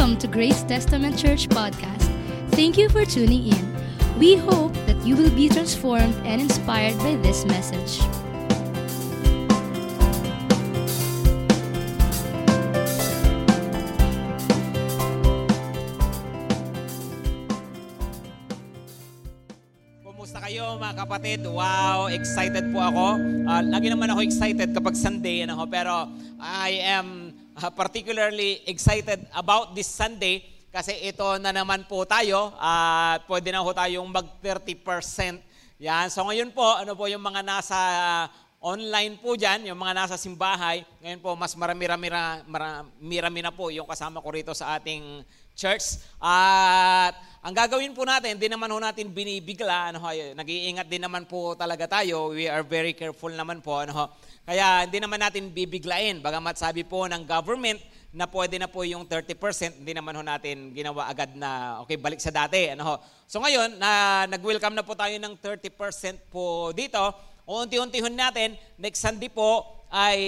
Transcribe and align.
Welcome 0.00 0.16
to 0.24 0.32
Grace 0.32 0.64
Testament 0.64 1.12
Church 1.12 1.44
Podcast. 1.52 2.08
Thank 2.56 2.80
you 2.80 2.88
for 2.88 3.04
tuning 3.04 3.52
in. 3.52 3.64
We 4.16 4.32
hope 4.32 4.72
that 4.88 4.96
you 5.04 5.12
will 5.12 5.28
be 5.28 5.52
transformed 5.52 6.16
and 6.24 6.40
inspired 6.40 6.96
by 7.04 7.20
this 7.20 7.44
message. 7.44 8.00
Kumusta 20.00 20.40
kayo 20.40 20.80
mga 20.80 20.96
kapatid? 20.96 21.44
Wow, 21.44 22.08
excited 22.08 22.72
po 22.72 22.88
ako. 22.88 23.20
Ah, 23.44 23.60
lagi 23.60 23.92
naman 23.92 24.08
ako 24.08 24.24
excited 24.24 24.72
kapag 24.72 24.96
Sunday, 24.96 25.44
ano, 25.44 25.60
pero 25.68 26.08
I 26.40 26.80
am 26.88 27.19
ah, 27.60 27.72
particularly 27.72 28.64
excited 28.64 29.20
about 29.36 29.76
this 29.76 29.86
Sunday 29.86 30.40
kasi 30.72 30.96
ito 31.02 31.26
na 31.42 31.52
naman 31.52 31.84
po 31.84 32.08
tayo 32.08 32.54
at 32.56 33.26
pwede 33.26 33.52
na 33.52 33.60
ho 33.60 33.70
tayong 33.74 34.06
mag 34.06 34.26
30%. 34.40 35.42
Yan. 35.82 36.06
So 36.08 36.24
ngayon 36.24 36.54
po, 36.54 36.64
ano 36.64 36.94
po 36.96 37.10
yung 37.10 37.20
mga 37.20 37.42
nasa 37.42 37.78
online 38.60 39.16
po 39.16 39.34
dyan, 39.34 39.72
yung 39.72 39.80
mga 39.80 39.96
nasa 39.96 40.16
simbahay, 40.20 40.84
ngayon 41.00 41.20
po 41.24 41.32
mas 41.32 41.56
marami-rami 41.56 42.12
na, 42.12 42.44
marami-rami 42.44 43.40
na 43.40 43.52
po 43.52 43.72
yung 43.72 43.88
kasama 43.88 44.20
ko 44.20 44.28
rito 44.30 44.52
sa 44.52 44.76
ating 44.76 45.24
church. 45.56 46.00
At 46.20 47.16
ang 47.40 47.56
gagawin 47.56 47.96
po 47.96 48.04
natin, 48.04 48.36
hindi 48.36 48.52
naman 48.52 48.68
ho 48.68 48.76
natin 48.76 49.08
binibigla, 49.08 49.90
ano, 49.90 50.04
ho, 50.04 50.12
nag-iingat 50.12 50.86
din 50.86 51.00
naman 51.00 51.24
po 51.24 51.56
talaga 51.56 51.88
tayo. 51.88 52.36
We 52.36 52.46
are 52.46 52.64
very 52.64 52.92
careful 52.92 53.32
naman 53.32 53.64
po. 53.64 53.80
Ano. 53.80 54.12
Kaya 54.48 54.88
hindi 54.88 54.98
naman 54.98 55.20
natin 55.20 55.52
bibiglain. 55.52 56.24
Bagamat 56.24 56.56
sabi 56.56 56.82
po 56.82 57.04
ng 57.06 57.22
government 57.28 57.80
na 58.10 58.26
pwede 58.26 58.58
na 58.58 58.66
po 58.66 58.82
yung 58.82 59.06
30%, 59.06 59.78
hindi 59.78 59.94
naman 59.94 60.18
ho 60.18 60.22
natin 60.26 60.74
ginawa 60.74 61.06
agad 61.06 61.30
na, 61.38 61.78
okay, 61.84 61.94
balik 61.94 62.18
sa 62.18 62.34
dati. 62.34 62.74
Ano, 62.74 62.82
ho. 62.82 62.94
So 63.30 63.38
ngayon, 63.38 63.78
na, 63.78 64.24
nag-welcome 64.26 64.74
na 64.74 64.82
po 64.82 64.98
tayo 64.98 65.14
ng 65.14 65.38
30% 65.38 65.70
po 66.26 66.74
dito. 66.74 66.98
Unti-untihon 67.46 68.14
natin, 68.14 68.58
next 68.78 68.98
Sunday 68.98 69.30
po 69.30 69.62
ay 69.90 70.18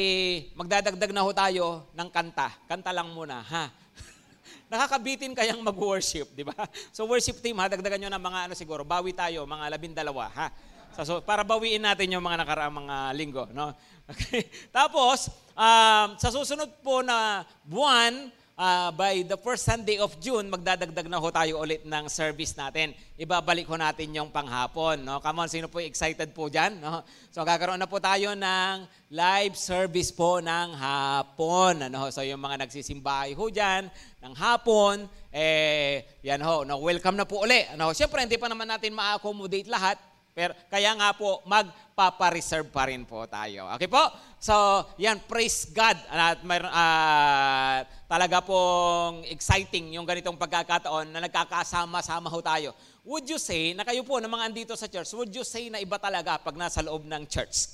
magdadagdag 0.55 1.10
na 1.10 1.22
ho 1.27 1.30
tayo 1.34 1.66
ng 1.94 2.08
kanta. 2.10 2.55
Kanta 2.70 2.94
lang 2.94 3.10
muna, 3.10 3.42
ha? 3.42 3.70
Nakakabitin 4.70 5.34
kayang 5.34 5.62
mag-worship, 5.62 6.30
di 6.34 6.46
ba? 6.46 6.55
So 6.94 7.06
worship 7.10 7.42
team, 7.42 7.58
ha, 7.58 7.66
dagdagan 7.66 8.06
nyo 8.06 8.10
ng 8.14 8.22
mga 8.22 8.38
ano 8.46 8.55
siguro, 8.55 8.86
bawi 8.86 9.10
tayo, 9.14 9.42
mga 9.46 9.70
labindalawa, 9.70 10.30
ha? 10.30 10.46
So, 10.92 11.02
so, 11.08 11.14
para 11.24 11.40
bawiin 11.40 11.80
natin 11.80 12.12
yung 12.12 12.24
mga 12.24 12.44
nakaraang 12.44 12.76
mga 12.84 12.96
linggo, 13.16 13.44
no? 13.52 13.72
Okay. 14.12 14.44
Tapos, 14.68 15.30
um, 15.56 16.08
sa 16.20 16.28
susunod 16.28 16.68
po 16.84 17.00
na 17.00 17.46
buwan, 17.64 18.28
uh, 18.56 18.90
by 18.92 19.24
the 19.24 19.38
first 19.40 19.64
Sunday 19.64 19.98
of 19.98 20.14
June, 20.20 20.46
magdadagdag 20.46 21.08
na 21.08 21.18
ho 21.18 21.28
tayo 21.32 21.62
ulit 21.62 21.82
ng 21.82 22.04
service 22.06 22.54
natin. 22.56 22.92
Ibabalik 23.16 23.66
ho 23.68 23.76
natin 23.78 24.12
yung 24.12 24.28
panghapon. 24.30 25.00
No? 25.00 25.18
Come 25.18 25.44
on, 25.44 25.48
sino 25.50 25.66
po 25.66 25.80
excited 25.80 26.30
po 26.30 26.46
dyan? 26.46 26.78
No? 26.78 27.02
So 27.32 27.42
kakaroon 27.46 27.80
na 27.80 27.88
po 27.88 27.98
tayo 27.98 28.36
ng 28.36 28.74
live 29.12 29.54
service 29.56 30.12
po 30.12 30.38
ng 30.38 30.77
hapon. 30.77 31.88
Ano? 31.88 32.08
So 32.12 32.22
yung 32.24 32.40
mga 32.40 32.66
nagsisimbahay 32.66 33.34
ho 33.34 33.44
dyan 33.48 33.88
ng 34.22 34.34
hapon, 34.36 35.08
eh, 35.32 36.04
yan 36.22 36.44
ho, 36.44 36.62
no, 36.62 36.78
welcome 36.78 37.16
na 37.16 37.27
po 37.27 37.42
uli. 37.42 37.64
Ano? 37.72 37.90
Siyempre, 37.96 38.22
hindi 38.22 38.36
pa 38.36 38.46
naman 38.46 38.68
natin 38.68 38.92
ma-accommodate 38.92 39.68
lahat. 39.68 39.96
Pero 40.33 40.56
kaya 40.72 40.97
nga 40.97 41.12
po, 41.12 41.44
magpapareserve 41.44 42.72
pa 42.72 42.88
rin 42.88 43.05
po 43.05 43.28
tayo. 43.28 43.69
Okay 43.77 43.84
po? 43.84 44.00
So, 44.41 44.55
yan, 44.97 45.20
praise 45.28 45.69
God. 45.69 46.00
At 46.08 46.41
mayroon, 46.41 46.72
uh, 46.72 47.84
talaga 48.08 48.40
pong 48.40 49.29
exciting 49.29 49.92
yung 49.92 50.08
ganitong 50.08 50.40
pagkakataon 50.40 51.12
na 51.12 51.20
nagkakasama-sama 51.29 52.33
ho 52.33 52.40
tayo. 52.40 52.73
Would 53.05 53.29
you 53.29 53.36
say, 53.36 53.77
na 53.77 53.84
kayo 53.84 54.01
po 54.08 54.24
na 54.24 54.33
mga 54.33 54.45
andito 54.48 54.73
sa 54.73 54.89
church, 54.89 55.12
would 55.12 55.33
you 55.36 55.45
say 55.45 55.68
na 55.68 55.84
iba 55.84 56.01
talaga 56.01 56.40
pag 56.40 56.56
nasa 56.56 56.80
loob 56.80 57.05
ng 57.05 57.29
church? 57.29 57.68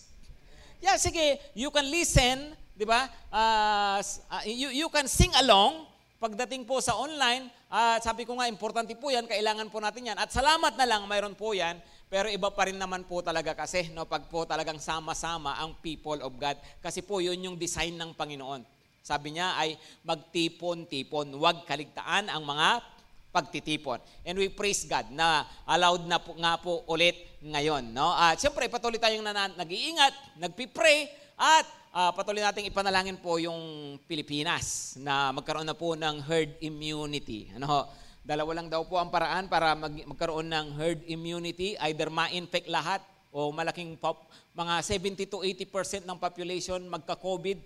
Yeah, 0.82 0.99
sige, 0.99 1.38
you 1.55 1.71
can 1.71 1.87
listen, 1.87 2.59
di 2.75 2.87
ba? 2.87 3.06
Uh, 3.31 4.03
you, 4.50 4.75
you 4.75 4.88
can 4.91 5.06
sing 5.06 5.31
along, 5.38 5.87
Pagdating 6.19 6.66
po 6.66 6.82
sa 6.82 6.99
online, 6.99 7.47
uh, 7.71 7.94
sabi 8.03 8.27
ko 8.27 8.34
nga, 8.34 8.50
importante 8.50 8.91
po 8.99 9.06
yan, 9.06 9.31
kailangan 9.31 9.71
po 9.71 9.78
natin 9.78 10.11
yan. 10.11 10.19
At 10.19 10.34
salamat 10.34 10.75
na 10.75 10.82
lang, 10.82 11.06
mayroon 11.06 11.38
po 11.38 11.55
yan. 11.55 11.78
Pero 12.08 12.32
iba 12.32 12.48
pa 12.48 12.64
rin 12.64 12.80
naman 12.80 13.04
po 13.04 13.20
talaga 13.20 13.52
kasi, 13.52 13.92
no, 13.92 14.08
pag 14.08 14.24
po 14.32 14.48
talagang 14.48 14.80
sama-sama 14.80 15.60
ang 15.60 15.76
people 15.84 16.16
of 16.24 16.32
God. 16.41 16.56
Kasi 16.80 17.04
po, 17.04 17.20
yun 17.20 17.36
yung 17.44 17.56
design 17.60 18.00
ng 18.00 18.16
Panginoon. 18.16 18.64
Sabi 19.04 19.36
niya 19.36 19.56
ay 19.56 19.76
magtipon-tipon, 20.04 21.36
huwag 21.36 21.69
kaligtaan 21.69 22.32
ang 22.32 22.44
mga 22.44 22.80
pagtitipon. 23.28 24.00
And 24.24 24.41
we 24.41 24.48
praise 24.48 24.88
God 24.88 25.12
na 25.12 25.44
allowed 25.69 26.08
na 26.08 26.16
po, 26.16 26.32
nga 26.36 26.56
po 26.56 26.84
ulit 26.88 27.16
ngayon. 27.44 27.92
No? 27.92 28.16
At 28.16 28.40
siyempre, 28.40 28.72
patuloy 28.72 28.96
tayong 28.96 29.25
nag-iingat, 29.56 30.40
nagpipray, 30.40 31.12
at 31.38 31.66
uh, 31.92 32.10
patuloy 32.16 32.42
nating 32.42 32.72
ipanalangin 32.72 33.20
po 33.20 33.36
yung 33.38 33.94
Pilipinas 34.08 34.96
na 34.98 35.30
magkaroon 35.30 35.69
na 35.69 35.76
po 35.76 35.94
ng 35.94 36.25
herd 36.25 36.56
immunity. 36.64 37.52
Ano? 37.54 37.86
Dalawa 38.28 38.61
lang 38.61 38.69
daw 38.69 38.84
po 38.84 39.00
ang 39.00 39.09
paraan 39.09 39.49
para 39.49 39.72
mag, 39.72 40.05
magkaroon 40.05 40.53
ng 40.53 40.66
herd 40.77 41.00
immunity, 41.09 41.81
either 41.81 42.12
ma-infect 42.12 42.69
lahat 42.69 43.00
o 43.33 43.49
malaking 43.49 43.97
pop, 43.97 44.28
mga 44.53 44.84
70 44.84 45.33
to 45.33 45.41
80% 45.41 46.05
ng 46.05 46.19
population 46.21 46.77
magka-COVID 46.93 47.56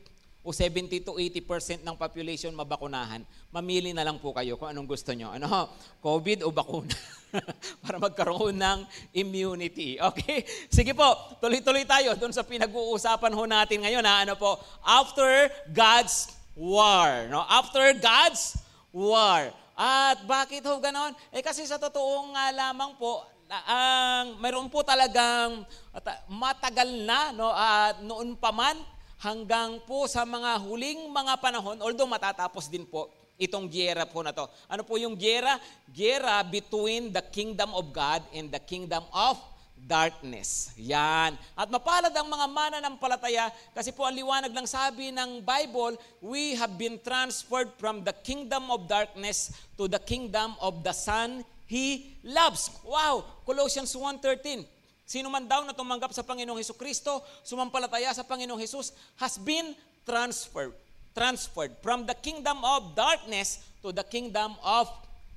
o 0.47 0.55
70 0.55 1.03
to 1.03 1.19
80% 1.19 1.83
ng 1.83 1.99
population 1.99 2.55
mabakunahan, 2.55 3.27
mamili 3.51 3.91
na 3.91 4.07
lang 4.07 4.23
po 4.23 4.31
kayo 4.31 4.55
kung 4.55 4.71
anong 4.71 4.87
gusto 4.87 5.11
nyo. 5.11 5.35
Ano, 5.35 5.67
COVID 5.99 6.47
o 6.47 6.55
bakuna? 6.55 6.95
Para 7.83 7.99
magkaroon 7.99 8.55
ng 8.55 8.87
immunity. 9.19 9.99
Okay? 9.99 10.47
Sige 10.71 10.95
po, 10.95 11.43
tuloy-tuloy 11.43 11.83
tayo 11.83 12.15
doon 12.15 12.31
sa 12.31 12.47
pinag-uusapan 12.47 13.35
ho 13.35 13.43
natin 13.51 13.83
ngayon. 13.83 14.07
Ha? 14.07 14.31
Ano 14.31 14.39
po? 14.39 14.63
After 14.87 15.51
God's 15.75 16.31
war. 16.55 17.27
No? 17.27 17.43
After 17.51 17.83
God's 17.99 18.63
war. 18.95 19.51
At 19.77 20.21
bakit 20.29 20.65
ho 20.69 20.77
ganon? 20.81 21.17
Eh 21.33 21.41
kasi 21.41 21.65
sa 21.65 21.81
totoong 21.81 22.37
nga 22.37 22.53
lamang 22.53 22.97
po, 23.01 23.25
ang 23.69 24.41
mayroon 24.41 24.73
po 24.73 24.81
talagang 24.81 25.65
at, 25.93 26.25
matagal 26.29 26.89
na 27.05 27.37
no 27.37 27.53
at 27.53 28.01
noon 28.01 28.33
pa 28.33 28.49
man 28.49 28.81
hanggang 29.21 29.77
po 29.85 30.09
sa 30.09 30.25
mga 30.25 30.57
huling 30.65 31.13
mga 31.13 31.37
panahon, 31.39 31.79
although 31.85 32.09
matatapos 32.09 32.73
din 32.73 32.89
po 32.89 33.13
itong 33.37 33.69
giyera 33.69 34.09
po 34.09 34.25
na 34.25 34.33
to. 34.33 34.49
Ano 34.71 34.83
po 34.87 34.97
yung 34.97 35.19
giyera? 35.19 35.61
Giyera 35.91 36.41
between 36.47 37.13
the 37.13 37.23
kingdom 37.29 37.77
of 37.77 37.93
God 37.93 38.25
and 38.33 38.49
the 38.49 38.63
kingdom 38.63 39.05
of 39.13 39.37
darkness. 39.87 40.71
Yan. 40.79 41.35
At 41.59 41.69
mapalad 41.69 42.15
ang 42.15 42.29
mga 42.31 42.47
mananampalataya 42.49 43.51
kasi 43.75 43.91
po 43.91 44.07
ang 44.07 44.15
liwanag 44.15 44.55
ng 44.55 44.67
sabi 44.67 45.11
ng 45.11 45.43
Bible, 45.43 45.99
we 46.23 46.55
have 46.55 46.75
been 46.79 46.99
transferred 47.03 47.71
from 47.77 48.07
the 48.07 48.15
kingdom 48.23 48.71
of 48.71 48.87
darkness 48.87 49.51
to 49.75 49.91
the 49.91 50.01
kingdom 50.03 50.55
of 50.63 50.81
the 50.87 50.95
Son 50.95 51.43
He 51.73 52.21
loves. 52.21 52.69
Wow! 52.85 53.25
Colossians 53.49 53.97
1.13 53.97 54.83
Sino 55.09 55.29
man 55.29 55.45
daw 55.45 55.65
na 55.65 55.77
tumanggap 55.77 56.13
sa 56.13 56.25
Panginoong 56.25 56.57
Heso 56.57 56.73
Kristo, 56.73 57.21
sumampalataya 57.45 58.13
sa 58.17 58.25
Panginoong 58.25 58.61
Hesus, 58.61 58.97
has 59.21 59.37
been 59.37 59.77
transferred, 60.09 60.73
transferred 61.13 61.75
from 61.85 62.09
the 62.09 62.17
kingdom 62.17 62.61
of 62.65 62.97
darkness 62.97 63.61
to 63.85 63.93
the 63.93 64.05
kingdom 64.07 64.57
of 64.65 64.89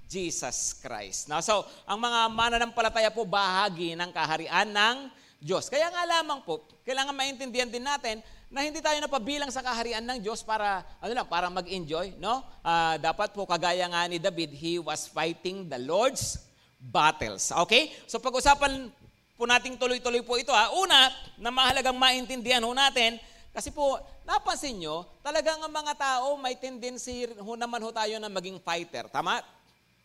Jesus 0.05 0.77
Christ. 0.79 1.27
Now, 1.27 1.41
so, 1.41 1.65
ang 1.83 1.97
mga 1.97 2.29
mananampalataya 2.29 3.09
po 3.09 3.25
bahagi 3.25 3.97
ng 3.97 4.09
kaharian 4.13 4.69
ng 4.69 4.97
Diyos. 5.41 5.69
Kaya 5.69 5.89
nga 5.91 6.03
lamang 6.05 6.41
po, 6.41 6.65
kailangan 6.85 7.13
maintindihan 7.13 7.69
din 7.69 7.85
natin 7.85 8.21
na 8.49 8.63
hindi 8.65 8.79
tayo 8.79 8.97
napabilang 9.01 9.49
sa 9.49 9.65
kaharian 9.65 10.05
ng 10.05 10.21
Diyos 10.21 10.45
para 10.45 10.85
ano 11.01 11.11
lang, 11.11 11.27
para 11.27 11.49
mag-enjoy, 11.49 12.15
no? 12.21 12.45
Uh, 12.61 12.95
dapat 13.01 13.33
po 13.33 13.43
kagaya 13.43 13.85
nga 13.89 14.05
ni 14.07 14.21
David, 14.21 14.53
he 14.53 14.79
was 14.79 15.09
fighting 15.09 15.67
the 15.67 15.77
Lord's 15.81 16.39
battles. 16.79 17.49
Okay? 17.67 17.93
So 18.05 18.21
pag-usapan 18.21 18.89
po 19.35 19.43
nating 19.43 19.75
tuloy-tuloy 19.75 20.23
po 20.23 20.39
ito. 20.39 20.53
Ha. 20.55 20.71
Una, 20.77 21.11
na 21.35 21.51
mahalagang 21.51 21.97
maintindihan 21.97 22.63
ho 22.63 22.71
natin, 22.71 23.19
kasi 23.55 23.71
po, 23.71 23.99
napansin 24.27 24.75
nyo, 24.83 25.07
talagang 25.23 25.63
ang 25.63 25.71
mga 25.71 25.95
tao 25.95 26.35
may 26.35 26.59
tendency 26.59 27.23
ho 27.39 27.55
naman 27.55 27.79
ho 27.79 27.89
tayo 27.91 28.19
na 28.19 28.27
maging 28.27 28.59
fighter. 28.59 29.07
Tama? 29.07 29.39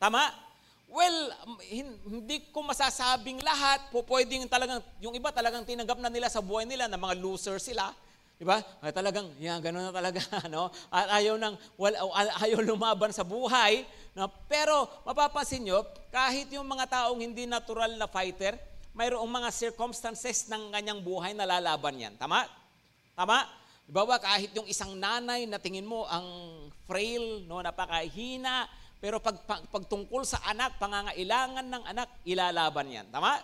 Tama? 0.00 0.32
Well, 0.88 1.30
hindi 2.08 2.50
ko 2.50 2.64
masasabing 2.64 3.44
lahat. 3.44 3.92
Po 3.92 4.00
pwedeng 4.08 4.48
talagang, 4.48 4.80
yung 4.98 5.12
iba 5.12 5.28
talagang 5.30 5.62
tinanggap 5.62 6.00
na 6.00 6.08
nila 6.08 6.32
sa 6.32 6.40
buhay 6.40 6.64
nila 6.64 6.88
na 6.88 6.96
mga 6.96 7.20
loser 7.20 7.60
sila. 7.60 7.92
Diba? 8.40 8.64
Ay, 8.80 8.96
talagang, 8.96 9.28
yan, 9.36 9.60
gano'n 9.60 9.92
na 9.92 9.94
talaga. 9.94 10.24
No? 10.48 10.72
At 10.88 11.20
ayaw, 11.20 11.36
nang, 11.36 11.60
well, 11.76 11.92
ayaw 12.40 12.64
lumaban 12.64 13.12
sa 13.12 13.20
buhay. 13.20 13.84
No? 14.16 14.32
Pero 14.48 14.88
mapapansin 15.04 15.68
nyo, 15.68 15.84
kahit 16.08 16.48
yung 16.48 16.64
mga 16.64 16.88
taong 16.88 17.20
hindi 17.20 17.44
natural 17.44 18.00
na 18.00 18.08
fighter, 18.08 18.56
mayroong 18.96 19.28
mga 19.28 19.52
circumstances 19.52 20.48
ng 20.48 20.72
kanyang 20.72 21.04
buhay 21.04 21.36
na 21.36 21.44
lalaban 21.44 22.00
yan. 22.00 22.16
Tama? 22.16 22.48
Tama? 23.12 23.44
Diba 23.84 24.08
ba, 24.08 24.16
kahit 24.16 24.50
yung 24.56 24.66
isang 24.66 24.96
nanay 24.96 25.44
na 25.44 25.60
tingin 25.60 25.84
mo 25.84 26.08
ang 26.08 26.24
frail, 26.88 27.44
no, 27.44 27.60
napakahina, 27.60 28.66
pero 29.00 29.16
pag, 29.16 29.40
pag, 29.48 29.64
pag 29.64 29.84
tungkol 29.88 30.28
sa 30.28 30.44
anak, 30.44 30.76
pangangailangan 30.76 31.64
ng 31.64 31.84
anak, 31.88 32.08
ilalaban 32.28 32.86
yan. 32.92 33.06
Tama? 33.08 33.40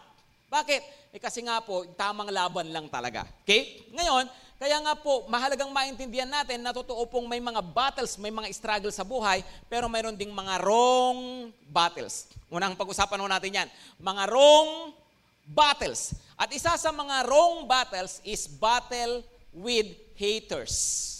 Bakit? 0.52 0.82
Eh 1.16 1.20
kasi 1.20 1.40
nga 1.42 1.64
po, 1.64 1.88
tamang 1.96 2.28
laban 2.28 2.68
lang 2.70 2.86
talaga. 2.92 3.24
Okay? 3.42 3.88
Ngayon, 3.96 4.28
kaya 4.56 4.76
nga 4.84 4.96
po, 4.96 5.28
mahalagang 5.28 5.68
maintindihan 5.68 6.28
natin 6.28 6.64
na 6.64 6.72
totoo 6.72 7.04
pong 7.08 7.28
may 7.28 7.40
mga 7.40 7.60
battles, 7.60 8.16
may 8.16 8.32
mga 8.32 8.48
struggle 8.52 8.92
sa 8.92 9.04
buhay, 9.04 9.44
pero 9.68 9.84
mayroon 9.84 10.16
ding 10.16 10.32
mga 10.32 10.60
wrong 10.64 11.52
battles. 11.72 12.28
Unang 12.48 12.72
pag-usapan 12.72 13.20
ho 13.20 13.28
natin 13.28 13.52
yan. 13.52 13.68
Mga 14.00 14.22
wrong 14.32 14.96
battles. 15.44 16.16
At 16.40 16.52
isa 16.52 16.72
sa 16.76 16.90
mga 16.92 17.28
wrong 17.28 17.68
battles 17.68 18.20
is 18.24 18.48
battle 18.48 19.20
with 19.52 19.92
haters. 20.16 21.12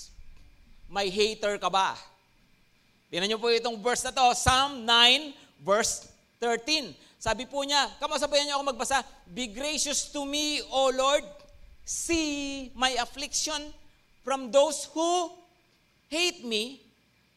May 0.88 1.12
hater 1.12 1.60
ka 1.60 1.68
ba? 1.68 1.92
Tingnan 3.06 3.30
niyo 3.30 3.38
po 3.38 3.46
itong 3.54 3.78
verse 3.78 4.02
na 4.02 4.10
to, 4.10 4.34
Psalm 4.34 4.82
9, 4.82 5.62
verse 5.62 6.10
13. 6.42 6.90
Sabi 7.22 7.46
po 7.46 7.62
niya, 7.62 7.86
kamasabayan 8.02 8.50
niyo 8.50 8.58
ako 8.58 8.74
magbasa, 8.74 9.06
Be 9.30 9.46
gracious 9.46 10.10
to 10.10 10.26
me, 10.26 10.58
O 10.74 10.90
Lord, 10.90 11.22
see 11.86 12.68
my 12.74 12.98
affliction 12.98 13.70
from 14.26 14.50
those 14.50 14.90
who 14.90 15.30
hate 16.10 16.42
me. 16.42 16.82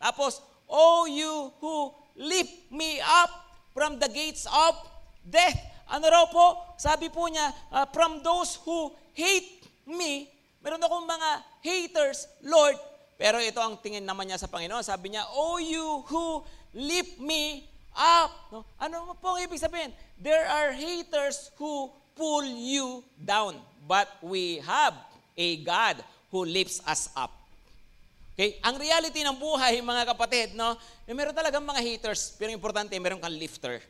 Tapos, 0.01 0.41
O 0.65 1.05
you 1.05 1.53
who 1.61 1.93
lift 2.17 2.69
me 2.73 2.97
up 3.01 3.29
from 3.73 4.01
the 4.01 4.09
gates 4.09 4.49
of 4.49 4.73
death. 5.21 5.57
Ano 5.89 6.09
raw 6.09 6.25
po? 6.29 6.77
Sabi 6.77 7.13
po 7.13 7.29
niya, 7.29 7.49
uh, 7.73 7.85
from 7.93 8.21
those 8.25 8.57
who 8.65 8.93
hate 9.13 9.65
me, 9.85 10.29
meron 10.61 10.81
akong 10.81 11.05
mga 11.05 11.29
haters, 11.61 12.29
Lord, 12.45 12.77
pero 13.19 13.43
ito 13.43 13.59
ang 13.59 13.75
tingin 13.75 14.07
naman 14.07 14.31
niya 14.31 14.39
sa 14.39 14.47
Panginoon. 14.47 14.79
Sabi 14.79 15.11
niya, 15.11 15.27
Oh 15.35 15.59
you 15.59 16.07
who 16.07 16.39
lift 16.71 17.19
me 17.19 17.67
up. 17.91 18.31
No? 18.47 18.63
Ano 18.79 19.11
po 19.19 19.35
ang 19.35 19.43
ibig 19.43 19.59
sabihin? 19.59 19.91
There 20.15 20.47
are 20.47 20.71
haters 20.71 21.51
who 21.59 21.91
pull 22.15 22.47
you 22.47 23.03
down. 23.19 23.59
But 23.83 24.07
we 24.23 24.63
have 24.63 24.95
a 25.35 25.59
God 25.67 25.99
who 26.31 26.47
lifts 26.47 26.79
us 26.87 27.11
up. 27.11 27.35
Okay? 28.39 28.55
Ang 28.63 28.79
reality 28.79 29.19
ng 29.27 29.35
buhay, 29.35 29.83
mga 29.83 30.15
kapatid, 30.15 30.55
no? 30.55 30.79
Eh, 31.03 31.11
meron 31.11 31.35
talagang 31.35 31.67
mga 31.67 31.83
haters, 31.83 32.39
pero 32.39 32.55
importante, 32.55 32.95
meron 33.03 33.19
kang 33.19 33.35
lifter. 33.35 33.83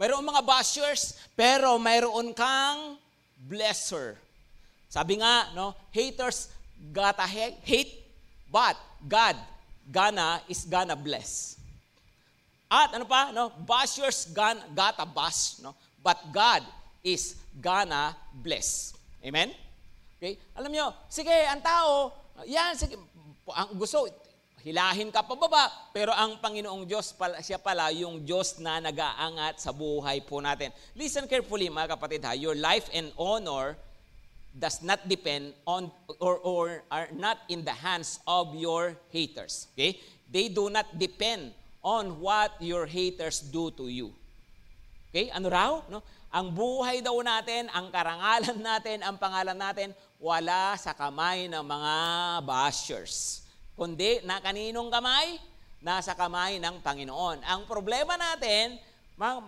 Mayroon 0.00 0.24
mga 0.24 0.40
bashers, 0.40 1.20
pero 1.36 1.76
mayroon 1.76 2.32
kang 2.32 2.96
blesser. 3.36 4.16
Sabi 4.88 5.20
nga, 5.20 5.52
no, 5.52 5.76
haters 5.92 6.48
gotta 6.88 7.28
hate, 7.28 7.99
But 8.50 8.74
God, 9.06 9.38
gonna 9.86 10.42
is 10.50 10.66
gonna 10.66 10.98
bless. 10.98 11.56
At 12.70 12.94
ano 12.94 13.06
pa, 13.06 13.30
no? 13.34 13.50
Bashers 13.66 14.30
gonna, 14.30 14.62
gotta 14.74 15.06
bash, 15.06 15.58
no? 15.62 15.74
But 16.02 16.18
God 16.30 16.62
is 17.02 17.34
gonna 17.58 18.14
bless. 18.30 18.94
Amen? 19.22 19.50
Okay? 20.18 20.38
Alam 20.54 20.70
nyo, 20.70 20.86
sige, 21.10 21.32
ang 21.48 21.62
tao, 21.64 22.14
yan, 22.46 22.76
sige, 22.78 22.94
ang 23.50 23.74
gusto, 23.74 24.06
hilahin 24.60 25.08
ka 25.10 25.24
pababa, 25.24 25.72
pero 25.90 26.12
ang 26.12 26.38
Panginoong 26.38 26.84
Diyos, 26.84 27.16
pala, 27.16 27.40
siya 27.40 27.56
pala 27.56 27.88
yung 27.90 28.22
Diyos 28.22 28.60
na 28.60 28.78
nag-aangat 28.78 29.58
sa 29.58 29.72
buhay 29.72 30.20
po 30.22 30.38
natin. 30.44 30.70
Listen 30.92 31.24
carefully, 31.24 31.72
mga 31.72 31.96
kapatid 31.96 32.20
ha, 32.22 32.36
your 32.36 32.54
life 32.54 32.86
and 32.92 33.10
honor 33.16 33.74
does 34.50 34.82
not 34.82 35.06
depend 35.06 35.54
on 35.66 35.90
or, 36.18 36.38
or 36.42 36.64
are 36.90 37.08
not 37.14 37.38
in 37.48 37.62
the 37.64 37.74
hands 37.74 38.18
of 38.26 38.54
your 38.54 38.98
haters. 39.14 39.70
Okay? 39.74 39.98
They 40.30 40.50
do 40.50 40.70
not 40.70 40.86
depend 40.98 41.54
on 41.82 42.20
what 42.20 42.58
your 42.60 42.86
haters 42.86 43.40
do 43.40 43.70
to 43.78 43.86
you. 43.86 44.10
Okay? 45.10 45.30
Ano 45.30 45.50
raw? 45.50 45.82
No? 45.86 46.02
Ang 46.30 46.54
buhay 46.54 47.02
daw 47.02 47.18
natin, 47.22 47.66
ang 47.74 47.90
karangalan 47.90 48.58
natin, 48.70 49.02
ang 49.02 49.18
pangalan 49.18 49.58
natin, 49.58 49.90
wala 50.22 50.78
sa 50.78 50.94
kamay 50.94 51.50
ng 51.50 51.64
mga 51.64 51.94
bashers. 52.46 53.42
Kundi 53.74 54.22
na 54.22 54.38
kaninong 54.38 54.90
kamay? 54.92 55.42
Nasa 55.80 56.12
kamay 56.12 56.60
ng 56.60 56.84
Panginoon. 56.84 57.40
Ang 57.42 57.64
problema 57.64 58.14
natin, 58.14 58.76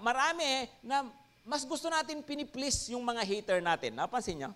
marami 0.02 0.66
na 0.80 1.04
mas 1.44 1.66
gusto 1.66 1.90
natin 1.90 2.22
piniplease 2.22 2.94
yung 2.94 3.04
mga 3.04 3.22
hater 3.26 3.58
natin. 3.60 3.98
Napansin 3.98 4.40
niyo? 4.40 4.50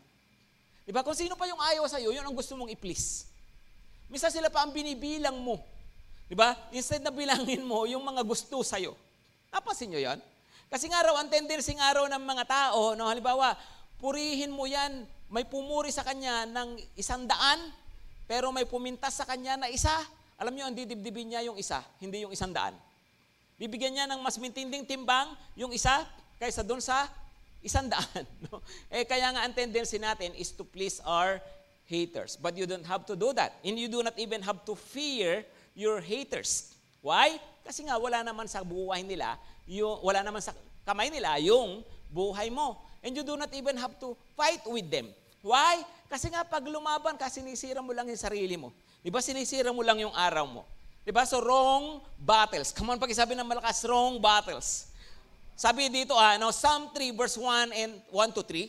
Di 0.86 0.94
ba? 0.94 1.02
Kung 1.02 1.18
sino 1.18 1.34
pa 1.34 1.50
yung 1.50 1.58
ayaw 1.58 1.82
sa 1.90 1.98
iyo, 1.98 2.14
yun 2.14 2.22
ang 2.22 2.30
gusto 2.30 2.54
mong 2.54 2.70
i-please. 2.70 3.26
Minsan 4.06 4.30
sila 4.30 4.46
pa 4.46 4.62
ang 4.62 4.70
binibilang 4.70 5.34
mo. 5.34 5.58
Di 6.30 6.38
ba? 6.38 6.54
Instead 6.70 7.02
na 7.02 7.10
bilangin 7.10 7.66
mo 7.66 7.90
yung 7.90 8.06
mga 8.06 8.22
gusto 8.22 8.62
sa 8.62 8.78
iyo. 8.78 8.94
Napasin 9.50 9.90
nyo 9.90 9.98
yan? 9.98 10.22
Kasi 10.70 10.86
nga 10.86 11.02
raw, 11.02 11.18
ang 11.18 11.26
tendency 11.26 11.74
nga 11.74 11.90
raw 11.90 12.06
ng 12.06 12.22
mga 12.22 12.44
tao, 12.46 12.94
no, 12.94 13.06
halimbawa, 13.10 13.58
purihin 13.98 14.50
mo 14.54 14.66
yan, 14.66 15.06
may 15.26 15.42
pumuri 15.42 15.90
sa 15.90 16.06
kanya 16.06 16.46
ng 16.46 16.78
isang 16.94 17.26
daan, 17.26 17.70
pero 18.30 18.50
may 18.54 18.66
pumintas 18.66 19.18
sa 19.18 19.26
kanya 19.26 19.58
na 19.58 19.70
isa. 19.70 19.94
Alam 20.38 20.54
niyo, 20.54 20.70
ang 20.70 20.74
didibdibin 20.74 21.34
niya 21.34 21.46
yung 21.46 21.58
isa, 21.58 21.82
hindi 21.98 22.22
yung 22.22 22.30
isang 22.34 22.54
daan. 22.54 22.74
Bibigyan 23.58 23.94
niya 23.94 24.06
ng 24.10 24.20
mas 24.22 24.38
mintinding 24.38 24.86
timbang 24.86 25.34
yung 25.58 25.70
isa 25.74 26.06
kaysa 26.36 26.62
doon 26.62 26.82
sa 26.82 27.10
Isang 27.64 27.88
daan. 27.90 28.24
No? 28.46 28.62
Eh, 28.92 29.02
kaya 29.02 29.32
nga 29.34 29.42
ang 29.42 29.54
tendency 29.56 29.98
natin 29.98 30.30
is 30.38 30.54
to 30.54 30.62
please 30.62 31.02
our 31.02 31.42
haters. 31.86 32.36
But 32.36 32.54
you 32.58 32.66
don't 32.66 32.86
have 32.86 33.06
to 33.10 33.14
do 33.14 33.32
that. 33.34 33.58
And 33.64 33.78
you 33.78 33.88
do 33.88 34.02
not 34.02 34.14
even 34.18 34.42
have 34.42 34.62
to 34.66 34.74
fear 34.74 35.42
your 35.74 35.98
haters. 36.02 36.74
Why? 37.02 37.38
Kasi 37.66 37.86
nga 37.86 37.98
wala 37.98 38.22
naman 38.22 38.46
sa 38.46 38.62
buhay 38.62 39.02
nila, 39.02 39.38
yung, 39.66 39.98
wala 40.02 40.22
naman 40.22 40.42
sa 40.42 40.54
kamay 40.86 41.10
nila 41.10 41.38
yung 41.42 41.82
buhay 42.10 42.50
mo. 42.50 42.78
And 43.02 43.14
you 43.14 43.22
do 43.22 43.34
not 43.38 43.50
even 43.54 43.78
have 43.78 43.98
to 44.02 44.14
fight 44.34 44.62
with 44.66 44.86
them. 44.90 45.10
Why? 45.42 45.82
Kasi 46.10 46.30
nga 46.30 46.42
pag 46.42 46.62
lumaban 46.66 47.14
ka, 47.14 47.30
sinisira 47.30 47.78
mo 47.82 47.94
lang 47.94 48.10
yung 48.10 48.18
sarili 48.18 48.58
mo. 48.58 48.74
Di 49.02 49.10
ba 49.10 49.22
sinisira 49.22 49.70
mo 49.70 49.82
lang 49.82 50.02
yung 50.02 50.14
araw 50.14 50.46
mo? 50.46 50.62
Di 51.06 51.14
ba? 51.14 51.22
So 51.22 51.38
wrong 51.38 52.02
battles. 52.18 52.74
Come 52.74 52.90
on, 52.90 52.98
pag-isabi 52.98 53.38
ng 53.38 53.46
malakas, 53.46 53.86
wrong 53.86 54.18
battles. 54.18 54.90
Sabi 55.56 55.88
dito, 55.88 56.12
ano, 56.12 56.52
Psalm 56.52 56.92
3 56.92 57.16
verse 57.16 57.40
1 57.40 57.72
and 57.72 57.92
1 58.12 58.36
to 58.36 58.44
3. 58.44 58.68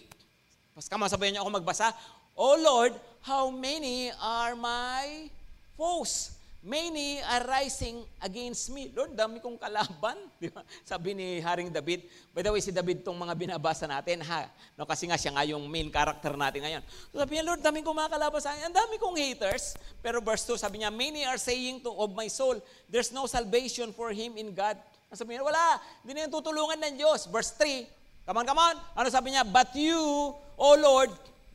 Pas 0.72 0.88
kama 0.88 1.12
sabayan 1.12 1.36
niyo 1.36 1.44
ako 1.44 1.60
magbasa. 1.60 1.92
O 2.32 2.56
Lord, 2.56 2.96
how 3.28 3.52
many 3.52 4.08
are 4.16 4.56
my 4.56 5.28
foes? 5.76 6.38
Many 6.64 7.20
are 7.24 7.44
rising 7.44 8.08
against 8.24 8.72
me. 8.72 8.88
Lord, 8.96 9.20
dami 9.20 9.44
kong 9.44 9.60
kalaban. 9.60 10.16
Di 10.42 10.48
ba? 10.48 10.64
Sabi 10.88 11.12
ni 11.12 11.44
Haring 11.44 11.72
David. 11.72 12.08
By 12.32 12.44
the 12.44 12.56
way, 12.56 12.64
si 12.64 12.72
David 12.72 13.04
tong 13.04 13.20
mga 13.20 13.36
binabasa 13.36 13.84
natin, 13.84 14.24
ha? 14.24 14.48
No, 14.80 14.88
kasi 14.88 15.12
nga 15.12 15.20
siya 15.20 15.36
nga 15.36 15.44
yung 15.44 15.68
main 15.68 15.92
character 15.92 16.40
natin 16.40 16.64
ngayon. 16.64 16.84
So 17.12 17.20
sabi 17.20 17.36
niya, 17.36 17.46
Lord, 17.52 17.62
dami 17.64 17.84
kong 17.84 17.98
mga 18.00 18.12
kalaban 18.16 18.40
sa 18.40 18.56
akin. 18.56 18.68
Ang 18.68 18.76
dami 18.76 18.96
kong 18.96 19.16
haters. 19.16 19.76
Pero 20.00 20.24
verse 20.24 20.48
2, 20.50 20.56
sabi 20.56 20.82
niya, 20.84 20.92
many 20.92 21.28
are 21.28 21.40
saying 21.40 21.84
to 21.84 21.92
of 21.92 22.16
my 22.16 22.32
soul, 22.32 22.56
there's 22.88 23.12
no 23.12 23.28
salvation 23.28 23.92
for 23.92 24.16
him 24.16 24.40
in 24.40 24.56
God. 24.56 24.80
Sabi 25.16 25.40
niya, 25.40 25.44
wala, 25.48 25.80
hindi 26.04 26.12
na 26.20 26.28
yung 26.28 26.36
tutulungan 26.36 26.80
ng 26.84 26.94
Diyos. 27.00 27.32
Verse 27.32 27.56
3, 27.56 27.88
come 28.28 28.44
on, 28.44 28.46
come 28.46 28.60
on. 28.60 28.76
Ano 28.92 29.08
sabi 29.08 29.32
niya? 29.32 29.48
But 29.48 29.72
you, 29.72 30.36
O 30.60 30.70
Lord, 30.76 31.12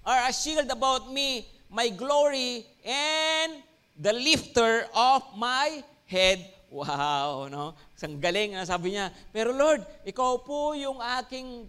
are 0.09 0.25
a 0.25 0.33
shield 0.33 0.73
about 0.73 1.13
me, 1.13 1.45
my 1.69 1.93
glory, 1.93 2.65
and 2.81 3.61
the 4.01 4.17
lifter 4.17 4.89
of 4.97 5.21
my 5.37 5.85
head. 6.09 6.41
Wow, 6.73 7.53
no? 7.53 7.77
Isang 7.93 8.17
galing 8.17 8.57
na 8.57 8.65
sabi 8.65 8.97
niya. 8.97 9.13
Pero 9.29 9.53
Lord, 9.53 9.85
ikaw 10.09 10.41
po 10.41 10.73
yung 10.73 11.05
aking 11.21 11.69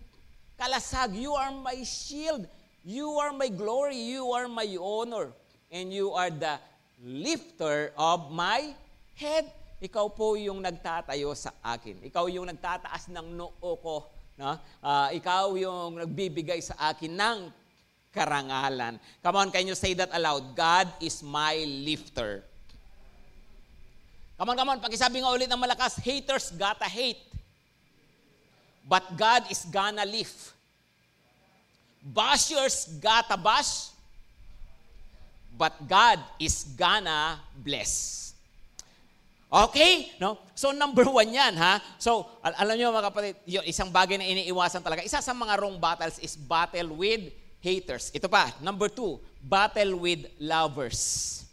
kalasag. 0.55 1.19
You 1.19 1.35
are 1.35 1.51
my 1.51 1.83
shield. 1.83 2.47
You 2.87 3.11
are 3.19 3.35
my 3.35 3.51
glory. 3.51 3.99
You 3.99 4.31
are 4.31 4.47
my 4.47 4.67
honor. 4.79 5.35
And 5.67 5.91
you 5.91 6.15
are 6.15 6.31
the 6.31 6.55
lifter 7.03 7.91
of 7.99 8.31
my 8.31 8.71
head. 9.19 9.51
Ikaw 9.83 10.15
po 10.15 10.39
yung 10.39 10.63
nagtatayo 10.63 11.35
sa 11.35 11.51
akin. 11.59 11.99
Ikaw 12.07 12.31
yung 12.31 12.47
nagtataas 12.47 13.11
ng 13.11 13.35
noo 13.35 13.71
ko. 13.83 14.07
No? 14.39 14.55
Uh, 14.79 15.11
ikaw 15.11 15.59
yung 15.59 15.99
nagbibigay 15.99 16.63
sa 16.63 16.95
akin 16.95 17.11
ng 17.11 17.37
karangalan. 18.15 18.95
Come 19.19 19.35
on, 19.35 19.51
can 19.51 19.67
you 19.67 19.75
say 19.75 19.91
that 19.91 20.07
aloud? 20.15 20.55
God 20.55 20.87
is 21.03 21.19
my 21.19 21.59
lifter. 21.83 22.47
Come 24.39 24.53
on, 24.53 24.55
come 24.55 24.71
on. 24.71 24.79
Pakisabi 24.79 25.19
nga 25.19 25.35
ulit 25.35 25.51
ng 25.51 25.59
malakas, 25.59 25.99
haters 25.99 26.55
gotta 26.55 26.87
hate. 26.87 27.19
But 28.87 29.03
God 29.19 29.51
is 29.51 29.67
gonna 29.67 30.07
lift. 30.07 30.55
Bashers 31.99 32.87
gotta 33.03 33.35
bash. 33.35 33.91
But 35.59 35.75
God 35.85 36.23
is 36.39 36.63
gonna 36.75 37.39
bless. 37.59 38.32
Okay? 39.53 40.09
No? 40.17 40.41
So 40.57 40.73
number 40.73 41.05
one 41.05 41.29
yan, 41.29 41.53
ha? 41.53 41.77
So, 42.01 42.25
al- 42.41 42.57
alam 42.65 42.73
nyo 42.73 42.89
mga 42.89 43.05
kapatid, 43.13 43.33
yun, 43.45 43.61
isang 43.69 43.93
bagay 43.93 44.17
na 44.17 44.25
iniiwasan 44.25 44.81
talaga. 44.81 45.05
Isa 45.05 45.21
sa 45.21 45.29
mga 45.29 45.61
wrong 45.61 45.77
battles 45.77 46.17
is 46.17 46.33
battle 46.33 46.97
with 46.97 47.29
haters. 47.61 48.09
Ito 48.09 48.25
pa, 48.25 48.49
number 48.65 48.89
two, 48.89 49.21
battle 49.45 50.01
with 50.01 50.25
lovers. 50.41 51.45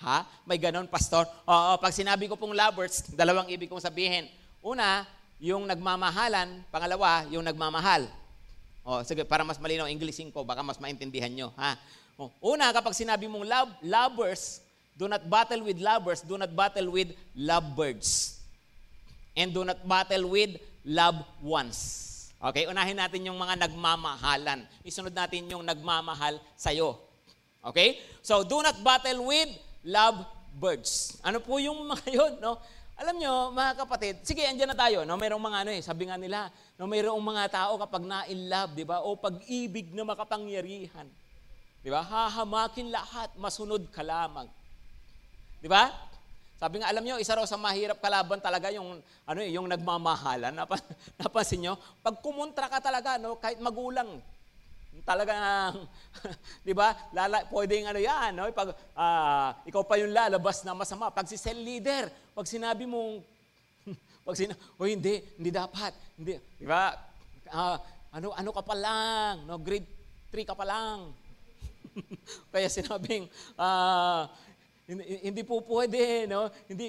Ha? 0.00 0.24
May 0.48 0.56
ganon, 0.56 0.88
pastor? 0.88 1.28
Oo, 1.44 1.76
pag 1.76 1.92
sinabi 1.92 2.32
ko 2.32 2.34
pong 2.40 2.56
lovers, 2.56 3.04
dalawang 3.12 3.52
ibig 3.52 3.68
kong 3.68 3.84
sabihin. 3.84 4.24
Una, 4.64 5.04
yung 5.36 5.68
nagmamahalan. 5.68 6.64
Pangalawa, 6.72 7.28
yung 7.28 7.44
nagmamahal. 7.44 8.08
O, 8.82 9.04
sige, 9.04 9.22
para 9.28 9.44
mas 9.44 9.60
malinaw 9.60 9.84
Englishin 9.84 10.32
ko, 10.32 10.48
baka 10.48 10.64
mas 10.64 10.80
maintindihan 10.80 11.30
nyo. 11.30 11.52
Ha? 11.60 11.76
O, 12.16 12.32
una, 12.56 12.72
kapag 12.72 12.96
sinabi 12.96 13.28
mong 13.28 13.44
love, 13.44 13.70
lovers, 13.84 14.64
do 14.96 15.06
not 15.06 15.28
battle 15.28 15.62
with 15.62 15.78
lovers, 15.78 16.24
do 16.24 16.40
not 16.40 16.50
battle 16.56 16.88
with 16.88 17.12
lovebirds. 17.36 18.40
And 19.36 19.52
do 19.52 19.68
not 19.68 19.84
battle 19.84 20.32
with 20.32 20.56
loved 20.82 21.28
ones. 21.44 21.78
Okay, 22.40 22.64
unahin 22.68 22.96
natin 22.96 23.28
yung 23.28 23.36
mga 23.36 23.68
nagmamahalan. 23.68 24.64
Isunod 24.84 25.12
natin 25.12 25.48
yung 25.52 25.64
nagmamahal 25.64 26.40
sa'yo. 26.56 26.96
Okay? 27.60 28.00
So, 28.24 28.44
do 28.44 28.64
not 28.64 28.80
battle 28.80 29.28
with 29.28 29.50
love 29.84 30.24
birds. 30.56 31.20
Ano 31.20 31.40
po 31.44 31.60
yung 31.60 31.84
mga 31.92 32.06
yun, 32.12 32.32
no? 32.40 32.60
Alam 32.96 33.20
nyo, 33.20 33.52
mga 33.52 33.72
kapatid, 33.84 34.14
sige, 34.24 34.40
andyan 34.40 34.72
na 34.72 34.78
tayo, 34.78 35.04
no? 35.04 35.20
Mayroong 35.20 35.44
mga 35.44 35.58
ano 35.68 35.70
eh, 35.76 35.84
sabi 35.84 36.08
nga 36.08 36.16
nila, 36.16 36.48
no, 36.80 36.88
mayroong 36.88 37.20
mga 37.20 37.44
tao 37.52 37.76
kapag 37.76 38.08
na-in 38.08 38.48
love, 38.48 38.72
di 38.72 38.88
ba? 38.88 39.04
O 39.04 39.20
pag-ibig 39.20 39.92
na 39.92 40.08
makapangyarihan. 40.08 41.04
Di 41.84 41.92
ba? 41.92 42.00
Hahamakin 42.00 42.88
lahat, 42.88 43.36
masunod 43.36 43.84
ka 43.92 44.00
lamang. 44.00 44.48
Di 45.66 45.74
ba? 45.74 45.90
Sabi 46.62 46.78
nga, 46.78 46.94
alam 46.94 47.02
nyo, 47.02 47.18
isa 47.18 47.34
raw 47.34 47.42
sa 47.42 47.58
mahirap 47.58 47.98
kalaban 47.98 48.38
talaga 48.38 48.70
yung, 48.70 49.02
ano 49.02 49.40
eh, 49.42 49.50
yung 49.50 49.66
nagmamahalan. 49.66 50.54
Napa, 50.62 50.78
napansin 51.18 51.66
nyo? 51.66 51.74
Pag 52.06 52.22
kumontra 52.22 52.70
ka 52.70 52.78
talaga, 52.78 53.18
no, 53.18 53.34
kahit 53.34 53.58
magulang, 53.58 54.22
talagang, 55.02 55.90
di 56.66 56.70
ba, 56.70 56.94
lala, 57.10 57.42
pwedeng 57.50 57.90
ano 57.90 57.98
yan, 57.98 58.30
no? 58.38 58.46
Pag, 58.54 58.78
uh, 58.94 59.58
ikaw 59.66 59.82
pa 59.82 59.98
yung 59.98 60.14
lalabas 60.14 60.62
na 60.62 60.70
masama. 60.70 61.10
Pag 61.10 61.26
si 61.26 61.34
cell 61.34 61.58
leader, 61.58 62.14
pag 62.30 62.46
sinabi 62.46 62.86
mong, 62.86 63.26
pag 64.26 64.38
sinabi, 64.38 64.62
oh 64.78 64.86
hindi, 64.86 65.18
hindi 65.34 65.50
dapat, 65.50 65.90
hindi, 66.14 66.38
di 66.62 66.66
ba, 66.70 66.94
uh, 67.50 67.76
ano, 68.14 68.30
ano 68.38 68.50
ka 68.54 68.62
pa 68.62 68.74
lang, 68.78 69.50
no? 69.50 69.58
grade 69.58 69.90
3 70.30 70.46
ka 70.46 70.54
pa 70.54 70.62
lang. 70.62 71.10
Kaya 72.54 72.68
sinabing, 72.70 73.26
uh, 73.58 74.30
hindi, 74.86 75.42
po 75.42 75.58
pwede, 75.66 76.30
no? 76.30 76.46
Hindi, 76.70 76.86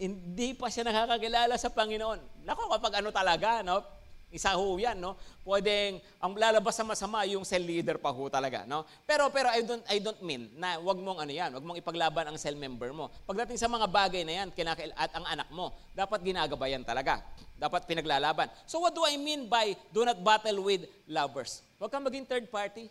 hindi, 0.00 0.56
pa 0.56 0.72
siya 0.72 0.88
nakakakilala 0.88 1.52
sa 1.60 1.68
Panginoon. 1.68 2.48
Nako, 2.48 2.72
kapag 2.72 3.04
ano 3.04 3.12
talaga, 3.12 3.60
no? 3.60 3.84
Isa 4.32 4.56
ho 4.56 4.80
yan, 4.80 4.96
no? 4.96 5.20
Pwedeng, 5.44 6.00
ang 6.16 6.32
lalabas 6.32 6.72
sa 6.72 6.86
masama, 6.86 7.28
yung 7.28 7.44
cell 7.44 7.60
leader 7.60 8.00
pa 8.00 8.08
ho 8.08 8.30
talaga, 8.32 8.64
no? 8.64 8.88
Pero, 9.04 9.28
pero 9.28 9.52
I 9.52 9.60
don't, 9.60 9.84
I 9.84 10.00
don't 10.00 10.22
mean 10.24 10.48
na 10.56 10.80
wag 10.80 10.96
mong 10.96 11.20
ano 11.20 11.32
yan, 11.34 11.50
wag 11.52 11.66
mong 11.66 11.76
ipaglaban 11.82 12.24
ang 12.24 12.40
cell 12.40 12.56
member 12.56 12.88
mo. 12.96 13.12
Pagdating 13.28 13.60
sa 13.60 13.68
mga 13.68 13.84
bagay 13.90 14.24
na 14.24 14.40
yan, 14.40 14.48
kinakail, 14.56 14.94
at 14.96 15.12
ang 15.12 15.26
anak 15.28 15.50
mo, 15.52 15.76
dapat 15.92 16.24
ginagabayan 16.24 16.86
talaga. 16.88 17.20
Dapat 17.60 17.84
pinaglalaban. 17.84 18.48
So 18.64 18.80
what 18.80 18.96
do 18.96 19.04
I 19.04 19.20
mean 19.20 19.44
by 19.44 19.76
do 19.92 20.08
not 20.08 20.16
battle 20.24 20.64
with 20.64 20.88
lovers? 21.04 21.60
Huwag 21.76 21.92
kang 21.92 22.06
maging 22.06 22.24
third 22.24 22.48
party. 22.48 22.88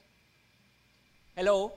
Hello? 1.34 1.74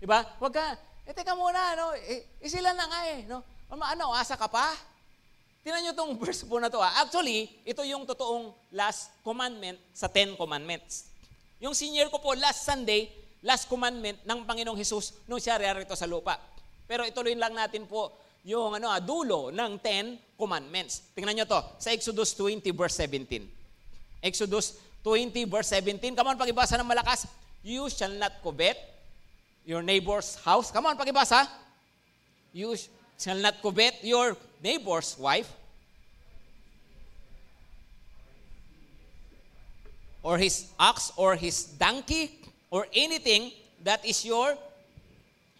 Diba? 0.00 0.24
Huwag 0.40 0.54
ka, 0.54 0.78
eh, 1.04 1.12
teka 1.12 1.36
muna, 1.36 1.76
no? 1.76 1.92
Eh, 1.96 2.24
eh 2.40 2.48
sila 2.48 2.72
na 2.72 2.88
nga 2.88 3.00
eh, 3.12 3.28
no? 3.28 3.44
Ano, 3.68 4.16
asa 4.16 4.40
ka 4.40 4.48
pa? 4.48 4.72
Tinan 5.64 5.80
nyo 5.80 5.92
itong 5.96 6.12
verse 6.20 6.44
po 6.44 6.60
na 6.60 6.68
to. 6.68 6.80
Ah. 6.80 7.04
Actually, 7.04 7.48
ito 7.64 7.80
yung 7.84 8.04
totoong 8.04 8.52
last 8.72 9.12
commandment 9.24 9.80
sa 9.96 10.08
Ten 10.08 10.36
Commandments. 10.36 11.08
Yung 11.60 11.72
senior 11.72 12.12
ko 12.12 12.20
po 12.20 12.36
last 12.36 12.68
Sunday, 12.68 13.08
last 13.40 13.68
commandment 13.68 14.20
ng 14.24 14.38
Panginoong 14.44 14.76
Hesus 14.76 15.24
nung 15.24 15.40
siya 15.40 15.56
rito 15.56 15.96
sa 15.96 16.04
lupa. 16.08 16.36
Pero 16.84 17.08
ituloy 17.08 17.32
lang 17.32 17.56
natin 17.56 17.88
po 17.88 18.12
yung 18.44 18.76
ano, 18.76 18.92
ah, 18.92 19.00
dulo 19.00 19.48
ng 19.48 19.80
Ten 19.80 20.20
Commandments. 20.36 21.12
Tingnan 21.16 21.32
nyo 21.40 21.46
to, 21.48 21.60
sa 21.80 21.92
Exodus 21.96 22.36
20 22.36 22.64
verse 22.76 23.00
17. 23.00 23.44
Exodus 24.20 24.80
20 25.00 25.48
verse 25.48 25.72
17. 25.80 26.12
Come 26.12 26.32
on, 26.32 26.36
pag-ibasa 26.36 26.76
ng 26.76 26.88
malakas. 26.88 27.24
You 27.64 27.88
shall 27.88 28.12
not 28.12 28.44
covet, 28.44 28.76
your 29.64 29.82
neighbor's 29.82 30.36
house. 30.44 30.70
Come 30.70 30.86
on, 30.86 30.96
pakibasa. 30.96 31.48
You 32.52 32.76
shall 33.18 33.40
not 33.40 33.60
covet 33.60 34.04
your 34.04 34.36
neighbor's 34.62 35.16
wife 35.18 35.50
or 40.24 40.38
his 40.38 40.72
ox 40.80 41.12
or 41.16 41.36
his 41.36 41.64
donkey 41.76 42.40
or 42.70 42.86
anything 42.94 43.52
that 43.84 44.04
is 44.04 44.24
your 44.24 44.56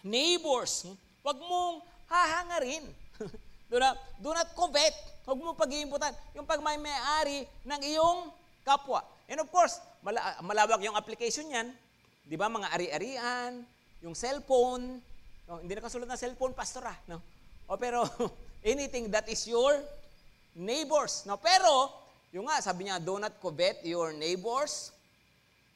neighbor's. 0.05 0.89
Huwag 1.25 1.37
mong 1.41 1.85
hahangarin. 2.09 2.85
do, 3.71 3.77
not, 3.77 3.97
do 4.21 4.33
not 4.33 4.49
covet. 4.57 4.97
Huwag 5.25 5.41
mo 5.41 5.57
pag-iimputan. 5.57 6.13
Yung 6.37 6.49
pag 6.49 6.61
may 6.61 6.77
may-ari 6.77 7.49
ng 7.65 7.81
iyong 7.81 8.29
kapwa. 8.65 9.05
And 9.29 9.41
of 9.41 9.49
course, 9.49 9.81
malawak 10.45 10.81
yung 10.85 10.97
application 10.97 11.49
yan. 11.49 11.73
Di 12.25 12.37
ba, 12.37 12.49
mga 12.49 12.73
ari-arian, 12.73 13.65
yung 14.05 14.13
cellphone, 14.13 15.01
no, 15.49 15.65
hindi 15.65 15.73
nakasulat 15.73 16.05
na 16.05 16.21
cellphone, 16.21 16.53
pastor 16.53 16.85
ah, 16.85 16.99
no? 17.09 17.25
O 17.65 17.81
pero, 17.81 18.05
anything 18.61 19.09
that 19.09 19.25
is 19.33 19.49
your 19.49 19.81
neighbors. 20.53 21.25
No? 21.25 21.41
Pero, 21.41 21.89
yung 22.37 22.45
nga, 22.45 22.61
sabi 22.61 22.85
niya, 22.85 23.01
do 23.01 23.17
not 23.17 23.33
covet 23.41 23.81
your 23.81 24.13
neighbor's 24.13 24.93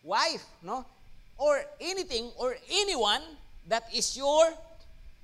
wife, 0.04 0.44
no? 0.60 0.84
Or 1.40 1.56
anything 1.80 2.28
or 2.36 2.52
anyone 2.68 3.24
that 3.64 3.88
is 3.96 4.12
your 4.12 4.52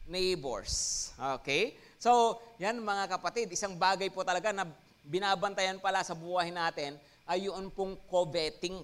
neighbors. 0.09 1.11
Okay? 1.41 1.77
So, 2.01 2.41
yan 2.57 2.81
mga 2.81 3.19
kapatid, 3.19 3.53
isang 3.53 3.77
bagay 3.77 4.09
po 4.09 4.25
talaga 4.25 4.55
na 4.55 4.65
binabantayan 5.05 5.77
pala 5.83 6.01
sa 6.01 6.17
buhay 6.17 6.49
natin 6.49 6.97
ay 7.29 7.49
yun 7.49 7.69
pong 7.73 7.97
coveting. 8.09 8.81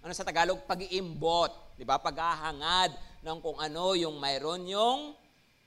Ano 0.00 0.12
sa 0.16 0.24
Tagalog? 0.24 0.60
Pag-iimbot. 0.64 1.52
Di 1.76 1.84
ba? 1.84 1.98
Paghahangad 1.98 2.94
ng 3.22 3.38
kung 3.42 3.58
ano 3.58 3.94
yung 3.94 4.16
mayroon 4.18 4.62
yung 4.66 5.00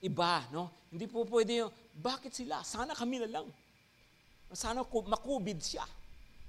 iba. 0.04 0.44
No? 0.52 0.72
Hindi 0.92 1.06
po 1.10 1.28
pwede 1.28 1.66
yung, 1.66 1.72
bakit 1.96 2.36
sila? 2.36 2.64
Sana 2.64 2.96
kami 2.96 3.24
na 3.24 3.40
lang. 3.40 3.48
Sana 4.56 4.84
makubid 4.84 5.60
siya. 5.60 5.84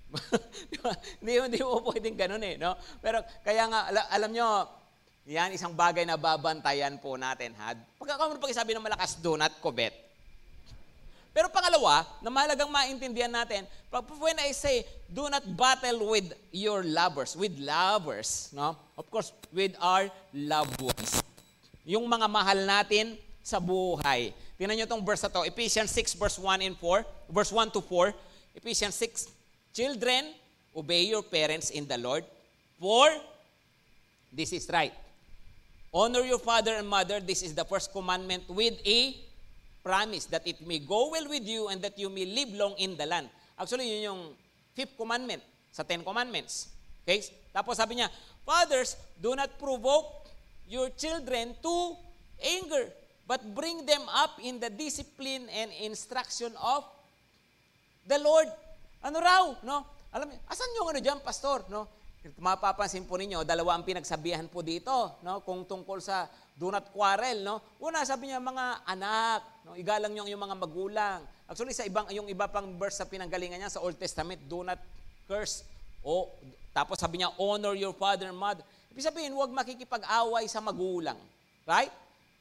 hindi, 1.19 1.33
hindi 1.35 1.59
po 1.59 1.83
pwedeng 1.91 2.15
ganun 2.15 2.45
eh. 2.47 2.55
No? 2.55 2.79
Pero 3.03 3.23
kaya 3.43 3.67
nga, 3.67 3.91
alam 4.15 4.31
nyo, 4.31 4.49
yan 5.27 5.51
isang 5.51 5.75
bagay 5.75 6.07
na 6.07 6.15
babantayan 6.15 7.03
po 7.03 7.19
natin. 7.19 7.51
Ha? 7.59 7.75
Pagkakaroon 7.99 8.39
pag 8.39 8.55
isabi 8.55 8.79
ng 8.79 8.87
malakas, 8.87 9.19
do 9.19 9.35
not 9.35 9.51
covet. 9.59 10.06
Pero 11.37 11.53
pangalawa, 11.53 12.09
na 12.25 12.33
mahalagang 12.33 12.73
maintindihan 12.73 13.29
natin, 13.29 13.69
when 14.17 14.41
I 14.41 14.57
say, 14.57 14.89
do 15.05 15.29
not 15.29 15.45
battle 15.45 16.09
with 16.17 16.33
your 16.49 16.81
lovers, 16.81 17.37
with 17.37 17.53
lovers, 17.61 18.49
no? 18.57 18.73
Of 18.97 19.13
course, 19.13 19.37
with 19.53 19.77
our 19.77 20.09
loved 20.33 20.81
ones. 20.81 21.21
Yung 21.85 22.09
mga 22.09 22.25
mahal 22.25 22.65
natin 22.65 23.21
sa 23.45 23.61
buhay. 23.61 24.33
Tingnan 24.57 24.81
nyo 24.81 24.89
itong 24.89 25.05
verse 25.05 25.29
na 25.29 25.29
to, 25.29 25.45
Ephesians 25.45 25.93
6 25.93 26.17
verse 26.17 26.41
1 26.41 26.65
and 26.65 26.77
4, 26.81 27.05
verse 27.29 27.53
1 27.53 27.69
to 27.69 27.85
4. 27.85 28.17
Ephesians 28.57 28.97
6, 28.97 29.29
Children, 29.77 30.33
obey 30.73 31.05
your 31.05 31.21
parents 31.21 31.69
in 31.69 31.85
the 31.85 32.01
Lord, 32.01 32.25
for 32.81 33.13
this 34.33 34.57
is 34.57 34.65
right. 34.73 34.97
Honor 35.93 36.25
your 36.25 36.41
father 36.41 36.81
and 36.81 36.89
mother, 36.89 37.21
this 37.21 37.45
is 37.45 37.53
the 37.53 37.69
first 37.69 37.93
commandment 37.93 38.49
with 38.49 38.81
a 38.89 39.21
promise 39.87 40.27
that 40.27 40.43
it 40.43 40.59
may 40.67 40.83
go 40.83 41.15
well 41.15 41.31
with 41.31 41.47
you 41.47 41.71
and 41.71 41.79
that 41.79 41.95
you 41.95 42.11
may 42.11 42.27
live 42.27 42.51
long 42.59 42.75
in 42.83 42.99
the 42.99 43.07
land. 43.07 43.31
Actually, 43.55 43.87
yun 43.87 44.11
yung 44.11 44.23
fifth 44.75 44.99
commandment 44.99 45.39
sa 45.71 45.87
Ten 45.87 46.03
Commandments. 46.03 46.75
Okay? 47.07 47.23
Tapos 47.55 47.79
sabi 47.79 48.03
niya, 48.03 48.11
Fathers, 48.43 48.99
do 49.23 49.39
not 49.39 49.55
provoke 49.63 50.27
your 50.67 50.91
children 50.99 51.55
to 51.63 51.95
anger, 52.43 52.91
but 53.31 53.39
bring 53.55 53.87
them 53.87 54.03
up 54.11 54.43
in 54.43 54.59
the 54.59 54.67
discipline 54.75 55.47
and 55.55 55.71
instruction 55.87 56.51
of 56.59 56.83
the 58.11 58.19
Lord. 58.19 58.51
Ano 59.07 59.23
raw, 59.23 59.55
no? 59.63 59.87
Alam 60.11 60.35
niyo, 60.35 60.39
asan 60.51 60.75
yung 60.75 60.89
ano 60.91 60.99
diyan, 60.99 61.19
pastor, 61.23 61.63
no? 61.71 61.87
Mapapansin 62.43 63.07
po 63.07 63.15
ninyo, 63.15 63.47
dalawa 63.47 63.79
ang 63.79 63.87
pinagsabihan 63.87 64.51
po 64.51 64.67
dito, 64.67 65.23
no? 65.23 65.43
Kung 65.47 65.63
tungkol 65.63 66.03
sa 66.03 66.27
do 66.57 66.73
not 66.73 66.89
quarrel, 66.91 67.39
no? 67.45 67.61
Una, 67.85 68.01
sabi 68.09 68.33
niya, 68.33 68.41
mga 68.41 68.83
anak, 68.89 69.41
no? 69.69 69.77
Igalang 69.77 70.11
niyo 70.11 70.25
yung 70.25 70.41
mga 70.41 70.57
magulang. 70.57 71.21
Actually, 71.45 71.77
sa 71.77 71.85
ibang, 71.85 72.09
yung 72.11 72.27
iba 72.33 72.49
pang 72.49 72.67
verse 72.81 72.99
sa 72.99 73.07
pinanggalingan 73.07 73.61
niya 73.61 73.77
sa 73.77 73.85
Old 73.85 74.01
Testament, 74.01 74.41
do 74.49 74.65
not 74.65 74.81
curse. 75.29 75.63
O, 76.01 76.33
tapos 76.73 76.97
sabi 76.97 77.21
niya, 77.21 77.31
honor 77.37 77.77
your 77.77 77.93
father 77.93 78.33
and 78.33 78.41
mother. 78.41 78.65
Ibig 78.91 79.05
sabihin, 79.05 79.37
huwag 79.37 79.53
makikipag-away 79.53 80.49
sa 80.49 80.65
magulang. 80.65 81.21
Right? 81.69 81.93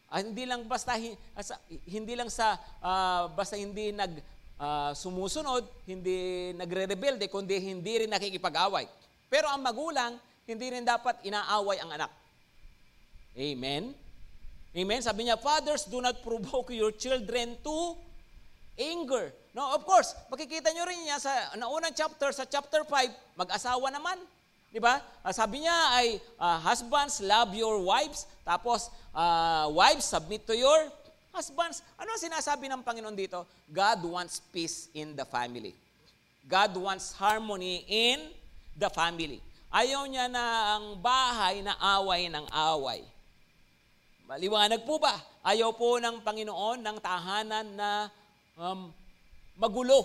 Ah, 0.07 0.24
hindi 0.24 0.45
lang 0.45 0.63
basta 0.69 0.95
hindi 0.95 2.13
lang 2.13 2.29
sa 2.29 2.55
uh, 2.79 3.25
basta 3.34 3.57
hindi 3.57 3.89
nag 3.89 4.13
uh, 4.62 4.93
sumusunod, 4.93 5.65
hindi 5.89 6.53
nagre-rebelde, 6.55 7.27
kundi 7.27 7.57
hindi 7.60 8.05
rin 8.05 8.10
nakikipag-away. 8.13 8.86
Pero 9.27 9.50
ang 9.50 9.60
magulang, 9.65 10.15
hindi 10.45 10.65
rin 10.72 10.86
dapat 10.86 11.19
inaaway 11.25 11.81
ang 11.81 11.89
anak. 11.89 12.12
Amen? 13.36 14.04
Amen? 14.75 15.00
Sabi 15.00 15.32
niya, 15.32 15.39
Fathers, 15.39 15.88
do 15.88 16.03
not 16.03 16.20
provoke 16.20 16.75
your 16.75 16.91
children 16.91 17.55
to 17.63 17.96
anger. 18.75 19.32
No, 19.55 19.72
of 19.72 19.88
course, 19.88 20.12
makikita 20.27 20.67
nyo 20.75 20.84
rin 20.84 21.00
niya 21.08 21.15
sa 21.15 21.32
naunang 21.55 21.96
chapter, 21.96 22.36
sa 22.36 22.44
chapter 22.44 22.84
5, 22.84 23.39
mag-asawa 23.39 23.88
naman. 23.88 24.20
Di 24.67 24.84
ba? 24.84 25.00
Uh, 25.24 25.32
sabi 25.32 25.63
niya 25.63 25.77
ay, 25.96 26.20
uh, 26.36 26.60
husbands, 26.60 27.24
love 27.24 27.55
your 27.55 27.79
wives. 27.79 28.27
Tapos, 28.44 28.91
uh, 29.15 29.72
wives, 29.72 30.03
submit 30.03 30.44
to 30.44 30.51
your 30.51 30.91
husbands. 31.32 31.79
Ano 31.96 32.12
ang 32.12 32.20
sinasabi 32.20 32.67
ng 32.67 32.84
Panginoon 32.84 33.15
dito? 33.15 33.48
God 33.72 34.03
wants 34.03 34.44
peace 34.51 34.91
in 34.91 35.15
the 35.15 35.24
family. 35.24 35.72
God 36.44 36.75
wants 36.75 37.15
harmony 37.15 37.88
in 37.88 38.27
the 38.75 38.91
family. 38.91 39.39
Ayaw 39.72 40.03
niya 40.12 40.27
na 40.27 40.75
ang 40.75 41.00
bahay 41.00 41.63
na 41.63 41.79
away 41.96 42.27
ng 42.27 42.44
away. 42.75 43.14
Maliwanag 44.25 44.82
po 44.89 44.98
ba? 44.98 45.13
Ayaw 45.46 45.70
po 45.77 46.01
ng 46.01 46.25
Panginoon 46.25 46.82
ng 46.82 46.98
tahanan 46.98 47.77
na 47.77 48.10
um, 48.58 48.89
magulo. 49.53 50.01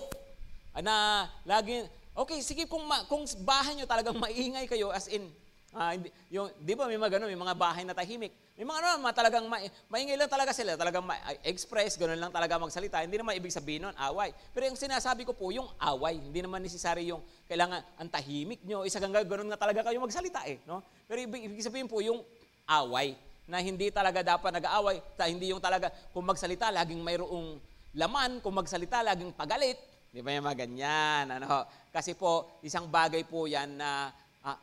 Na 0.77 1.25
lagi, 1.49 1.89
okay, 2.13 2.45
sige 2.45 2.69
kung, 2.69 2.85
ma, 2.85 3.01
kung 3.09 3.25
bahay 3.41 3.81
nyo 3.81 3.89
talagang 3.89 4.21
maingay 4.21 4.69
kayo, 4.69 4.93
as 4.93 5.09
in, 5.09 5.25
uh, 5.73 5.97
yung, 6.29 6.53
di 6.61 6.77
ba 6.77 6.85
may 6.85 7.01
mga 7.01 7.17
ganun, 7.17 7.33
may 7.33 7.41
mga 7.41 7.57
bahay 7.57 7.81
na 7.89 7.97
tahimik. 7.97 8.37
May 8.61 8.69
mga 8.69 8.79
ano, 8.85 9.09
mga 9.09 9.17
talagang 9.25 9.49
ma, 9.49 9.57
maingay 9.89 10.21
lang 10.21 10.29
talaga 10.29 10.53
sila, 10.53 10.77
talagang 10.77 11.01
ma, 11.01 11.17
express, 11.41 11.97
ganun 11.97 12.21
lang 12.21 12.29
talaga 12.29 12.61
magsalita. 12.61 13.01
Hindi 13.01 13.17
naman 13.17 13.41
ibig 13.41 13.57
sabihin 13.57 13.89
nun, 13.89 13.97
away. 14.05 14.37
Pero 14.53 14.69
yung 14.69 14.77
sinasabi 14.77 15.25
ko 15.25 15.33
po, 15.33 15.49
yung 15.49 15.73
away, 15.81 16.21
hindi 16.21 16.45
naman 16.45 16.61
necessary 16.61 17.09
yung 17.09 17.25
kailangan 17.49 17.81
ang 17.97 18.09
tahimik 18.13 18.61
nyo, 18.69 18.85
isa 18.85 19.01
ganun 19.01 19.49
nga 19.49 19.57
talaga 19.57 19.89
kayo 19.89 19.97
magsalita 19.97 20.45
eh. 20.45 20.61
No? 20.69 20.85
Pero 21.09 21.25
ibig, 21.25 21.49
ibig 21.49 21.65
sabihin 21.65 21.89
po, 21.89 22.05
yung 22.05 22.21
away, 22.69 23.17
na 23.51 23.59
hindi 23.59 23.91
talaga 23.91 24.23
dapat 24.23 24.63
nag-aaway, 24.63 25.03
hindi 25.27 25.51
yung 25.51 25.59
talaga, 25.59 25.91
kung 26.15 26.23
magsalita, 26.23 26.71
laging 26.71 27.03
mayroong 27.03 27.59
laman, 27.99 28.39
kung 28.39 28.55
magsalita, 28.55 29.03
laging 29.03 29.35
pagalit. 29.35 29.75
Di 30.15 30.23
ba 30.23 30.31
yung 30.31 30.47
mga 30.47 30.67
ganyan? 30.67 31.25
Ano? 31.35 31.67
Kasi 31.91 32.15
po, 32.15 32.63
isang 32.63 32.87
bagay 32.87 33.27
po 33.27 33.51
yan 33.51 33.75
na 33.75 34.15
uh, 34.47 34.59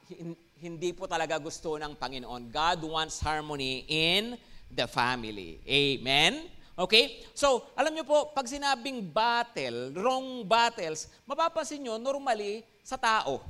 hindi 0.64 0.96
po 0.96 1.06
talaga 1.06 1.36
gusto 1.36 1.76
ng 1.76 2.00
Panginoon. 2.00 2.48
God 2.48 2.80
wants 2.88 3.20
harmony 3.20 3.84
in 3.92 4.40
the 4.72 4.88
family. 4.88 5.60
Amen? 5.68 6.48
Okay? 6.78 7.28
So, 7.36 7.68
alam 7.76 7.92
nyo 7.92 8.08
po, 8.08 8.32
pag 8.32 8.48
sinabing 8.48 9.04
battle, 9.04 9.92
wrong 10.00 10.48
battles, 10.48 11.12
mapapansin 11.28 11.84
nyo, 11.84 12.00
normally, 12.00 12.64
sa 12.86 12.96
tao. 12.96 13.44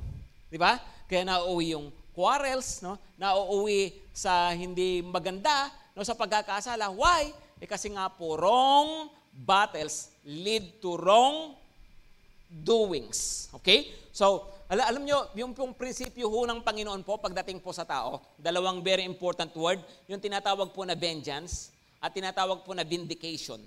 Di 0.50 0.58
ba? 0.58 0.80
Kaya 1.06 1.22
nauuwi 1.28 1.76
yung 1.76 1.94
quarrels, 2.16 2.82
no? 2.82 2.98
nauuwi 3.14 4.07
sa 4.18 4.50
hindi 4.50 4.98
maganda, 4.98 5.70
no? 5.94 6.02
sa 6.02 6.18
pagkakasala. 6.18 6.90
Why? 6.90 7.30
Eh 7.62 7.70
kasi 7.70 7.94
nga 7.94 8.10
po, 8.10 8.34
wrong 8.34 9.06
battles 9.30 10.10
lead 10.26 10.82
to 10.82 10.98
wrong 10.98 11.54
doings. 12.50 13.46
Okay? 13.62 13.94
So, 14.10 14.50
al- 14.66 14.90
alam 14.90 15.06
nyo, 15.06 15.30
yung 15.38 15.54
pong 15.54 15.78
prinsipyo 15.78 16.26
ho 16.26 16.50
ng 16.50 16.66
Panginoon 16.66 17.06
po 17.06 17.22
pagdating 17.22 17.62
po 17.62 17.70
sa 17.70 17.86
tao, 17.86 18.18
dalawang 18.34 18.82
very 18.82 19.06
important 19.06 19.54
word, 19.54 19.78
yung 20.10 20.18
tinatawag 20.18 20.74
po 20.74 20.82
na 20.82 20.98
vengeance 20.98 21.70
at 22.02 22.10
tinatawag 22.10 22.66
po 22.66 22.74
na 22.74 22.82
vindication. 22.82 23.62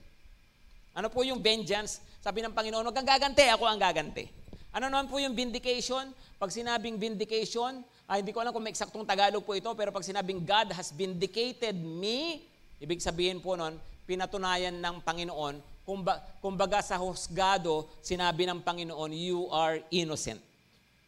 Ano 0.92 1.08
po 1.08 1.24
yung 1.24 1.40
vengeance? 1.40 2.04
Sabi 2.20 2.44
ng 2.44 2.52
Panginoon, 2.52 2.84
huwag 2.84 2.96
kang 3.00 3.08
gaganti, 3.08 3.48
ako 3.48 3.64
ang 3.64 3.80
gaganti. 3.80 4.28
Ano 4.76 4.92
naman 4.92 5.08
po 5.08 5.16
yung 5.24 5.32
vindication? 5.32 6.12
Pag 6.36 6.52
sinabing 6.52 7.00
vindication, 7.00 7.84
ah, 8.12 8.20
hindi 8.20 8.36
ko 8.36 8.44
alam 8.44 8.52
kung 8.52 8.60
may 8.60 8.76
eksaktong 8.76 9.08
Tagalog 9.08 9.48
po 9.48 9.56
ito, 9.56 9.72
pero 9.72 9.96
pag 9.96 10.04
sinabing 10.04 10.44
God 10.44 10.76
has 10.76 10.92
vindicated 10.92 11.80
me, 11.80 12.44
ibig 12.84 13.00
sabihin 13.00 13.40
po 13.40 13.56
nun, 13.56 13.80
pinatunayan 14.04 14.76
ng 14.76 15.00
Panginoon, 15.00 15.88
kumba, 15.88 16.20
kumbaga 16.44 16.84
sa 16.84 17.00
husgado, 17.00 17.88
sinabi 18.04 18.44
ng 18.52 18.60
Panginoon, 18.60 19.16
you 19.16 19.48
are 19.48 19.80
innocent. 19.96 20.44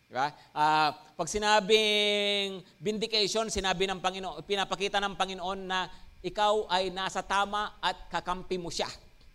Diba? 0.08 0.32
Uh, 0.56 0.96
pag 0.96 1.28
sinabing 1.28 2.63
vindication, 2.80 3.52
sinabi 3.52 3.84
ng 3.84 4.00
Panginoon, 4.00 4.39
pinapakita 4.48 5.04
ng 5.04 5.20
Panginoon 5.20 5.60
na 5.60 5.92
ikaw 6.24 6.72
ay 6.72 6.88
nasa 6.88 7.20
tama 7.20 7.84
at 7.84 8.08
kakampi 8.08 8.56
mo 8.56 8.72
siya. 8.72 8.88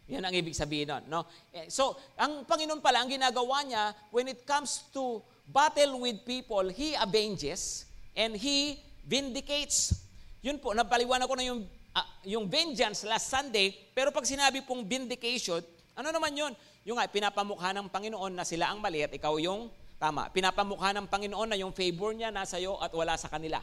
Yan 0.08 0.24
ang 0.24 0.32
ibig 0.32 0.56
sabihin 0.56 0.88
nun. 0.88 1.04
No? 1.04 1.28
Eh, 1.52 1.68
so, 1.68 1.92
ang 2.16 2.48
Panginoon 2.48 2.80
pala, 2.80 3.04
ang 3.04 3.12
ginagawa 3.12 3.60
niya, 3.60 3.92
when 4.08 4.24
it 4.24 4.48
comes 4.48 4.88
to 4.88 5.20
battle 5.48 6.04
with 6.04 6.22
people, 6.28 6.68
He 6.68 6.92
avenges 6.92 7.88
and 8.12 8.36
He 8.36 8.78
vindicates. 9.08 9.96
Yun 10.44 10.60
po, 10.60 10.76
napaliwanag 10.76 11.26
ko 11.26 11.34
na 11.34 11.44
yung 11.48 11.60
uh, 11.96 12.08
yung 12.28 12.46
vengeance 12.46 13.02
last 13.08 13.32
Sunday, 13.32 13.72
pero 13.96 14.12
pag 14.12 14.28
sinabi 14.28 14.62
pong 14.62 14.84
vindication, 14.84 15.64
ano 15.98 16.08
naman 16.12 16.36
yun? 16.36 16.52
Yung 16.86 17.00
nga, 17.00 17.08
pinapamukha 17.10 17.74
ng 17.74 17.88
Panginoon 17.90 18.32
na 18.38 18.44
sila 18.46 18.70
ang 18.70 18.78
mali 18.78 19.02
at 19.02 19.12
ikaw 19.12 19.34
yung 19.40 19.66
tama. 19.98 20.30
Pinapamukha 20.30 20.94
ng 20.94 21.10
Panginoon 21.10 21.48
na 21.50 21.58
yung 21.58 21.74
favor 21.74 22.14
niya 22.14 22.30
nasa 22.30 22.56
iyo 22.56 22.78
at 22.78 22.94
wala 22.94 23.18
sa 23.18 23.26
kanila. 23.26 23.58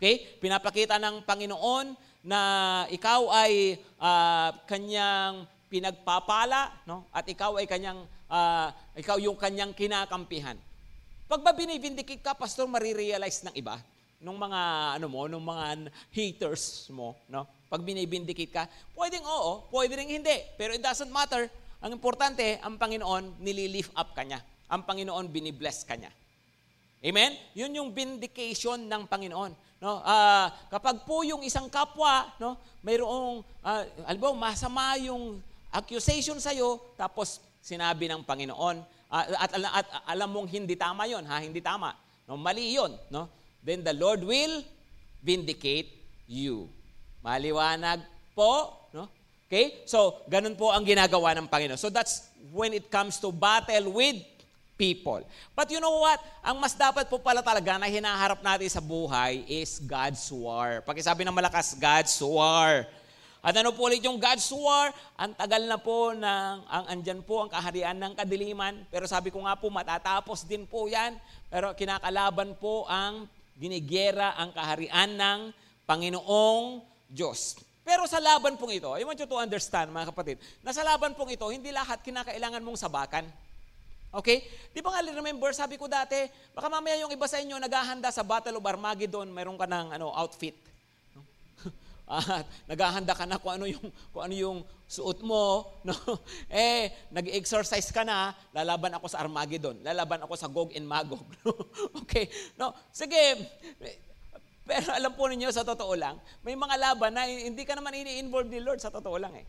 Okay? 0.00 0.40
Pinapakita 0.40 0.96
ng 0.96 1.22
Panginoon 1.22 1.94
na 2.24 2.40
ikaw 2.88 3.28
ay 3.28 3.76
uh, 4.00 4.50
kanyang 4.64 5.44
pinagpapala, 5.68 6.72
no? 6.88 7.04
At 7.12 7.28
ikaw 7.28 7.60
ay 7.60 7.68
kanyang 7.68 8.08
uh, 8.32 8.72
ikaw 8.96 9.20
yung 9.20 9.36
kanyang 9.36 9.76
kinakampihan. 9.76 10.56
Pag 11.24 11.40
ba 11.40 11.56
binibindicate 11.56 12.20
ka, 12.20 12.36
pastor, 12.36 12.68
marirealize 12.68 13.44
ng 13.48 13.56
iba 13.56 13.80
nung 14.24 14.40
mga 14.40 14.60
ano 14.96 15.06
mo, 15.12 15.28
nung 15.28 15.44
mga 15.44 15.92
haters 16.08 16.88
mo, 16.88 17.12
no? 17.28 17.44
Pag 17.68 17.84
binibindicate 17.84 18.52
ka, 18.52 18.64
pwedeng 18.96 19.24
oo, 19.24 19.68
pwede 19.68 20.00
ring 20.00 20.16
hindi. 20.16 20.36
Pero 20.56 20.72
it 20.72 20.80
doesn't 20.80 21.12
matter. 21.12 21.50
Ang 21.84 21.92
importante, 22.00 22.56
ang 22.64 22.80
Panginoon 22.80 23.44
nililift 23.44 23.92
up 23.92 24.16
kanya. 24.16 24.40
Ang 24.72 24.88
Panginoon 24.88 25.28
binibless 25.28 25.84
kanya. 25.84 26.08
Amen? 27.04 27.36
Yun 27.52 27.76
yung 27.76 27.88
vindication 27.92 28.80
ng 28.88 29.04
Panginoon. 29.04 29.52
No? 29.84 30.00
Uh, 30.00 30.48
kapag 30.72 31.04
po 31.04 31.20
yung 31.20 31.44
isang 31.44 31.68
kapwa, 31.68 32.32
no, 32.40 32.56
mayroong, 32.80 33.44
uh, 33.60 33.82
alam 34.08 34.20
mo, 34.24 34.32
masama 34.32 34.96
yung 34.96 35.36
accusation 35.68 36.40
sa'yo, 36.40 36.80
tapos 36.96 37.44
sinabi 37.60 38.08
ng 38.08 38.24
Panginoon, 38.24 38.80
at, 39.10 39.26
at, 39.36 39.50
at, 39.56 39.86
alam 40.08 40.28
mong 40.30 40.48
hindi 40.50 40.74
tama 40.74 41.08
yon 41.08 41.24
ha? 41.24 41.40
Hindi 41.40 41.60
tama. 41.60 41.94
No, 42.24 42.36
mali 42.40 42.74
yon 42.76 42.96
no? 43.12 43.28
then 43.64 43.80
the 43.80 43.96
Lord 43.96 44.20
will 44.22 44.60
vindicate 45.24 45.88
you. 46.28 46.68
Maliwanag 47.24 48.04
po, 48.36 48.76
no? 48.92 49.08
Okay? 49.48 49.88
So, 49.88 50.20
ganun 50.28 50.52
po 50.52 50.68
ang 50.68 50.84
ginagawa 50.84 51.32
ng 51.32 51.48
Panginoon. 51.48 51.80
So 51.80 51.88
that's 51.88 52.28
when 52.52 52.76
it 52.76 52.92
comes 52.92 53.16
to 53.24 53.32
battle 53.32 53.96
with 53.96 54.20
people. 54.76 55.24
But 55.56 55.72
you 55.72 55.80
know 55.80 56.04
what? 56.04 56.20
Ang 56.44 56.60
mas 56.60 56.76
dapat 56.76 57.08
po 57.08 57.16
pala 57.16 57.40
talaga 57.40 57.80
na 57.80 57.88
hinaharap 57.88 58.44
natin 58.44 58.68
sa 58.68 58.84
buhay 58.84 59.48
is 59.48 59.80
God's 59.80 60.28
war. 60.28 60.84
Pakisabi 60.84 61.24
ng 61.24 61.32
malakas, 61.32 61.72
God's 61.80 62.14
war. 62.20 62.84
At 63.44 63.52
ano 63.60 63.76
po 63.76 63.92
ulit 63.92 64.00
yung 64.00 64.16
God's 64.16 64.48
war? 64.56 64.88
Ang 65.20 65.36
tagal 65.36 65.68
na 65.68 65.76
po 65.76 66.16
ng, 66.16 66.56
ang 66.64 66.84
andyan 66.88 67.20
po 67.20 67.44
ang 67.44 67.52
kaharian 67.52 67.92
ng 67.92 68.16
kadiliman. 68.16 68.88
Pero 68.88 69.04
sabi 69.04 69.28
ko 69.28 69.44
nga 69.44 69.52
po, 69.52 69.68
matatapos 69.68 70.48
din 70.48 70.64
po 70.64 70.88
yan. 70.88 71.12
Pero 71.52 71.76
kinakalaban 71.76 72.56
po 72.56 72.88
ang 72.88 73.28
ginigera 73.60 74.32
ang 74.40 74.48
kaharian 74.56 75.12
ng 75.12 75.38
Panginoong 75.84 76.80
Diyos. 77.04 77.60
Pero 77.84 78.08
sa 78.08 78.16
laban 78.16 78.56
pong 78.56 78.80
ito, 78.80 78.96
I 78.96 79.04
want 79.04 79.20
you 79.20 79.28
to 79.28 79.36
understand 79.36 79.92
mga 79.92 80.08
kapatid, 80.08 80.40
na 80.64 80.72
sa 80.72 80.80
laban 80.80 81.12
pong 81.12 81.36
ito, 81.36 81.44
hindi 81.52 81.68
lahat 81.68 82.00
kinakailangan 82.00 82.64
mong 82.64 82.80
sabakan. 82.80 83.28
Okay? 84.08 84.40
Di 84.72 84.80
ba 84.80 84.88
nga 84.96 85.04
remember, 85.04 85.52
sabi 85.52 85.76
ko 85.76 85.84
dati, 85.84 86.16
baka 86.56 86.72
mamaya 86.72 86.96
yung 86.96 87.12
iba 87.12 87.28
sa 87.28 87.44
inyo 87.44 87.60
naghahanda 87.60 88.08
sa 88.08 88.24
Battle 88.24 88.56
of 88.56 88.64
Armageddon, 88.64 89.28
mayroon 89.28 89.60
ka 89.60 89.68
ng 89.68 90.00
ano, 90.00 90.16
outfit. 90.16 90.56
At 92.04 92.44
naghahanda 92.70 93.16
ka 93.16 93.24
na 93.24 93.40
kung 93.40 93.56
ano 93.56 93.64
yung 93.64 93.88
kung 94.12 94.22
ano 94.28 94.34
yung 94.36 94.58
suot 94.84 95.24
mo, 95.24 95.64
no? 95.88 95.96
Eh, 96.52 96.92
nag-exercise 97.08 97.88
ka 97.88 98.04
na, 98.04 98.36
lalaban 98.52 98.92
ako 98.92 99.08
sa 99.08 99.24
Armageddon, 99.24 99.80
lalaban 99.80 100.20
ako 100.20 100.34
sa 100.36 100.48
Gog 100.48 100.76
and 100.76 100.84
Magog. 100.84 101.24
Okay. 102.04 102.28
No, 102.60 102.76
sige. 102.92 103.48
Pero 104.64 104.92
alam 104.92 105.12
po 105.16 105.24
ninyo 105.26 105.48
sa 105.50 105.64
totoo 105.64 105.96
lang, 105.96 106.20
may 106.44 106.52
mga 106.52 106.76
laban 106.76 107.12
na 107.16 107.24
hindi 107.26 107.64
ka 107.64 107.76
naman 107.76 107.96
ini-involve 107.96 108.48
ni 108.52 108.60
Lord 108.60 108.80
sa 108.80 108.92
totoo 108.92 109.16
lang 109.16 109.32
eh. 109.36 109.44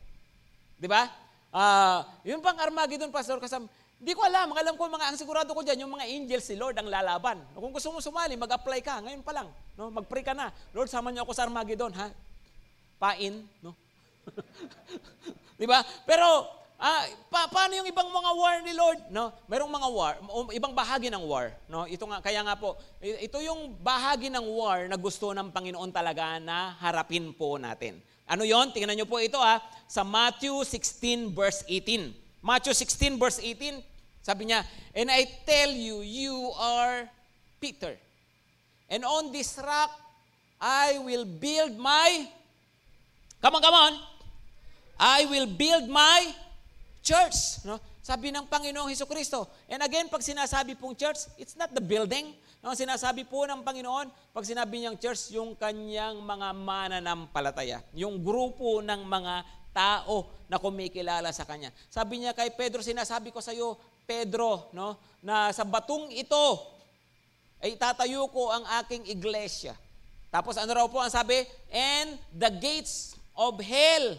'Di 0.80 0.88
ba? 0.88 1.08
Ah, 1.56 1.60
uh, 1.60 2.00
yun 2.28 2.44
pang 2.44 2.58
Armageddon 2.60 3.12
pastor 3.12 3.40
kasam 3.40 3.68
hindi 3.96 4.12
ko 4.12 4.28
alam, 4.28 4.52
alam 4.52 4.76
ko 4.76 4.92
mga 4.92 5.08
ang 5.08 5.18
sigurado 5.20 5.56
ko 5.56 5.64
diyan 5.64 5.88
yung 5.88 5.94
mga 5.96 6.06
angels 6.12 6.46
si 6.52 6.56
Lord 6.60 6.76
ang 6.76 6.92
lalaban. 6.92 7.40
Kung 7.56 7.72
gusto 7.72 7.96
mo 7.96 8.04
sumali, 8.04 8.36
mag-apply 8.36 8.80
ka 8.84 9.00
ngayon 9.00 9.24
pa 9.24 9.32
lang, 9.32 9.48
no? 9.80 9.88
Mag-pray 9.88 10.20
ka 10.20 10.36
na. 10.36 10.52
Lord, 10.76 10.92
sama 10.92 11.16
niyo 11.16 11.24
ako 11.24 11.32
sa 11.32 11.48
Armageddon, 11.48 11.96
ha? 11.96 12.12
Pain, 12.98 13.44
no? 13.60 13.74
'Di 15.60 15.66
ba? 15.70 15.86
Pero 16.04 16.50
ah, 16.76 17.04
pa, 17.32 17.48
paano 17.48 17.78
yung 17.80 17.88
ibang 17.88 18.10
mga 18.12 18.32
war 18.36 18.56
ni 18.62 18.74
Lord? 18.76 19.00
No? 19.10 19.32
Merong 19.48 19.72
mga 19.72 19.90
war, 19.90 20.14
ibang 20.52 20.74
bahagi 20.76 21.08
ng 21.08 21.24
war. 21.24 21.56
No? 21.72 21.88
Ito 21.88 22.04
nga, 22.10 22.20
kaya 22.20 22.44
nga 22.44 22.56
po, 22.60 22.76
ito 23.00 23.38
yung 23.40 23.80
bahagi 23.80 24.28
ng 24.28 24.46
war 24.52 24.86
na 24.92 25.00
gusto 25.00 25.32
ng 25.32 25.50
Panginoon 25.56 25.92
talaga 25.96 26.38
na 26.44 26.76
harapin 26.84 27.32
po 27.32 27.56
natin. 27.56 28.00
Ano 28.26 28.42
yon? 28.42 28.74
Tingnan 28.74 28.98
niyo 28.98 29.08
po 29.08 29.22
ito 29.22 29.38
ah, 29.38 29.62
sa 29.86 30.02
Matthew 30.02 30.66
16 30.66 31.32
verse 31.32 31.62
18. 31.70 32.10
Matthew 32.46 32.74
16 32.78 33.18
verse 33.18 33.40
18, 33.42 33.82
sabi 34.22 34.50
niya, 34.50 34.62
And 34.94 35.10
I 35.10 35.26
tell 35.46 35.74
you, 35.74 36.06
you 36.06 36.54
are 36.58 37.10
Peter. 37.58 37.98
And 38.86 39.02
on 39.02 39.34
this 39.34 39.58
rock, 39.58 39.90
I 40.62 41.02
will 41.02 41.26
build 41.26 41.74
my, 41.78 42.30
come 43.46 43.62
on, 43.62 43.62
come 43.62 43.78
on, 43.78 43.94
I 44.98 45.30
will 45.30 45.46
build 45.46 45.86
my 45.86 46.34
church. 47.06 47.62
No? 47.62 47.78
Sabi 48.02 48.34
ng 48.34 48.50
Panginoong 48.50 48.90
Heso 48.90 49.06
Kristo. 49.06 49.46
And 49.70 49.86
again, 49.86 50.10
pag 50.10 50.26
sinasabi 50.26 50.74
pong 50.74 50.98
church, 50.98 51.30
it's 51.38 51.54
not 51.54 51.70
the 51.70 51.82
building. 51.82 52.34
No? 52.66 52.74
Sinasabi 52.74 53.22
po 53.30 53.46
ng 53.46 53.62
Panginoon, 53.62 54.10
pag 54.34 54.46
sinabi 54.50 54.82
niyang 54.82 54.98
church, 54.98 55.30
yung 55.38 55.54
kanyang 55.54 56.26
mga 56.26 56.58
mananampalataya. 56.58 57.86
Yung 57.94 58.18
grupo 58.26 58.82
ng 58.82 59.06
mga 59.06 59.46
tao 59.78 60.26
na 60.50 60.58
kumikilala 60.58 61.30
sa 61.30 61.46
Kanya. 61.46 61.70
Sabi 61.94 62.26
niya 62.26 62.34
kay 62.34 62.50
Pedro, 62.50 62.82
sinasabi 62.82 63.30
ko 63.30 63.46
sa 63.46 63.54
iyo, 63.54 63.78
Pedro, 64.10 64.74
no, 64.74 64.98
na 65.22 65.54
sa 65.54 65.68
batong 65.68 66.10
ito, 66.14 66.46
ay 67.62 67.78
tatayo 67.78 68.26
ko 68.30 68.54
ang 68.54 68.66
aking 68.82 69.10
iglesia. 69.10 69.74
Tapos 70.30 70.56
ano 70.62 70.72
raw 70.72 70.86
po 70.88 71.02
ang 71.02 71.10
sabi? 71.10 71.44
And 71.74 72.22
the 72.32 72.54
gates 72.54 73.15
of 73.36 73.60
hell, 73.62 74.18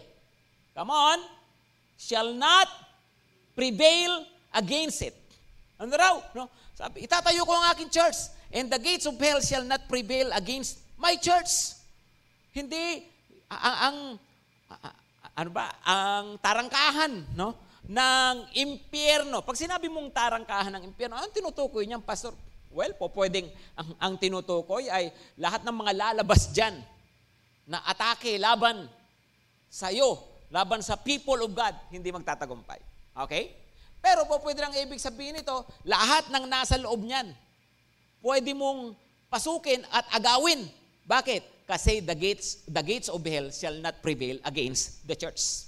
come 0.73 0.89
on, 0.93 1.19
shall 1.97 2.33
not 2.33 2.69
prevail 3.57 4.25
against 4.53 5.01
it. 5.01 5.17
Ano 5.81 5.93
raw? 5.97 6.21
No? 6.33 6.49
Sabi, 6.77 7.09
itatayo 7.09 7.41
ko 7.41 7.53
ang 7.53 7.73
aking 7.73 7.89
church, 7.89 8.29
and 8.53 8.69
the 8.69 8.77
gates 8.77 9.09
of 9.09 9.17
hell 9.17 9.41
shall 9.41 9.65
not 9.65 9.89
prevail 9.89 10.29
against 10.33 10.81
my 10.97 11.17
church. 11.17 11.77
Hindi, 12.53 13.05
ang, 13.49 13.77
ang 13.81 13.97
ano 15.37 15.49
ba, 15.53 15.73
ang 15.85 16.37
tarangkahan, 16.41 17.37
no? 17.37 17.67
ng 17.87 18.35
impyerno. 18.51 19.39
Pag 19.41 19.55
sinabi 19.55 19.87
mong 19.87 20.11
tarangkahan 20.11 20.75
ng 20.75 20.83
impyerno, 20.91 21.15
anong 21.15 21.31
tinutukoy 21.31 21.87
niyan, 21.87 22.03
Pastor? 22.03 22.35
Well, 22.67 22.93
po 22.99 23.07
pwedeng 23.15 23.47
ang, 23.79 23.89
ang 23.95 24.13
tinutukoy 24.19 24.91
ay 24.91 25.09
lahat 25.39 25.63
ng 25.63 25.71
mga 25.71 25.91
lalabas 25.95 26.51
dyan 26.51 26.75
na 27.63 27.79
atake 27.87 28.35
laban 28.35 28.91
sa 29.77 29.93
iyo 29.93 30.17
laban 30.49 30.81
sa 30.81 30.97
people 30.97 31.37
of 31.45 31.53
God, 31.53 31.77
hindi 31.93 32.09
magtatagumpay. 32.09 32.81
Okay? 33.13 33.53
Pero 34.01 34.25
po 34.25 34.41
pwede 34.41 34.65
lang 34.65 34.73
ibig 34.73 34.97
sabihin 34.97 35.37
nito, 35.37 35.53
lahat 35.85 36.33
ng 36.33 36.49
nasa 36.49 36.81
loob 36.81 37.05
niyan, 37.05 37.29
pwede 38.25 38.57
mong 38.57 38.97
pasukin 39.29 39.83
at 39.93 40.05
agawin. 40.17 40.65
Bakit? 41.05 41.67
Kasi 41.67 41.99
the 41.99 42.15
gates, 42.15 42.63
the 42.65 42.79
gates 42.79 43.11
of 43.11 43.19
hell 43.27 43.51
shall 43.51 43.75
not 43.83 43.99
prevail 43.99 44.39
against 44.47 45.03
the 45.03 45.13
church. 45.13 45.67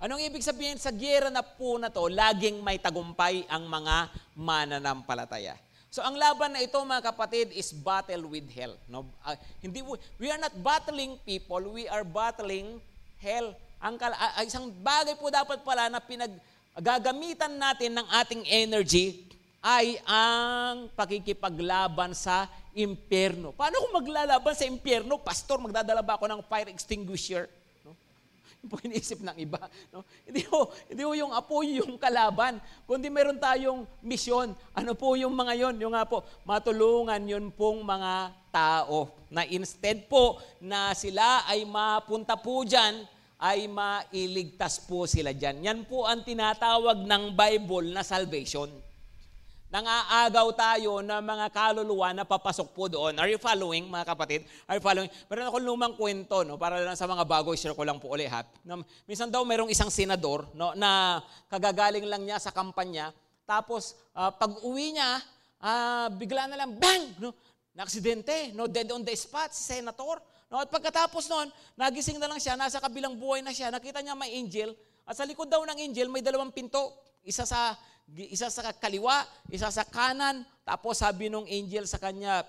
Anong 0.00 0.20
ibig 0.26 0.42
sabihin 0.42 0.80
sa 0.80 0.90
giyera 0.90 1.30
na 1.30 1.44
po 1.44 1.78
na 1.78 1.92
to, 1.92 2.10
laging 2.10 2.58
may 2.64 2.80
tagumpay 2.80 3.46
ang 3.46 3.68
mga 3.68 4.10
mananampalataya. 4.34 5.54
So 5.92 6.02
ang 6.02 6.18
laban 6.18 6.54
na 6.54 6.62
ito 6.64 6.78
mga 6.82 7.14
kapatid 7.14 7.54
is 7.54 7.70
battle 7.70 8.30
with 8.30 8.46
hell. 8.50 8.74
No? 8.90 9.06
Uh, 9.22 9.36
hindi 9.62 9.84
we 10.18 10.26
are 10.30 10.40
not 10.40 10.54
battling 10.62 11.18
people, 11.22 11.62
we 11.70 11.86
are 11.86 12.06
battling 12.06 12.80
hell. 13.20 13.52
Ang 13.80 13.96
uh, 13.96 14.44
isang 14.44 14.68
bagay 14.80 15.16
po 15.16 15.28
dapat 15.32 15.60
pala 15.64 15.88
na 15.88 16.00
pinaggagamitan 16.00 17.52
natin 17.56 17.96
ng 17.96 18.06
ating 18.24 18.42
energy 18.48 19.28
ay 19.60 20.00
ang 20.08 20.88
pakikipaglaban 20.96 22.16
sa 22.16 22.48
impyerno. 22.72 23.52
Paano 23.52 23.84
kung 23.84 24.00
maglalaban 24.00 24.56
sa 24.56 24.64
impyerno? 24.64 25.20
Pastor, 25.20 25.60
magdadala 25.60 26.00
ba 26.00 26.16
ako 26.16 26.28
ng 26.28 26.40
fire 26.48 26.72
extinguisher? 26.72 27.48
Yung 28.60 28.70
po 28.70 28.76
iniisip 28.84 29.24
ng 29.24 29.36
iba. 29.40 29.60
No? 29.88 30.04
Hindi, 30.28 30.44
ho, 30.52 30.68
hindi 30.84 31.00
ho 31.00 31.12
yung 31.16 31.32
apoy 31.32 31.80
yung 31.80 31.96
kalaban, 31.96 32.60
kundi 32.84 33.08
meron 33.08 33.40
tayong 33.40 33.88
misyon. 34.04 34.52
Ano 34.76 34.92
po 34.92 35.16
yung 35.16 35.32
mga 35.32 35.56
yon? 35.56 35.74
Yung 35.80 35.96
nga 35.96 36.04
po, 36.04 36.20
matulungan 36.44 37.24
yun 37.24 37.48
pong 37.48 37.80
mga 37.80 38.36
tao 38.52 39.08
na 39.32 39.48
instead 39.48 40.04
po 40.10 40.36
na 40.60 40.92
sila 40.92 41.48
ay 41.48 41.64
mapunta 41.64 42.36
po 42.36 42.66
dyan 42.66 43.00
ay 43.40 43.64
mailigtas 43.64 44.76
po 44.84 45.08
sila 45.08 45.32
dyan. 45.32 45.64
Yan 45.64 45.80
po 45.88 46.04
ang 46.04 46.20
tinatawag 46.20 47.08
ng 47.08 47.32
Bible 47.32 47.88
na 47.88 48.04
salvation. 48.04 48.68
Nangaagaw 49.70 50.50
tayo 50.58 50.98
ng 50.98 51.22
mga 51.22 51.46
kaluluwa 51.54 52.10
na 52.10 52.26
papasok 52.26 52.74
po 52.74 52.90
doon. 52.90 53.14
Are 53.14 53.30
you 53.30 53.38
following, 53.38 53.86
mga 53.86 54.02
kapatid? 54.02 54.42
Are 54.66 54.74
you 54.74 54.82
following? 54.82 55.06
Meron 55.30 55.46
ako 55.46 55.58
lumang 55.62 55.94
kwento, 55.94 56.42
no? 56.42 56.58
para 56.58 56.82
lang 56.82 56.98
sa 56.98 57.06
mga 57.06 57.22
bago, 57.22 57.54
share 57.54 57.78
ko 57.78 57.86
lang 57.86 58.02
po 58.02 58.10
ulit. 58.10 58.26
Ha? 58.34 58.42
No, 58.66 58.82
minsan 59.06 59.30
daw 59.30 59.46
mayroong 59.46 59.70
isang 59.70 59.86
senador 59.86 60.50
no, 60.58 60.74
na 60.74 61.22
kagagaling 61.46 62.02
lang 62.02 62.26
niya 62.26 62.42
sa 62.42 62.50
kampanya. 62.50 63.14
Tapos, 63.46 63.94
uh, 64.10 64.34
pag 64.34 64.50
uwi 64.66 64.98
niya, 64.98 65.22
uh, 65.62 66.10
bigla 66.18 66.50
na 66.50 66.66
lang, 66.66 66.74
bang! 66.74 67.14
No? 67.22 67.30
Na-aksidente, 67.70 68.50
no? 68.58 68.66
dead 68.66 68.90
on 68.90 69.06
the 69.06 69.14
spot, 69.14 69.54
si 69.54 69.62
senator. 69.62 70.18
No, 70.50 70.58
at 70.58 70.66
pagkatapos 70.66 71.30
noon, 71.30 71.46
nagising 71.78 72.18
na 72.18 72.26
lang 72.26 72.42
siya, 72.42 72.58
nasa 72.58 72.82
kabilang 72.82 73.14
buhay 73.14 73.38
na 73.38 73.54
siya, 73.54 73.70
nakita 73.70 74.02
niya 74.02 74.18
may 74.18 74.34
angel, 74.34 74.74
at 75.06 75.14
sa 75.14 75.22
likod 75.22 75.46
daw 75.46 75.62
ng 75.62 75.78
angel 75.78 76.10
may 76.10 76.26
dalawang 76.26 76.50
pinto, 76.50 76.90
isa 77.22 77.46
sa 77.46 77.78
isa 78.16 78.50
sa 78.50 78.74
kaliwa, 78.74 79.22
isa 79.50 79.70
sa 79.70 79.86
kanan, 79.86 80.42
tapos 80.66 80.98
sabi 80.98 81.30
nung 81.30 81.46
angel 81.46 81.86
sa 81.86 82.02
kanya, 82.02 82.42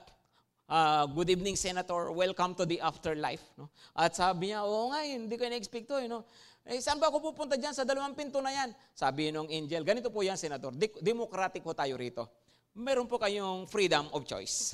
uh, 0.65 1.05
good 1.13 1.29
evening 1.29 1.53
senator, 1.53 2.09
welcome 2.09 2.57
to 2.57 2.65
the 2.65 2.81
afterlife. 2.81 3.43
No? 3.59 3.69
At 3.93 4.17
sabi 4.17 4.49
niya, 4.49 4.65
oo 4.65 4.89
nga, 4.89 5.05
eh, 5.05 5.19
hindi 5.21 5.35
ko 5.37 5.45
na-expect 5.45 5.85
to. 5.85 6.01
You 6.01 6.09
know? 6.09 6.23
Eh, 6.65 6.81
saan 6.81 6.97
ba 6.97 7.13
ako 7.13 7.33
pupunta 7.33 7.57
dyan 7.57 7.77
sa 7.77 7.85
dalawang 7.85 8.17
pinto 8.17 8.41
na 8.41 8.49
yan? 8.49 8.69
Sabi 8.93 9.29
nung 9.29 9.49
angel, 9.49 9.85
ganito 9.85 10.09
po 10.09 10.25
yan, 10.25 10.37
senator, 10.37 10.73
democratic 11.01 11.61
po 11.61 11.77
tayo 11.77 11.93
rito. 11.93 12.25
Meron 12.73 13.05
po 13.05 13.19
kayong 13.21 13.67
freedom 13.67 14.07
of 14.15 14.25
choice. 14.25 14.73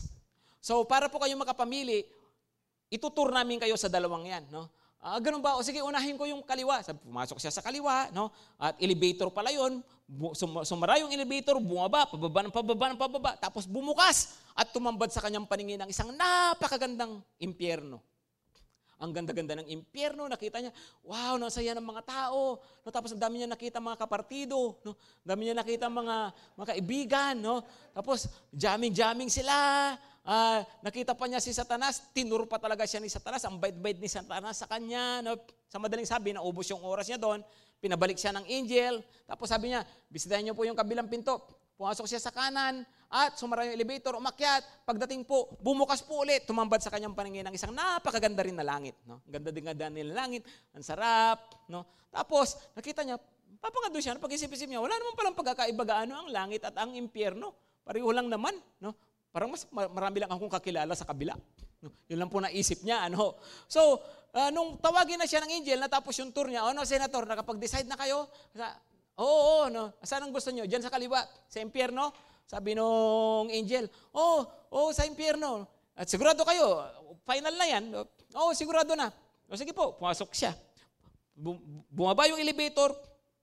So, 0.62 0.86
para 0.86 1.10
po 1.12 1.18
kayong 1.20 1.42
makapamili, 1.42 2.06
itutur 2.88 3.34
namin 3.34 3.60
kayo 3.60 3.76
sa 3.76 3.92
dalawang 3.92 4.30
yan. 4.30 4.44
No? 4.54 4.72
Ah, 5.08 5.24
ganun 5.24 5.40
ba? 5.40 5.56
O 5.56 5.64
sige, 5.64 5.80
unahin 5.80 6.20
ko 6.20 6.28
yung 6.28 6.44
kaliwa. 6.44 6.84
Sabi, 6.84 7.00
pumasok 7.00 7.40
siya 7.40 7.48
sa 7.48 7.64
kaliwa, 7.64 8.12
no? 8.12 8.28
At 8.60 8.76
elevator 8.84 9.32
pala 9.32 9.56
yun. 9.56 9.80
Sumara 10.68 11.00
yung 11.00 11.16
elevator, 11.16 11.56
bumaba, 11.64 12.04
pababa 12.12 12.44
ng 12.44 12.52
pababa 12.52 12.86
ng 12.92 13.00
pababa. 13.00 13.32
Tapos 13.40 13.64
bumukas 13.64 14.36
at 14.52 14.68
tumambad 14.76 15.08
sa 15.08 15.24
kanyang 15.24 15.48
paningin 15.48 15.80
ng 15.80 15.88
isang 15.88 16.12
napakagandang 16.12 17.24
impyerno. 17.40 18.04
Ang 19.00 19.14
ganda-ganda 19.14 19.54
ng 19.62 19.70
impyerno, 19.70 20.28
nakita 20.28 20.58
niya, 20.58 20.74
wow, 21.06 21.38
nasaya 21.40 21.78
ng 21.78 21.86
mga 21.86 22.04
tao. 22.04 22.60
No, 22.84 22.90
tapos 22.90 23.14
ang 23.14 23.22
dami 23.22 23.40
niya 23.40 23.48
nakita 23.48 23.78
mga 23.80 23.96
kapartido, 23.96 24.76
no? 24.84 24.98
Ang 25.24 25.28
dami 25.32 25.42
niya 25.48 25.56
nakita 25.56 25.88
mga, 25.88 26.16
mga 26.58 26.68
kaibigan, 26.76 27.34
no? 27.38 27.64
Tapos 27.96 28.28
jamming-jamming 28.52 29.32
sila, 29.32 29.56
uh, 30.28 30.60
nakita 30.84 31.16
pa 31.16 31.26
niya 31.26 31.40
si 31.40 31.56
Satanas, 31.56 32.12
tinuro 32.12 32.44
pa 32.46 32.60
talaga 32.60 32.84
siya 32.84 33.00
ni 33.00 33.08
Satanas, 33.08 33.48
ang 33.48 33.58
bait-bait 33.58 33.98
ni 33.98 34.12
Satanas 34.12 34.60
sa 34.60 34.68
kanya. 34.68 35.24
No? 35.24 35.40
Sa 35.72 35.80
madaling 35.80 36.06
sabi, 36.06 36.36
naubos 36.36 36.68
yung 36.68 36.84
oras 36.84 37.08
niya 37.08 37.18
doon, 37.18 37.40
pinabalik 37.80 38.20
siya 38.20 38.36
ng 38.36 38.46
angel, 38.46 39.00
tapos 39.24 39.48
sabi 39.48 39.72
niya, 39.72 39.88
bisitahin 40.12 40.52
niyo 40.52 40.54
po 40.54 40.68
yung 40.68 40.78
kabilang 40.78 41.08
pinto. 41.08 41.40
Pumasok 41.78 42.10
siya 42.10 42.18
sa 42.18 42.34
kanan, 42.34 42.82
at 43.08 43.40
sumara 43.40 43.64
yung 43.70 43.78
elevator, 43.78 44.18
umakyat. 44.18 44.66
Pagdating 44.84 45.24
po, 45.24 45.56
bumukas 45.62 46.04
po 46.04 46.26
ulit, 46.26 46.44
tumambad 46.44 46.82
sa 46.84 46.92
kanyang 46.92 47.16
paningin 47.16 47.48
ng 47.48 47.56
isang 47.56 47.72
napakaganda 47.72 48.44
rin 48.44 48.58
na 48.58 48.66
langit. 48.66 48.98
No? 49.08 49.24
Ganda 49.30 49.54
din 49.54 49.64
ganda 49.64 49.88
nila 49.88 50.26
langit, 50.26 50.44
ang 50.76 50.84
sarap. 50.84 51.40
No? 51.70 51.86
Tapos, 52.12 52.58
nakita 52.74 53.06
niya, 53.06 53.22
papangado 53.62 53.96
siya, 54.02 54.18
pag-isip-isip 54.18 54.68
niya, 54.68 54.82
wala 54.84 54.98
naman 54.98 55.14
palang 55.16 55.38
pagkakaiba 55.38 55.84
gaano 55.86 56.14
ang 56.18 56.30
langit 56.34 56.66
at 56.66 56.76
ang 56.76 56.98
impyerno. 56.98 57.54
Pareho 57.88 58.10
lang 58.12 58.28
naman. 58.28 58.58
No? 58.84 58.92
Parang 59.38 59.54
mas 59.54 59.70
marami 59.70 60.18
lang 60.18 60.34
akong 60.34 60.50
kakilala 60.50 60.98
sa 60.98 61.06
kabila. 61.06 61.38
Yun 62.10 62.26
lang 62.26 62.26
po 62.26 62.42
naisip 62.42 62.82
niya. 62.82 63.06
Ano? 63.06 63.38
So, 63.70 64.02
uh, 64.34 64.50
nung 64.50 64.82
tawagin 64.82 65.22
na 65.22 65.30
siya 65.30 65.46
ng 65.46 65.62
angel, 65.62 65.78
natapos 65.78 66.18
yung 66.18 66.34
tour 66.34 66.50
niya, 66.50 66.66
oh 66.66 66.74
no, 66.74 66.82
senator, 66.82 67.22
nakapag-decide 67.22 67.86
na 67.86 67.94
kayo? 67.94 68.26
Oo, 69.22 69.30
oh, 69.62 69.64
no. 69.70 69.94
Saan 70.02 70.26
ang 70.26 70.34
gusto 70.34 70.50
niyo? 70.50 70.66
Diyan 70.66 70.82
sa 70.82 70.90
kaliwa, 70.90 71.22
sa 71.46 71.62
impyerno? 71.62 72.10
Sabi 72.50 72.74
nung 72.74 73.46
angel, 73.54 73.86
oh, 74.18 74.42
oh, 74.74 74.90
sa 74.90 75.06
impyerno. 75.06 75.70
At 75.94 76.10
sigurado 76.10 76.42
kayo, 76.42 76.82
final 77.22 77.54
na 77.54 77.66
yan. 77.70 77.94
Oh, 78.34 78.58
sigurado 78.58 78.98
na. 78.98 79.14
O 79.46 79.54
sige 79.54 79.70
po, 79.70 80.02
pumasok 80.02 80.34
siya. 80.34 80.58
Bumaba 81.94 82.26
yung 82.26 82.42
elevator, 82.42 82.90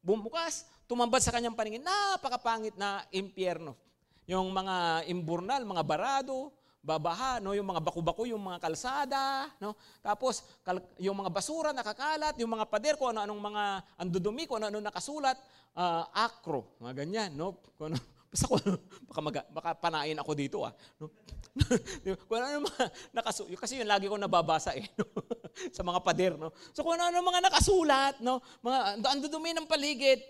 bumukas, 0.02 0.66
tumambad 0.90 1.22
sa 1.22 1.30
kanyang 1.30 1.54
paningin, 1.54 1.86
napakapangit 1.86 2.74
na 2.74 3.06
impyerno. 3.14 3.78
Yung 4.24 4.48
mga 4.52 5.04
imburnal, 5.08 5.60
mga 5.68 5.84
barado, 5.84 6.52
babaha, 6.84 7.40
no, 7.40 7.56
yung 7.56 7.64
mga 7.64 7.80
baku-baku, 7.80 8.28
yung 8.28 8.44
mga 8.44 8.60
kalsada, 8.60 9.48
no. 9.56 9.72
Tapos 10.04 10.44
kal- 10.60 10.84
yung 11.00 11.16
mga 11.16 11.32
basura 11.32 11.72
nakakalat, 11.72 12.36
yung 12.36 12.52
mga 12.52 12.68
pader 12.68 12.94
kung 13.00 13.16
ano-anong 13.16 13.40
mga 13.40 13.64
andudumi, 13.96 14.44
kung 14.44 14.60
ano-ano 14.60 14.84
nakasulat, 14.84 15.40
uh, 15.72 16.04
akro, 16.12 16.76
mga 16.84 16.92
ganyan, 17.02 17.30
no. 17.32 17.56
Kung 17.80 17.92
ano, 17.92 17.96
basta 18.30 18.44
ko, 18.44 18.54
baka, 19.08 19.20
mag, 19.24 19.36
baka 19.48 19.70
panain 19.80 20.20
ako 20.20 20.32
dito 20.36 20.60
ah. 20.60 20.76
No? 21.00 21.08
kung 22.28 22.36
ano 22.36 22.68
mga 22.68 22.84
nakasulat, 23.16 23.56
kasi 23.56 23.80
yun 23.80 23.88
lagi 23.88 24.04
ko 24.04 24.20
nababasa 24.20 24.76
eh, 24.76 24.84
no? 25.00 25.08
sa 25.76 25.80
mga 25.80 26.04
pader, 26.04 26.36
no. 26.36 26.52
So 26.76 26.84
kung 26.84 27.00
ano 27.00 27.16
mga 27.16 27.48
nakasulat, 27.48 28.20
no, 28.20 28.44
mga 28.60 29.00
andudumi 29.08 29.56
ng 29.56 29.64
paligid, 29.64 30.20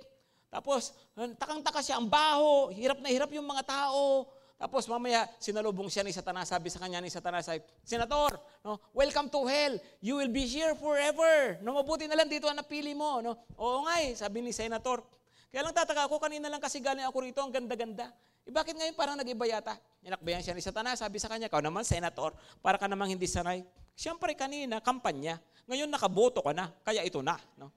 tapos, 0.55 0.95
takang-taka 1.35 1.83
siya, 1.83 1.99
ang 1.99 2.07
baho, 2.07 2.71
hirap 2.71 3.03
na 3.03 3.11
hirap 3.11 3.27
yung 3.35 3.43
mga 3.43 3.67
tao. 3.67 4.31
Tapos 4.55 4.87
mamaya, 4.87 5.27
sinalubong 5.43 5.91
siya 5.91 6.07
ni 6.07 6.15
Satanas, 6.15 6.47
sabi 6.47 6.71
sa 6.71 6.79
kanya 6.79 7.03
ni 7.03 7.11
Satanas, 7.11 7.51
Senator, 7.83 8.39
no, 8.63 8.79
welcome 8.95 9.27
to 9.27 9.43
hell. 9.51 9.75
You 9.99 10.15
will 10.15 10.31
be 10.31 10.47
here 10.47 10.79
forever. 10.79 11.59
No, 11.59 11.75
mabuti 11.75 12.07
na 12.07 12.15
lang 12.15 12.31
dito 12.31 12.47
ang 12.47 12.55
napili 12.55 12.95
mo. 12.95 13.19
No? 13.19 13.35
Oo 13.59 13.83
nga 13.83 13.99
eh, 14.07 14.15
sabi 14.15 14.47
ni 14.47 14.55
Senator. 14.55 15.03
Kaya 15.51 15.67
lang 15.67 15.75
tataka 15.75 16.07
ako, 16.07 16.23
kanina 16.23 16.47
lang 16.47 16.63
kasi 16.63 16.79
galing 16.79 17.03
ako 17.03 17.27
rito, 17.27 17.43
ang 17.43 17.51
ganda-ganda. 17.51 18.15
Eh 18.47 18.55
bakit 18.55 18.79
ngayon 18.79 18.95
parang 18.95 19.19
nag-iba 19.19 19.51
yata? 19.51 19.75
Inakbayan 20.07 20.39
siya 20.39 20.55
ni 20.55 20.63
Satanas, 20.63 21.03
sabi 21.03 21.19
sa 21.19 21.27
kanya, 21.27 21.51
kau 21.51 21.59
naman, 21.59 21.83
Senator, 21.83 22.31
para 22.63 22.79
ka 22.79 22.87
namang 22.87 23.11
hindi 23.11 23.27
sanay. 23.27 23.67
Siyempre 23.99 24.39
kanina, 24.39 24.79
kampanya. 24.79 25.43
Ngayon 25.67 25.91
nakaboto 25.91 26.47
ka 26.47 26.55
na, 26.55 26.71
kaya 26.87 27.03
ito 27.03 27.19
na. 27.27 27.43
No? 27.59 27.75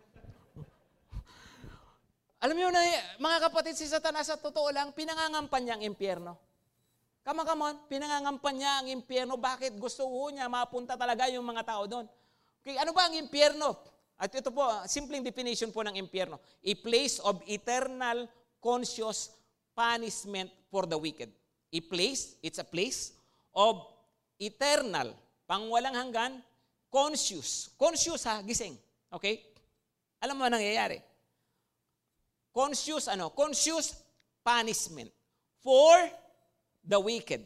Alam 2.38 2.54
niyo 2.54 2.70
na, 2.70 2.82
mga 3.18 3.50
kapatid, 3.50 3.74
si 3.74 3.90
Satanas 3.90 4.30
sa 4.30 4.38
totoo 4.38 4.70
lang, 4.70 4.94
pinangangampan 4.94 5.62
niya 5.66 5.74
ang 5.82 5.84
impyerno. 5.86 6.38
Come 7.26 7.44
on, 7.44 7.48
come 7.50 7.64
on, 7.66 7.76
pinangangampan 7.90 8.56
niya 8.56 8.72
ang 8.80 8.88
impyerno. 8.94 9.36
Bakit? 9.42 9.76
Gusto 9.82 10.06
niya 10.30 10.46
mapunta 10.46 10.94
talaga 10.94 11.26
yung 11.28 11.44
mga 11.44 11.66
tao 11.66 11.84
doon. 11.90 12.06
Okay, 12.62 12.78
ano 12.78 12.94
ba 12.94 13.10
ang 13.10 13.18
impyerno? 13.18 13.74
At 14.18 14.34
ito 14.34 14.50
po, 14.54 14.66
simpleng 14.86 15.26
definition 15.26 15.74
po 15.74 15.82
ng 15.82 15.98
impyerno. 15.98 16.42
A 16.62 16.74
place 16.78 17.18
of 17.22 17.42
eternal 17.50 18.30
conscious 18.62 19.34
punishment 19.78 20.50
for 20.70 20.90
the 20.90 20.98
wicked. 20.98 21.30
A 21.74 21.80
place, 21.86 22.38
it's 22.42 22.58
a 22.58 22.66
place 22.66 23.14
of 23.54 23.82
eternal, 24.42 25.14
pangwalang 25.50 25.94
hanggan, 25.94 26.42
conscious. 26.90 27.74
Conscious 27.78 28.26
ha, 28.26 28.42
gising. 28.42 28.78
Okay? 29.14 29.42
Alam 30.22 30.42
mo 30.42 30.50
nangyayari? 30.50 31.07
Conscious 32.58 33.06
ano, 33.06 33.30
conscious 33.38 33.94
punishment 34.42 35.14
for 35.62 35.94
the 36.82 36.98
wicked. 36.98 37.46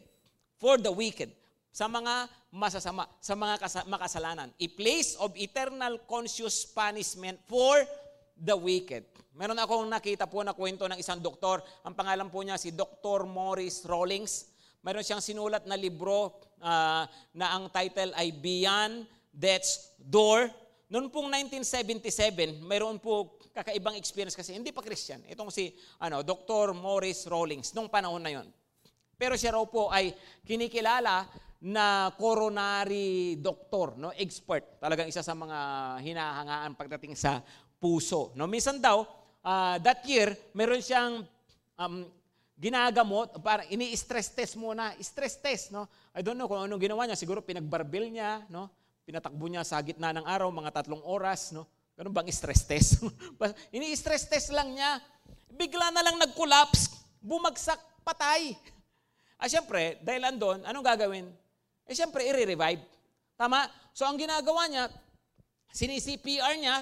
For 0.56 0.80
the 0.80 0.88
wicked. 0.88 1.28
Sa 1.68 1.84
mga 1.84 2.32
masasama, 2.48 3.04
sa 3.20 3.36
mga 3.36 3.60
makasalanan. 3.92 4.48
A 4.56 4.68
place 4.72 5.20
of 5.20 5.36
eternal 5.36 6.00
conscious 6.08 6.64
punishment 6.64 7.36
for 7.44 7.84
the 8.40 8.56
wicked. 8.56 9.04
Meron 9.36 9.60
akong 9.60 9.84
nakita 9.88 10.24
po 10.24 10.40
na 10.40 10.56
kwento 10.56 10.88
ng 10.88 10.96
isang 10.96 11.20
doktor. 11.20 11.60
Ang 11.84 11.92
pangalan 11.92 12.32
po 12.32 12.40
niya 12.40 12.56
si 12.56 12.72
Dr. 12.72 13.28
Morris 13.28 13.84
Rawlings. 13.84 14.48
Meron 14.80 15.04
siyang 15.04 15.24
sinulat 15.24 15.68
na 15.68 15.76
libro 15.76 16.40
uh, 16.60 17.04
na 17.36 17.46
ang 17.52 17.68
title 17.68 18.12
ay 18.16 18.32
Beyond 18.32 19.08
Death's 19.32 19.92
Door. 19.96 20.61
Noong 20.92 21.08
pong 21.08 21.32
1977, 21.32 22.60
mayroon 22.68 23.00
po 23.00 23.40
kakaibang 23.56 23.96
experience 23.96 24.36
kasi 24.36 24.52
hindi 24.52 24.76
pa 24.76 24.84
Christian. 24.84 25.24
Itong 25.24 25.48
si 25.48 25.72
ano, 25.96 26.20
Dr. 26.20 26.76
Morris 26.76 27.24
Rawlings 27.24 27.72
nung 27.72 27.88
panahon 27.88 28.20
na 28.20 28.28
yon. 28.28 28.44
Pero 29.16 29.32
siya 29.32 29.56
raw 29.56 29.64
po 29.64 29.88
ay 29.88 30.12
kinikilala 30.44 31.24
na 31.64 32.12
coronary 32.12 33.40
doctor, 33.40 33.96
no, 33.96 34.12
expert. 34.12 34.76
Talagang 34.84 35.08
isa 35.08 35.24
sa 35.24 35.32
mga 35.32 35.58
hinahangaan 36.04 36.76
pagdating 36.76 37.16
sa 37.16 37.40
puso. 37.80 38.36
No, 38.36 38.44
minsan 38.44 38.76
daw 38.76 39.00
uh, 39.40 39.80
that 39.80 40.04
year 40.04 40.36
meron 40.52 40.84
siyang 40.84 41.24
um, 41.80 42.04
ginagamot, 42.60 43.40
para 43.40 43.64
ini-stress 43.72 44.28
test 44.36 44.60
muna, 44.60 44.92
stress 45.00 45.40
test, 45.40 45.72
no? 45.72 45.88
I 46.12 46.20
don't 46.20 46.36
know 46.36 46.52
kung 46.52 46.60
anong 46.60 46.84
ginawa 46.84 47.08
niya, 47.08 47.16
siguro 47.16 47.40
pinagbarbil 47.40 48.12
niya, 48.12 48.44
no? 48.52 48.68
Pinatakbo 49.02 49.50
niya 49.50 49.66
sa 49.66 49.82
gitna 49.82 50.14
ng 50.14 50.26
araw, 50.26 50.48
mga 50.54 50.82
tatlong 50.82 51.02
oras, 51.02 51.50
no? 51.50 51.66
Ganun 51.98 52.14
bang 52.14 52.30
stress 52.30 52.62
test? 52.64 53.02
Ini-stress 53.76 54.30
test 54.30 54.48
lang 54.54 54.72
niya. 54.72 55.02
Bigla 55.52 55.92
na 55.92 56.00
lang 56.06 56.16
nag-collapse, 56.16 56.88
bumagsak, 57.20 57.78
patay. 58.06 58.56
Ah, 59.36 59.50
siyempre, 59.50 60.00
dahil 60.00 60.22
andon, 60.24 60.62
anong 60.64 60.86
gagawin? 60.86 61.26
Eh, 61.84 61.94
siyempre, 61.98 62.24
i-revive. 62.24 62.80
Tama? 63.34 63.66
So, 63.92 64.06
ang 64.06 64.16
ginagawa 64.16 64.70
niya, 64.70 64.86
sini-CPR 65.74 66.54
niya, 66.56 66.80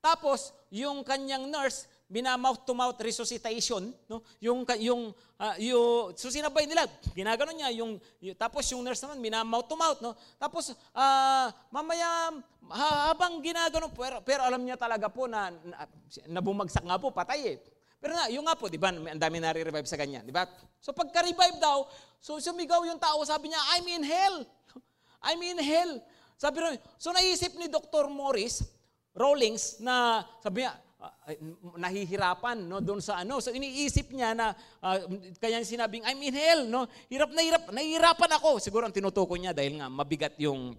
tapos, 0.00 0.54
yung 0.72 1.04
kanyang 1.04 1.50
nurse, 1.50 1.84
bina-mouth 2.10 2.66
to 2.66 2.74
mouth 2.74 2.98
resuscitation, 2.98 3.94
no? 4.10 4.26
Yung 4.42 4.66
yung 4.82 5.14
uh, 5.38 5.56
yung 5.62 6.10
so 6.18 6.26
sinabay 6.26 6.66
nila, 6.66 6.90
ginagano 7.14 7.54
niya 7.54 7.70
yung, 7.70 8.02
yung 8.18 8.34
tapos 8.34 8.66
yung 8.74 8.82
nurse 8.82 8.98
naman 9.06 9.22
bina-mouth 9.22 9.70
to 9.70 9.78
mouth, 9.78 10.02
no? 10.02 10.18
Tapos 10.34 10.74
uh, 10.74 11.46
mamaya 11.70 12.34
habang 12.74 13.38
ginagano 13.38 13.94
pero, 13.94 14.18
pero 14.26 14.42
alam 14.42 14.58
niya 14.58 14.74
talaga 14.74 15.06
po 15.06 15.30
na, 15.30 15.54
na 15.62 15.86
nabumagsak 16.26 16.82
nga 16.82 16.98
po, 16.98 17.14
patay 17.14 17.54
eh. 17.54 17.56
Pero 18.02 18.16
na, 18.16 18.26
yung 18.32 18.48
nga 18.48 18.56
po, 18.56 18.66
di 18.66 18.80
ba, 18.80 18.90
ang 18.90 19.20
dami 19.20 19.38
na-revive 19.38 19.84
sa 19.84 20.00
ganyan, 20.00 20.24
di 20.24 20.32
ba? 20.32 20.48
So 20.80 20.90
pagka-revive 20.96 21.60
daw, 21.60 21.84
so 22.18 22.40
sumigaw 22.40 22.82
yung 22.88 22.98
tao, 22.98 23.20
sabi 23.22 23.52
niya, 23.52 23.60
I'm 23.76 23.86
in 23.86 24.02
hell. 24.02 24.36
I'm 25.28 25.40
in 25.44 25.60
hell. 25.60 25.92
Sabi 26.40 26.64
rin, 26.64 26.80
so 26.96 27.12
naisip 27.12 27.52
ni 27.60 27.68
Dr. 27.68 28.08
Morris 28.08 28.64
Rawlings 29.12 29.84
na, 29.84 30.24
sabi 30.40 30.64
niya, 30.64 30.72
uh, 31.00 31.34
nahihirapan 31.80 32.68
no 32.68 32.84
doon 32.84 33.00
sa 33.00 33.24
ano. 33.24 33.40
So 33.40 33.50
iniisip 33.50 34.12
niya 34.12 34.36
na 34.36 34.52
uh, 34.84 34.98
kaya 35.40 35.64
sinabing 35.64 36.04
I'm 36.04 36.20
in 36.20 36.36
hell 36.36 36.68
no. 36.68 36.84
Hirap 37.08 37.32
na 37.32 37.40
hirap, 37.40 37.62
nahihirapan 37.72 38.30
ako. 38.36 38.60
Siguro 38.60 38.84
ang 38.84 38.94
tinutukoy 38.94 39.40
niya 39.40 39.56
dahil 39.56 39.80
nga 39.80 39.88
mabigat 39.88 40.36
yung 40.38 40.76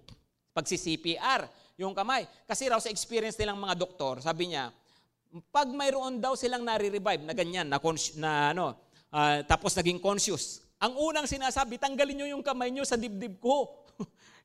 pagsi-CPR, 0.52 1.48
yung 1.80 1.96
kamay. 1.96 2.28
Kasi 2.46 2.68
raw 2.68 2.78
sa 2.78 2.92
experience 2.92 3.36
nilang 3.40 3.58
mga 3.58 3.74
doktor, 3.74 4.20
sabi 4.20 4.52
niya, 4.52 4.68
pag 5.48 5.68
mayroon 5.72 6.20
daw 6.20 6.36
silang 6.36 6.60
nare-revive 6.60 7.24
na 7.24 7.32
ganyan, 7.32 7.64
na, 7.64 7.80
na 8.20 8.30
ano, 8.52 8.76
uh, 9.08 9.40
tapos 9.48 9.72
naging 9.72 9.96
conscious, 9.96 10.60
ang 10.76 10.92
unang 10.98 11.24
sinasabi, 11.24 11.80
tanggalin 11.80 12.20
niyo 12.20 12.36
yung 12.36 12.44
kamay 12.44 12.68
niyo 12.68 12.84
sa 12.84 13.00
dibdib 13.00 13.40
ko. 13.40 13.81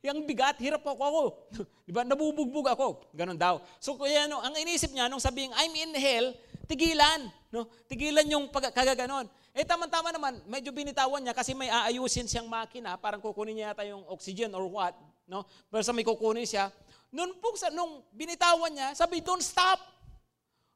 Yung 0.05 0.25
bigat, 0.29 0.61
hirap 0.61 0.85
ako 0.85 1.01
ako. 1.01 1.23
Di 1.87 1.91
ba? 1.91 2.05
Nabubugbog 2.05 2.67
ako. 2.69 2.87
Ganon 3.13 3.37
daw. 3.37 3.61
So 3.81 3.97
kaya 3.97 4.29
no, 4.29 4.41
ang 4.41 4.53
inisip 4.57 4.93
niya 4.93 5.09
nung 5.09 5.21
sabing 5.21 5.49
I'm 5.57 5.73
in 5.73 5.93
hell, 5.97 6.33
tigilan, 6.69 7.31
no? 7.49 7.65
Tigilan 7.89 8.25
yung 8.29 8.51
pag, 8.53 8.69
kagaganon. 8.69 9.25
Eh 9.57 9.65
tama-tama 9.65 10.13
naman, 10.13 10.37
medyo 10.45 10.69
binitawan 10.69 11.17
niya 11.17 11.33
kasi 11.33 11.57
may 11.57 11.71
aayusin 11.71 12.29
siyang 12.29 12.45
makina, 12.45 12.93
parang 13.01 13.17
kukunin 13.17 13.57
niya 13.57 13.73
yata 13.73 13.83
yung 13.89 14.05
oxygen 14.05 14.53
or 14.53 14.69
what, 14.69 14.93
no? 15.25 15.41
Pero 15.73 15.81
sa 15.81 15.95
may 15.97 16.05
kukunin 16.05 16.45
siya, 16.45 16.69
noon 17.09 17.33
po 17.41 17.57
sa 17.57 17.73
nung 17.73 18.05
binitawan 18.13 18.69
niya, 18.69 18.93
sabi, 18.93 19.25
"Don't 19.25 19.41
stop." 19.41 19.97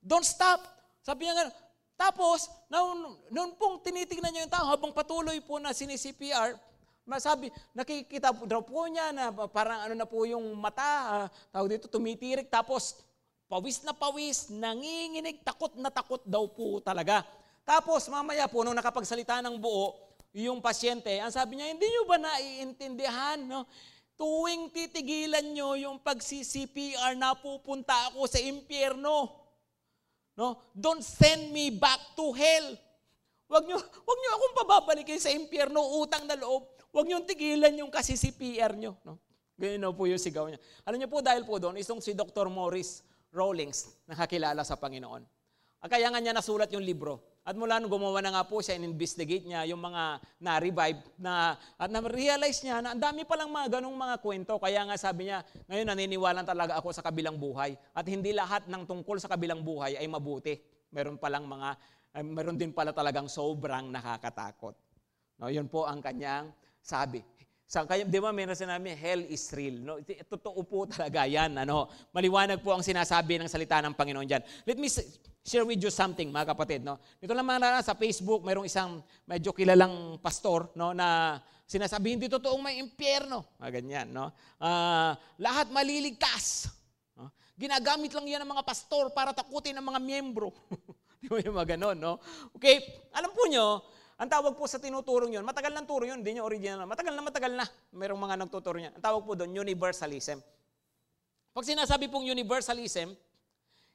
Don't 0.01 0.25
stop. 0.25 0.65
Sabi 1.05 1.29
niya 1.29 1.38
gano'n. 1.38 1.53
Tapos, 1.93 2.49
noon, 2.65 3.21
noon 3.29 3.53
pong 3.53 3.77
tinitingnan 3.86 4.34
niya 4.34 4.43
yung 4.49 4.53
tao 4.53 4.65
habang 4.65 4.89
patuloy 4.89 5.38
po 5.45 5.62
na 5.62 5.69
sini-CPR, 5.69 6.57
Masabi, 7.01 7.49
nakikita 7.73 8.29
daw 8.45 8.61
po 8.61 8.85
niya 8.85 9.09
na 9.09 9.33
parang 9.49 9.89
ano 9.89 9.93
na 9.97 10.05
po 10.05 10.21
yung 10.29 10.53
mata, 10.53 11.25
uh, 11.25 11.27
tawag 11.49 11.77
dito, 11.77 11.89
tumitirik, 11.89 12.45
tapos 12.45 13.01
pawis 13.49 13.81
na 13.81 13.91
pawis, 13.91 14.53
nanginginig, 14.53 15.41
takot 15.41 15.73
na 15.81 15.89
takot 15.89 16.21
daw 16.23 16.45
po 16.45 16.77
talaga. 16.79 17.25
Tapos 17.65 18.05
mamaya 18.05 18.45
po, 18.45 18.61
nung 18.61 18.77
nakapagsalita 18.77 19.41
ng 19.41 19.57
buo, 19.57 19.97
yung 20.31 20.63
pasyente, 20.63 21.11
ang 21.19 21.33
sabi 21.33 21.59
niya, 21.59 21.73
hindi 21.73 21.83
niyo 21.89 22.07
ba 22.07 22.15
naiintindihan? 22.15 23.43
No? 23.43 23.67
Tuwing 24.15 24.71
titigilan 24.71 25.43
niyo 25.51 25.75
yung 25.75 25.97
pag-CPR, 25.99 27.17
napupunta 27.19 28.13
ako 28.13 28.29
sa 28.29 28.39
impyerno. 28.39 29.27
No? 30.37 30.71
Don't 30.71 31.03
send 31.03 31.51
me 31.51 31.73
back 31.73 32.15
to 32.15 32.31
hell. 32.31 32.67
Wag 33.51 33.67
niyo, 33.67 33.75
wag 33.83 34.17
niyo 34.23 34.31
akong 34.31 34.55
pababalikin 34.63 35.19
sa 35.19 35.27
impyerno, 35.27 35.99
utang 35.99 36.23
na 36.23 36.39
loob. 36.39 36.70
Huwag 36.91 37.08
niyong 37.08 37.23
tigilan 37.23 37.71
yung 37.80 37.91
kasi 37.91 38.19
si 38.19 38.36
PR 38.36 38.75
niyo. 38.75 38.99
No? 39.08 39.15
Ganyan 39.56 39.95
po 39.95 40.04
yung 40.08 40.19
sigaw 40.19 40.51
niya. 40.51 40.60
Alam 40.84 40.99
niyo 40.99 41.10
po 41.12 41.23
dahil 41.23 41.47
po 41.47 41.56
doon, 41.56 41.80
isang 41.80 42.04
si 42.04 42.12
Dr. 42.12 42.51
Morris 42.51 43.04
Rawlings, 43.32 43.95
nakakilala 44.10 44.65
sa 44.67 44.75
Panginoon. 44.75 45.23
Kaya 45.82 46.13
nga 46.13 46.21
niya 46.21 46.36
nasulat 46.36 46.69
yung 46.69 46.86
libro. 46.86 47.25
At 47.41 47.58
mula 47.58 47.82
nung 47.82 47.89
gumawa 47.89 48.21
na 48.21 48.30
nga 48.38 48.45
po 48.45 48.62
siya, 48.62 48.77
in-investigate 48.77 49.49
niya 49.49 49.65
yung 49.65 49.82
mga 49.82 50.21
na-revive 50.38 51.01
na, 51.17 51.58
at 51.73 51.89
na-realize 51.89 52.62
niya 52.62 52.86
na 52.86 52.93
ang 52.93 53.01
dami 53.01 53.25
palang 53.25 53.49
mga 53.49 53.82
ganong 53.82 53.97
mga 53.97 54.15
kwento. 54.21 54.62
Kaya 54.62 54.86
nga 54.86 54.93
sabi 54.93 55.32
niya, 55.32 55.41
ngayon 55.65 55.89
naniniwala 55.89 56.45
talaga 56.45 56.77
ako 56.77 56.93
sa 56.93 57.01
kabilang 57.01 57.41
buhay. 57.41 57.73
At 57.97 58.06
hindi 58.06 58.30
lahat 58.30 58.69
ng 58.69 58.86
tungkol 58.86 59.17
sa 59.17 59.25
kabilang 59.25 59.65
buhay 59.65 59.97
ay 59.97 60.06
mabuti. 60.06 60.54
Meron 60.93 61.17
palang 61.17 61.49
mga, 61.49 61.69
meron 62.30 62.62
din 62.62 62.77
pala 62.77 62.93
talagang 62.93 63.25
sobrang 63.25 63.89
nakakatakot. 63.89 64.77
No, 65.41 65.49
yun 65.49 65.65
po 65.65 65.89
ang 65.89 65.97
kanyang 65.97 66.54
sabi. 66.81 67.21
Sa, 67.71 67.87
kaya, 67.87 68.03
di 68.03 68.19
ba, 68.19 68.35
meron 68.35 68.51
sinabi, 68.51 68.91
hell 68.99 69.23
is 69.31 69.47
real. 69.55 69.79
No? 69.79 69.95
Totoo 70.03 70.59
po 70.67 70.83
talaga 70.91 71.23
yan. 71.23 71.55
Ano? 71.55 71.87
Maliwanag 72.11 72.59
po 72.59 72.75
ang 72.75 72.83
sinasabi 72.83 73.39
ng 73.39 73.47
salita 73.47 73.79
ng 73.79 73.95
Panginoon 73.95 74.27
dyan. 74.27 74.43
Let 74.67 74.75
me 74.75 74.91
share 75.39 75.63
with 75.63 75.79
you 75.79 75.87
something, 75.87 76.27
mga 76.35 76.51
kapatid. 76.51 76.83
No? 76.83 76.99
Dito 77.15 77.31
lang 77.31 77.47
mga 77.47 77.79
sa 77.79 77.95
Facebook, 77.95 78.43
mayroong 78.43 78.67
isang 78.67 78.99
medyo 79.23 79.55
kilalang 79.55 80.19
pastor 80.19 80.67
no, 80.75 80.91
na 80.91 81.39
sinasabi, 81.63 82.19
hindi 82.19 82.27
totoong 82.27 82.59
may 82.59 82.75
impyerno. 82.83 83.55
Mga 83.55 83.71
ganyan. 83.79 84.07
No? 84.11 84.35
Uh, 84.59 85.15
lahat 85.39 85.71
maliligtas. 85.71 86.67
No? 87.15 87.31
Ginagamit 87.55 88.11
lang 88.11 88.27
yan 88.27 88.43
ng 88.43 88.51
mga 88.51 88.67
pastor 88.67 89.15
para 89.15 89.31
takutin 89.31 89.79
ang 89.79 89.87
mga 89.87 90.03
miyembro. 90.03 90.51
di 91.21 91.29
ba 91.29 91.37
yung 91.37 91.53
mga 91.53 91.77
ganon, 91.77 91.97
no? 92.01 92.17
Okay, 92.57 92.81
alam 93.13 93.29
po 93.29 93.45
nyo, 93.45 93.85
ang 94.21 94.29
tawag 94.29 94.53
po 94.53 94.69
sa 94.69 94.77
tinuturong 94.77 95.34
yun, 95.34 95.41
matagal 95.41 95.73
ng 95.73 95.86
turo 95.89 96.05
yun, 96.05 96.21
hindi 96.21 96.38
nyo 96.38 96.45
original. 96.45 96.86
Matagal 96.86 97.17
na 97.17 97.25
matagal 97.25 97.51
na. 97.57 97.65
Mayroong 97.89 98.21
mga 98.21 98.38
nagtuturo 98.45 98.77
niya. 98.77 98.93
Ang 98.93 99.01
tawag 99.01 99.25
po 99.25 99.34
doon, 99.34 99.49
universalism. 99.49 100.38
Pag 101.57 101.65
sinasabi 101.65 102.05
pong 102.05 102.29
universalism, 102.29 103.17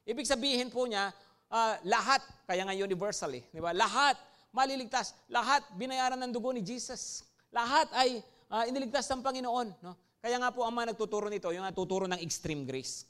ibig 0.03 0.27
sabihin 0.27 0.67
po 0.67 0.83
niya, 0.91 1.15
uh, 1.47 1.79
lahat, 1.87 2.27
kaya 2.43 2.67
nga 2.67 2.75
universal 2.75 3.31
eh, 3.39 3.47
di 3.55 3.63
ba? 3.63 3.71
Lahat 3.71 4.19
maliligtas, 4.51 5.15
lahat 5.31 5.63
binayaran 5.79 6.19
ng 6.19 6.35
dugo 6.35 6.51
ni 6.51 6.65
Jesus. 6.65 7.23
Lahat 7.55 7.87
ay 7.95 8.19
uh, 8.51 8.67
iniligtas 8.67 9.07
ng 9.13 9.23
Panginoon. 9.23 9.69
No? 9.79 9.95
Kaya 10.19 10.43
nga 10.43 10.51
po 10.51 10.67
ang 10.67 10.75
mga 10.75 10.91
nagtuturo 10.91 11.31
nito, 11.31 11.55
yung 11.55 11.63
nagtuturo 11.63 12.11
ng 12.11 12.19
extreme 12.19 12.67
grace. 12.67 13.07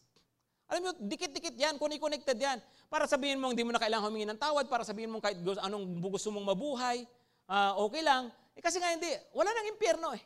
Alam 0.67 0.81
mo, 0.83 0.91
dikit-dikit 0.99 1.55
yan, 1.55 1.79
connected 1.79 2.35
yan. 2.35 2.59
Para 2.91 3.07
sabihin 3.07 3.39
mo, 3.39 3.55
hindi 3.55 3.63
mo 3.63 3.71
na 3.71 3.79
kailangan 3.79 4.11
humingi 4.11 4.27
ng 4.27 4.41
tawad, 4.41 4.67
para 4.67 4.83
sabihin 4.83 5.11
mo 5.15 5.23
kahit 5.23 5.39
anong 5.63 6.03
gusto 6.03 6.35
mong 6.35 6.55
mabuhay, 6.55 7.07
uh, 7.47 7.79
okay 7.87 8.03
lang. 8.03 8.31
Eh, 8.59 8.63
kasi 8.63 8.83
nga 8.83 8.91
hindi, 8.91 9.07
wala 9.31 9.55
nang 9.55 9.71
impyerno 9.71 10.11
eh. 10.15 10.23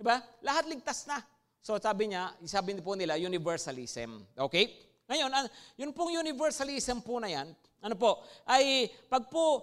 Diba? 0.00 0.24
Lahat 0.40 0.64
ligtas 0.64 1.04
na. 1.04 1.20
So 1.60 1.76
sabi 1.76 2.12
niya, 2.12 2.32
sabi 2.48 2.76
po 2.80 2.96
nila, 2.96 3.20
universalism. 3.20 4.24
Okay? 4.36 4.72
Ngayon, 5.04 5.28
yun 5.76 5.92
pong 5.92 6.16
universalism 6.16 7.04
po 7.04 7.20
na 7.20 7.28
yan, 7.28 7.52
ano 7.84 7.94
po, 8.00 8.24
ay 8.48 8.88
pag 9.12 9.28
po, 9.28 9.60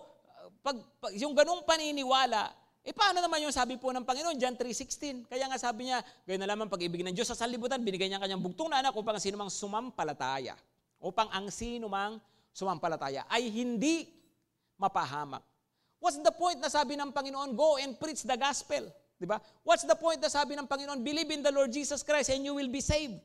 pag, 0.62 0.77
pag 1.01 1.12
yung 1.17 1.34
ganung 1.34 1.65
paniniwala, 1.65 2.53
eh 2.81 2.93
paano 2.97 3.21
naman 3.21 3.45
yung 3.45 3.53
sabi 3.53 3.77
po 3.77 3.93
ng 3.93 4.01
Panginoon, 4.01 4.41
John 4.41 4.57
3.16. 4.57 5.29
Kaya 5.29 5.45
nga 5.45 5.57
sabi 5.61 5.89
niya, 5.89 6.01
gayon 6.25 6.41
na 6.41 6.49
lamang 6.49 6.65
pag-ibig 6.65 7.05
ng 7.05 7.13
Diyos 7.13 7.29
sa 7.29 7.37
sanlibutan, 7.37 7.77
binigay 7.85 8.09
niya 8.09 8.17
kanyang 8.17 8.41
bugtong 8.41 8.73
na 8.73 8.81
anak 8.81 8.97
upang 8.97 9.21
sino 9.21 9.37
mang 9.37 9.53
sumampalataya. 9.53 10.57
Upang 10.97 11.29
ang 11.29 11.53
sino 11.53 11.85
mang 11.85 12.17
sumampalataya 12.49 13.29
ay 13.29 13.53
hindi 13.53 14.09
mapahamak. 14.81 15.45
What's 16.01 16.17
the 16.17 16.33
point 16.33 16.57
na 16.57 16.73
sabi 16.73 16.97
ng 16.97 17.13
Panginoon, 17.13 17.53
go 17.53 17.77
and 17.77 17.93
preach 18.01 18.25
the 18.25 18.33
gospel? 18.33 18.89
Di 19.21 19.29
ba? 19.29 19.37
What's 19.61 19.85
the 19.85 19.93
point 19.93 20.17
na 20.17 20.33
sabi 20.33 20.57
ng 20.57 20.65
Panginoon, 20.65 21.05
believe 21.05 21.29
in 21.29 21.45
the 21.45 21.53
Lord 21.53 21.69
Jesus 21.69 22.01
Christ 22.01 22.33
and 22.33 22.41
you 22.41 22.57
will 22.57 22.73
be 22.73 22.81
saved? 22.81 23.21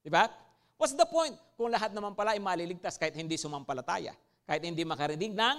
Di 0.00 0.08
ba? 0.08 0.32
What's 0.80 0.96
the 0.96 1.04
point 1.04 1.36
kung 1.60 1.68
lahat 1.68 1.92
naman 1.92 2.16
pala 2.16 2.32
ay 2.32 2.40
maliligtas 2.40 2.96
kahit 2.96 3.12
hindi 3.12 3.36
sumampalataya, 3.36 4.16
kahit 4.48 4.64
hindi 4.64 4.80
makarinig 4.88 5.36
ng 5.36 5.56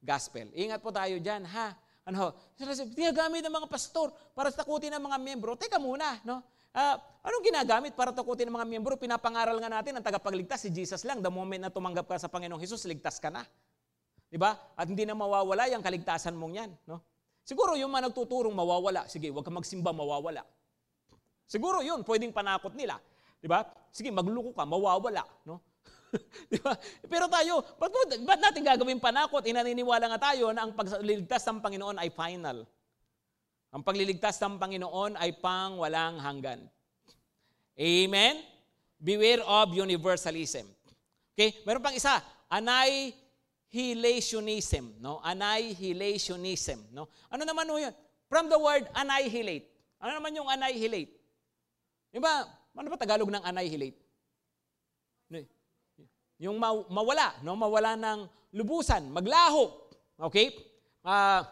gospel? 0.00 0.48
Ingat 0.56 0.80
po 0.80 0.88
tayo 0.88 1.20
dyan, 1.20 1.44
ha? 1.44 1.76
Ano, 2.08 2.32
ginagamit 2.96 3.44
ng 3.44 3.52
mga 3.52 3.68
pastor 3.68 4.10
para 4.32 4.48
takutin 4.48 4.92
ng 4.96 5.02
mga 5.04 5.16
miyembro. 5.20 5.52
Teka 5.54 5.76
muna, 5.76 6.16
no? 6.24 6.40
Uh, 6.70 6.96
anong 7.26 7.44
ginagamit 7.44 7.92
para 7.98 8.14
takutin 8.14 8.46
ng 8.46 8.54
mga 8.54 8.66
miyembro? 8.66 8.94
Pinapangaral 8.94 9.58
nga 9.58 9.68
natin 9.68 9.98
ang 9.98 10.04
tagapagligtas, 10.06 10.64
si 10.64 10.70
Jesus 10.70 11.02
lang. 11.02 11.18
The 11.18 11.28
moment 11.28 11.66
na 11.66 11.70
tumanggap 11.70 12.06
ka 12.06 12.16
sa 12.16 12.30
Panginoong 12.30 12.62
Jesus, 12.62 12.86
ligtas 12.86 13.18
ka 13.18 13.28
na. 13.28 13.42
Di 14.30 14.38
ba? 14.38 14.54
At 14.78 14.86
hindi 14.86 15.02
na 15.02 15.18
mawawala 15.18 15.66
yung 15.74 15.82
kaligtasan 15.82 16.38
mong 16.38 16.54
yan. 16.54 16.70
No? 16.86 17.02
Siguro 17.42 17.74
yung 17.74 17.90
mga 17.90 18.14
nagtuturong 18.14 18.54
mawawala. 18.54 19.10
Sige, 19.10 19.34
huwag 19.34 19.42
ka 19.42 19.50
magsimba, 19.50 19.90
mawawala. 19.90 20.46
Siguro 21.50 21.82
yun, 21.82 22.06
pwedeng 22.06 22.30
panakot 22.30 22.70
nila. 22.78 23.02
Di 23.42 23.50
ba? 23.50 23.66
Sige, 23.90 24.14
magluko 24.14 24.54
ka, 24.54 24.62
mawawala. 24.62 25.26
No? 25.42 25.58
Di 26.50 26.58
ba? 26.58 26.74
Pero 27.06 27.30
tayo, 27.30 27.62
ba't, 27.78 27.94
ba't 28.26 28.40
natin 28.42 28.66
gagawin 28.66 28.98
panakot? 28.98 29.46
Inaniniwala 29.46 30.10
nga 30.14 30.18
tayo 30.32 30.50
na 30.50 30.66
ang 30.66 30.74
pagliligtas 30.74 31.46
ng 31.46 31.62
Panginoon 31.62 31.98
ay 31.98 32.10
final. 32.10 32.66
Ang 33.70 33.86
pagliligtas 33.86 34.42
ng 34.42 34.58
Panginoon 34.58 35.14
ay 35.14 35.30
pang 35.38 35.78
walang 35.78 36.18
hanggan. 36.18 36.66
Amen? 37.78 38.42
Beware 38.98 39.46
of 39.46 39.70
universalism. 39.72 40.66
Okay? 41.32 41.62
Meron 41.62 41.80
pang 41.80 41.94
isa, 41.94 42.18
annihilationism, 42.50 44.98
no? 44.98 45.22
Annihilationism, 45.22 46.90
no? 46.92 47.08
Ano 47.30 47.46
naman 47.46 47.70
'yun? 47.70 47.94
From 48.26 48.50
the 48.50 48.58
word 48.58 48.90
annihilate. 48.92 49.70
Ano 50.02 50.18
naman 50.18 50.34
yung 50.34 50.50
annihilate? 50.50 51.14
Di 52.10 52.18
ba? 52.18 52.42
Ano 52.74 52.90
ba 52.90 52.98
Tagalog 52.98 53.30
ng 53.30 53.46
annihilate? 53.46 54.09
Yung 56.40 56.56
mawala, 56.88 57.36
no? 57.44 57.52
Mawala 57.52 58.00
ng 58.00 58.24
lubusan, 58.56 59.04
maglaho. 59.12 59.68
Okay? 60.16 60.56
Uh, 61.04 61.44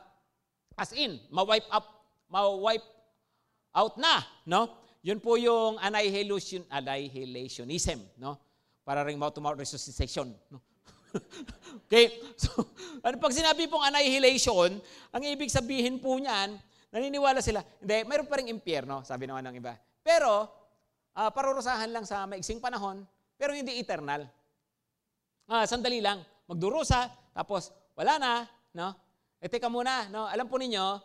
as 0.77 0.97
in, 0.97 1.21
ma-wipe 1.29 1.69
up 1.69 1.99
ma-wipe 2.29 2.85
out 3.73 3.97
na, 4.01 4.25
no? 4.45 4.69
Yun 5.05 5.21
po 5.21 5.37
yung 5.41 5.81
annihilation, 5.81 6.65
annihilationism, 6.69 8.01
no? 8.21 8.37
Para 8.85 9.05
ring 9.05 9.21
mouth-to-mouth 9.21 9.61
resuscitation, 9.61 10.33
no? 10.53 10.61
okay? 11.89 12.21
So, 12.37 12.69
ano 13.05 13.17
pag 13.17 13.33
sinabi 13.33 13.69
pong 13.69 13.85
annihilation, 13.89 14.77
ang 15.13 15.23
ibig 15.25 15.49
sabihin 15.49 16.01
po 16.01 16.17
niyan, 16.21 16.57
naniniwala 16.93 17.41
sila, 17.41 17.65
hindi, 17.81 18.05
mayroon 18.05 18.29
pa 18.29 18.37
ring 18.41 18.53
impyerno, 18.53 19.05
sabi 19.05 19.25
naman 19.25 19.45
ng 19.49 19.57
iba. 19.57 19.77
Pero, 20.05 20.49
uh, 21.17 21.31
parurusahan 21.33 21.89
lang 21.89 22.05
sa 22.05 22.29
maiksing 22.29 22.61
panahon, 22.61 23.05
pero 23.41 23.57
hindi 23.57 23.81
eternal. 23.81 24.29
Ah, 25.49 25.65
sandali 25.65 26.05
lang, 26.05 26.21
magdurusa, 26.45 27.09
tapos 27.33 27.73
wala 27.97 28.21
na, 28.21 28.33
no? 28.77 28.93
E 29.41 29.49
teka 29.49 29.73
muna, 29.73 30.05
no? 30.13 30.29
Alam 30.29 30.45
po 30.45 30.61
ninyo, 30.61 31.01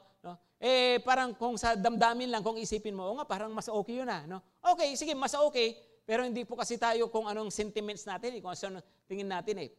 eh, 0.63 1.03
parang 1.03 1.35
kung 1.35 1.59
sa 1.59 1.75
damdamin 1.75 2.31
lang, 2.31 2.39
kung 2.39 2.55
isipin 2.55 2.95
mo, 2.95 3.03
o 3.03 3.19
nga, 3.19 3.27
parang 3.27 3.51
mas 3.51 3.67
okay 3.67 3.99
yun 3.99 4.07
ah. 4.07 4.23
No? 4.23 4.39
Okay, 4.63 4.95
sige, 4.95 5.11
mas 5.11 5.35
okay, 5.35 5.75
pero 6.07 6.23
hindi 6.23 6.47
po 6.47 6.55
kasi 6.55 6.79
tayo 6.79 7.11
kung 7.11 7.27
anong 7.27 7.51
sentiments 7.51 8.07
natin, 8.07 8.35
eh, 8.35 8.39
kung 8.39 8.55
ano 8.55 8.79
tingin 9.03 9.27
natin 9.27 9.59
eh. 9.59 9.69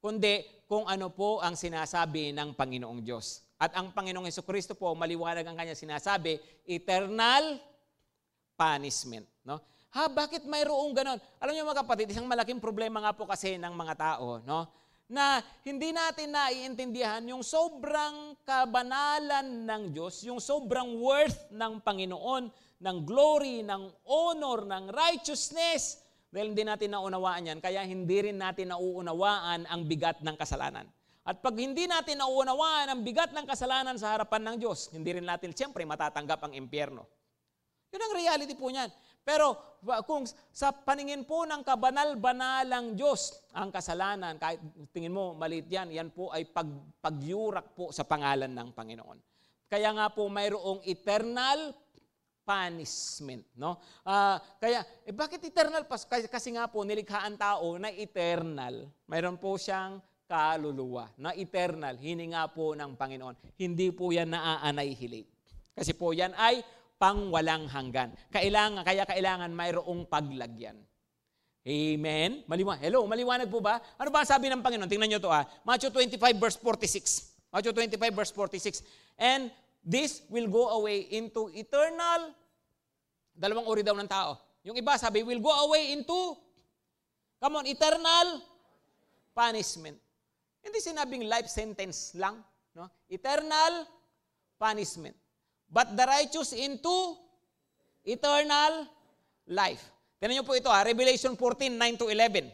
Kundi 0.00 0.64
kung 0.64 0.88
ano 0.88 1.12
po 1.12 1.44
ang 1.44 1.52
sinasabi 1.52 2.32
ng 2.32 2.56
Panginoong 2.56 3.04
Diyos. 3.04 3.44
At 3.60 3.76
ang 3.76 3.92
Panginoong 3.92 4.24
Heso 4.24 4.40
Kristo 4.40 4.72
po, 4.72 4.96
maliwanag 4.96 5.44
ang 5.44 5.60
kanya 5.60 5.76
sinasabi, 5.76 6.40
eternal 6.64 7.60
punishment. 8.56 9.28
No? 9.44 9.60
Ha, 9.90 10.06
bakit 10.06 10.46
mayroong 10.46 10.94
ganon? 10.94 11.18
Alam 11.42 11.52
niyo 11.52 11.66
mga 11.66 11.82
kapatid, 11.82 12.14
isang 12.14 12.30
malaking 12.30 12.62
problema 12.62 13.02
nga 13.02 13.10
po 13.10 13.26
kasi 13.26 13.58
ng 13.58 13.74
mga 13.74 13.94
tao, 13.98 14.38
no? 14.46 14.70
na 15.10 15.42
hindi 15.66 15.90
natin 15.90 16.30
naiintindihan 16.30 17.18
yung 17.26 17.42
sobrang 17.42 18.38
kabanalan 18.46 19.66
ng 19.66 19.82
Diyos, 19.90 20.22
yung 20.22 20.38
sobrang 20.38 21.02
worth 21.02 21.50
ng 21.50 21.82
Panginoon, 21.82 22.46
ng 22.78 22.96
glory, 23.02 23.66
ng 23.66 23.90
honor, 24.06 24.62
ng 24.70 24.94
righteousness. 24.94 25.98
Dahil 26.30 26.54
hindi 26.54 26.62
natin 26.62 26.94
naunawaan 26.94 27.50
yan, 27.50 27.58
kaya 27.58 27.82
hindi 27.82 28.30
rin 28.30 28.38
natin 28.38 28.70
nauunawaan 28.70 29.66
ang 29.66 29.82
bigat 29.82 30.22
ng 30.22 30.38
kasalanan. 30.38 30.86
At 31.26 31.42
pag 31.42 31.58
hindi 31.58 31.90
natin 31.90 32.22
nauunawaan 32.22 32.94
ang 32.94 33.02
bigat 33.02 33.34
ng 33.34 33.50
kasalanan 33.50 33.98
sa 33.98 34.14
harapan 34.14 34.54
ng 34.54 34.56
Diyos, 34.62 34.94
hindi 34.94 35.10
rin 35.18 35.26
natin 35.26 35.50
siyempre 35.50 35.82
matatanggap 35.82 36.38
ang 36.46 36.54
impyerno. 36.54 37.02
Yun 37.90 38.02
ang 38.06 38.14
reality 38.14 38.54
po 38.54 38.70
niyan. 38.70 38.86
Pero 39.24 39.80
kung 40.04 40.28
sa 40.52 40.72
paningin 40.74 41.24
po 41.24 41.48
ng 41.48 41.64
kabanal-banalang 41.64 42.92
Diyos, 42.92 43.48
ang 43.56 43.72
kasalanan, 43.72 44.36
kahit 44.36 44.60
tingin 44.92 45.14
mo 45.14 45.32
maliit 45.32 45.68
yan, 45.72 45.88
yan 45.88 46.08
po 46.12 46.28
ay 46.32 46.44
pag, 46.44 46.68
pagyurak 47.00 47.72
po 47.72 47.88
sa 47.88 48.04
pangalan 48.04 48.52
ng 48.52 48.68
Panginoon. 48.76 49.18
Kaya 49.70 49.94
nga 49.94 50.10
po 50.10 50.26
mayroong 50.26 50.82
eternal 50.84 51.72
punishment. 52.42 53.46
No? 53.54 53.78
Uh, 54.02 54.36
kaya, 54.58 54.82
eh 55.06 55.14
bakit 55.14 55.38
eternal? 55.46 55.86
Kasi, 55.86 56.26
kasi 56.26 56.48
nga 56.58 56.66
po, 56.66 56.82
nilikha 56.82 57.22
ang 57.22 57.38
tao 57.38 57.78
na 57.78 57.94
eternal. 57.94 58.90
Mayroon 59.06 59.38
po 59.38 59.54
siyang 59.54 60.02
kaluluwa 60.26 61.10
na 61.18 61.34
eternal, 61.38 61.94
hininga 61.94 62.50
po 62.50 62.74
ng 62.74 62.98
Panginoon. 62.98 63.54
Hindi 63.58 63.94
po 63.94 64.10
yan 64.10 64.34
naaanay-hilate. 64.34 65.30
Kasi 65.74 65.94
po 65.94 66.10
yan 66.10 66.34
ay 66.34 66.62
pang 67.00 67.32
walang 67.32 67.64
hanggan. 67.64 68.12
Kailangan, 68.28 68.84
kaya 68.84 69.08
kailangan 69.08 69.48
mayroong 69.56 70.04
paglagyan. 70.04 70.76
Amen? 71.64 72.44
Maliwanag. 72.44 72.84
Hello, 72.84 73.08
maliwanag 73.08 73.48
po 73.48 73.64
ba? 73.64 73.80
Ano 73.96 74.12
ba 74.12 74.20
sabi 74.28 74.52
ng 74.52 74.60
Panginoon? 74.60 74.88
Tingnan 74.88 75.16
nyo 75.16 75.20
to 75.20 75.32
ah. 75.32 75.48
Matthew 75.64 75.88
25 75.88 76.20
verse 76.36 76.56
46. 76.60 77.52
Matthew 77.52 77.72
25 77.72 77.96
verse 78.12 78.32
46. 78.36 78.84
And 79.16 79.48
this 79.80 80.24
will 80.28 80.48
go 80.48 80.76
away 80.76 81.08
into 81.12 81.48
eternal, 81.52 82.32
dalawang 83.32 83.64
uri 83.68 83.80
daw 83.84 83.96
ng 83.96 84.08
tao. 84.08 84.36
Yung 84.64 84.76
iba 84.76 84.96
sabi, 84.96 85.24
will 85.24 85.40
go 85.40 85.52
away 85.68 85.92
into, 85.92 86.36
come 87.40 87.60
on, 87.60 87.64
eternal 87.64 88.44
punishment. 89.32 89.96
Hindi 90.60 90.78
sinabing 90.84 91.24
life 91.28 91.48
sentence 91.48 92.12
lang. 92.16 92.40
No? 92.76 92.88
Eternal 93.08 93.88
punishment. 94.60 95.16
But 95.70 95.96
the 95.96 96.04
righteous 96.04 96.52
into 96.52 97.14
eternal 98.04 98.90
life. 99.46 99.86
Tignan 100.20 100.42
niyo 100.42 100.44
po 100.44 100.58
ito 100.58 100.68
ha, 100.68 100.82
Revelation 100.84 101.38
14, 101.38 101.78
9 101.78 101.96
to 101.96 102.06
11. 102.12 102.50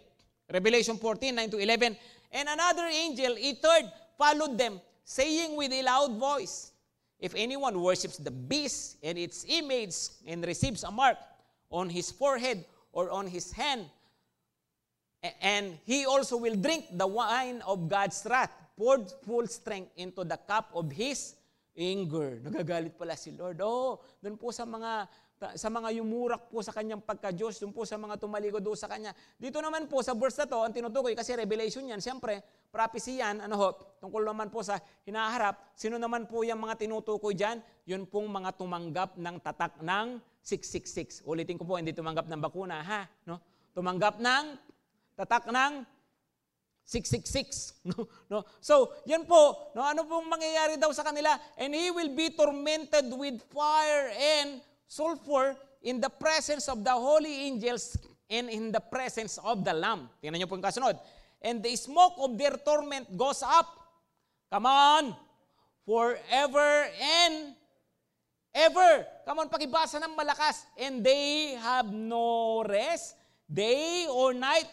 Revelation 0.53 0.97
14, 1.01 1.35
9 1.35 1.51
to 1.57 1.59
11. 1.59 1.97
And 2.31 2.47
another 2.47 2.87
angel, 2.87 3.35
a 3.35 3.51
third, 3.59 3.91
followed 4.15 4.55
them, 4.55 4.79
saying 5.03 5.57
with 5.57 5.73
a 5.73 5.83
loud 5.83 6.15
voice, 6.15 6.71
If 7.19 7.35
anyone 7.35 7.81
worships 7.81 8.21
the 8.21 8.31
beast 8.31 9.01
and 9.03 9.17
its 9.17 9.45
image 9.49 9.97
and 10.29 10.45
receives 10.45 10.85
a 10.85 10.93
mark 10.93 11.17
on 11.73 11.89
his 11.89 12.13
forehead 12.13 12.65
or 12.93 13.11
on 13.11 13.27
his 13.27 13.51
hand, 13.51 13.89
and 15.41 15.79
he 15.83 16.05
also 16.05 16.37
will 16.37 16.55
drink 16.55 16.87
the 16.93 17.07
wine 17.07 17.65
of 17.67 17.89
God's 17.89 18.21
wrath, 18.29 18.53
poured 18.77 19.11
full 19.25 19.49
strength 19.49 19.91
into 19.97 20.23
the 20.23 20.37
cup 20.37 20.71
of 20.75 20.93
his 20.93 21.35
anger. 21.77 22.41
Nagagalit 22.41 22.97
pala 22.97 23.15
si 23.15 23.37
Lord. 23.37 23.61
Oh, 23.61 24.01
doon 24.25 24.41
po 24.41 24.51
sa 24.51 24.65
mga 24.65 25.07
sa 25.37 25.69
mga 25.69 26.01
yumurak 26.01 26.49
po 26.49 26.65
sa 26.65 26.73
kanyang 26.73 27.05
pagka-Diyos, 27.05 27.61
doon 27.61 27.69
po 27.69 27.85
sa 27.85 28.01
mga 28.01 28.17
tumaligo 28.17 28.57
doon 28.57 28.73
sa 28.73 28.89
kanya. 28.89 29.13
Dito 29.37 29.61
naman 29.61 29.85
po 29.85 30.01
sa 30.01 30.17
verse 30.17 30.41
na 30.41 30.49
to, 30.49 30.65
ang 30.65 30.73
tinutukoy 30.73 31.13
kasi 31.13 31.37
revelation 31.37 31.85
yan, 31.85 32.01
siyempre, 32.01 32.41
prophecy 32.73 33.21
yan, 33.21 33.45
ano 33.45 33.55
ho, 33.61 33.69
tungkol 34.01 34.25
naman 34.25 34.49
po 34.49 34.65
sa 34.65 34.81
hinaharap, 35.05 35.77
sino 35.77 36.01
naman 36.01 36.25
po 36.25 36.41
yung 36.41 36.65
mga 36.65 36.81
tinutukoy 36.81 37.37
dyan? 37.37 37.61
Yun 37.85 38.09
pong 38.09 38.33
mga 38.33 38.57
tumanggap 38.57 39.21
ng 39.21 39.37
tatak 39.45 39.77
ng 39.85 40.17
666. 40.41 41.29
Ulitin 41.29 41.61
ko 41.61 41.69
po, 41.69 41.77
hindi 41.77 41.93
tumanggap 41.93 42.33
ng 42.33 42.41
bakuna, 42.41 42.81
ha? 42.81 43.05
No? 43.29 43.37
Tumanggap 43.77 44.17
ng 44.17 44.45
tatak 45.21 45.53
ng 45.53 45.85
666. 46.87 47.75
No, 47.87 48.07
no. 48.31 48.39
So, 48.63 48.95
yan 49.07 49.27
po, 49.27 49.71
no, 49.75 49.83
ano 49.83 50.07
pong 50.07 50.27
mangyayari 50.31 50.79
daw 50.79 50.91
sa 50.91 51.07
kanila? 51.07 51.39
And 51.59 51.75
he 51.75 51.91
will 51.91 52.11
be 52.15 52.35
tormented 52.35 53.11
with 53.15 53.43
fire 53.51 54.11
and 54.15 54.63
sulfur 54.87 55.55
in 55.83 56.03
the 56.03 56.11
presence 56.11 56.67
of 56.67 56.83
the 56.83 56.95
holy 56.95 57.51
angels 57.51 57.99
and 58.31 58.51
in 58.51 58.75
the 58.75 58.83
presence 58.83 59.39
of 59.39 59.63
the 59.63 59.75
Lamb. 59.75 60.11
Tingnan 60.19 60.43
niyo 60.43 60.51
po 60.51 60.59
yung 60.59 60.67
kasunod. 60.67 60.99
And 61.43 61.63
the 61.63 61.75
smoke 61.79 62.19
of 62.19 62.35
their 62.35 62.59
torment 62.59 63.07
goes 63.15 63.43
up. 63.43 63.71
Come 64.51 64.67
on. 64.67 65.15
Forever 65.87 66.91
and 66.99 67.55
ever. 68.51 69.07
Come 69.23 69.47
on, 69.47 69.49
pakibasa 69.51 70.03
ng 70.03 70.15
malakas. 70.19 70.67
And 70.75 71.07
they 71.07 71.55
have 71.55 71.87
no 71.91 72.63
rest, 72.67 73.15
day 73.47 74.11
or 74.11 74.35
night 74.35 74.67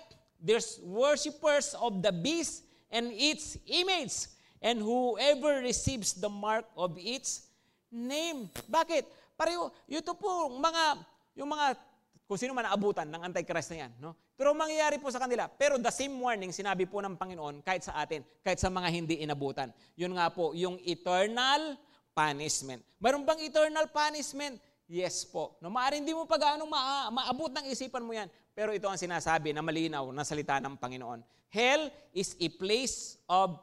There's 0.44 0.84
worshippers 0.84 1.72
of 1.80 2.04
the 2.04 2.12
beast 2.12 2.68
and 2.92 3.16
its 3.16 3.56
image, 3.64 4.28
and 4.60 4.84
whoever 4.84 5.64
receives 5.64 6.12
the 6.20 6.28
mark 6.28 6.68
of 6.76 7.00
its 7.00 7.48
name. 7.88 8.52
Bakit? 8.68 9.08
Pareho, 9.40 9.72
ito 9.88 10.12
po 10.20 10.52
mga, 10.60 11.00
yung 11.40 11.48
mga, 11.48 11.80
kung 12.28 12.36
sino 12.36 12.52
man 12.52 12.68
naabutan 12.68 13.08
ng 13.08 13.24
Antichrist 13.24 13.72
na 13.72 13.88
yan. 13.88 13.92
No? 14.04 14.20
Pero 14.36 14.52
mangyayari 14.52 15.00
po 15.00 15.08
sa 15.08 15.24
kanila. 15.24 15.48
Pero 15.48 15.80
the 15.80 15.94
same 15.96 16.12
warning, 16.20 16.52
sinabi 16.52 16.84
po 16.84 17.00
ng 17.00 17.16
Panginoon, 17.16 17.64
kahit 17.64 17.88
sa 17.88 17.96
atin, 18.04 18.20
kahit 18.44 18.60
sa 18.60 18.68
mga 18.68 18.92
hindi 18.92 19.16
inabutan. 19.24 19.72
Yun 19.96 20.20
nga 20.20 20.28
po, 20.28 20.52
yung 20.52 20.76
eternal 20.84 21.80
punishment. 22.12 22.84
Meron 23.00 23.24
bang 23.24 23.42
eternal 23.48 23.88
punishment? 23.90 24.60
Yes 24.92 25.24
po. 25.24 25.58
No, 25.64 25.72
maaaring 25.72 26.04
hindi 26.04 26.14
mo 26.14 26.28
pa 26.28 26.36
gaano 26.38 26.68
ma- 26.68 27.10
maabot 27.10 27.50
ng 27.50 27.66
isipan 27.72 28.04
mo 28.04 28.12
yan. 28.12 28.28
Pero 28.54 28.70
ito 28.70 28.86
ang 28.86 29.02
sinasabi 29.02 29.50
na 29.50 29.66
malinaw 29.66 30.14
na 30.14 30.22
salita 30.22 30.62
ng 30.62 30.78
Panginoon. 30.78 31.26
Hell 31.50 31.90
is 32.14 32.38
a 32.38 32.50
place 32.54 33.18
of 33.26 33.58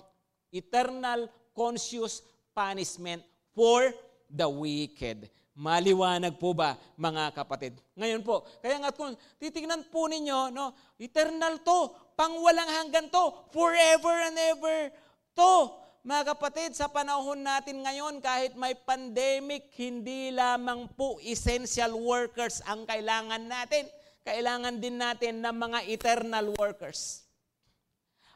eternal 0.51 1.31
conscious 1.55 2.27
punishment 2.51 3.23
for 3.55 3.95
the 4.27 4.47
wicked. 4.51 5.31
Maliwanag 5.55 6.39
po 6.39 6.55
ba, 6.55 6.75
mga 6.99 7.35
kapatid? 7.35 7.79
Ngayon 7.95 8.23
po, 8.27 8.43
kaya 8.59 8.83
nga 8.83 8.91
kung 8.91 9.15
titingnan 9.39 9.87
po 9.91 10.11
ninyo, 10.11 10.51
no, 10.51 10.75
eternal 10.99 11.63
to, 11.63 11.91
pangwalang 12.19 12.71
hanggan 12.83 13.11
to, 13.11 13.25
forever 13.55 14.15
and 14.27 14.39
ever 14.39 14.91
to. 15.35 15.53
Mga 16.01 16.35
kapatid, 16.35 16.71
sa 16.75 16.89
panahon 16.89 17.45
natin 17.45 17.85
ngayon, 17.85 18.25
kahit 18.25 18.57
may 18.57 18.73
pandemic, 18.73 19.69
hindi 19.77 20.33
lamang 20.33 20.89
po 20.97 21.21
essential 21.21 21.93
workers 21.95 22.65
ang 22.65 22.89
kailangan 22.89 23.45
natin 23.45 23.85
kailangan 24.25 24.77
din 24.77 25.01
natin 25.01 25.41
ng 25.41 25.57
mga 25.57 25.79
eternal 25.89 26.53
workers. 26.57 27.25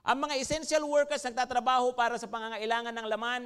Ang 0.05 0.29
mga 0.29 0.37
essential 0.37 0.85
workers 0.85 1.25
nagtatrabaho 1.25 1.97
para 1.97 2.21
sa 2.21 2.29
pangangailangan 2.29 2.93
ng 2.93 3.07
laman 3.09 3.43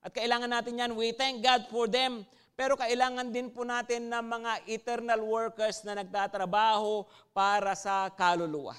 at 0.00 0.10
kailangan 0.14 0.50
natin 0.50 0.78
yan. 0.78 0.90
We 0.94 1.10
thank 1.10 1.42
God 1.42 1.66
for 1.66 1.90
them. 1.90 2.22
Pero 2.54 2.76
kailangan 2.76 3.32
din 3.32 3.48
po 3.48 3.64
natin 3.64 4.12
ng 4.12 4.20
mga 4.20 4.52
eternal 4.68 5.20
workers 5.24 5.80
na 5.82 5.96
nagtatrabaho 5.96 7.08
para 7.32 7.72
sa 7.72 8.12
kaluluwa. 8.12 8.76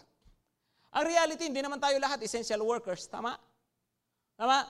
Ang 0.92 1.04
reality, 1.08 1.50
hindi 1.50 1.64
naman 1.64 1.80
tayo 1.80 1.98
lahat 1.98 2.20
essential 2.22 2.62
workers. 2.62 3.08
Tama? 3.08 3.40
Tama? 4.36 4.68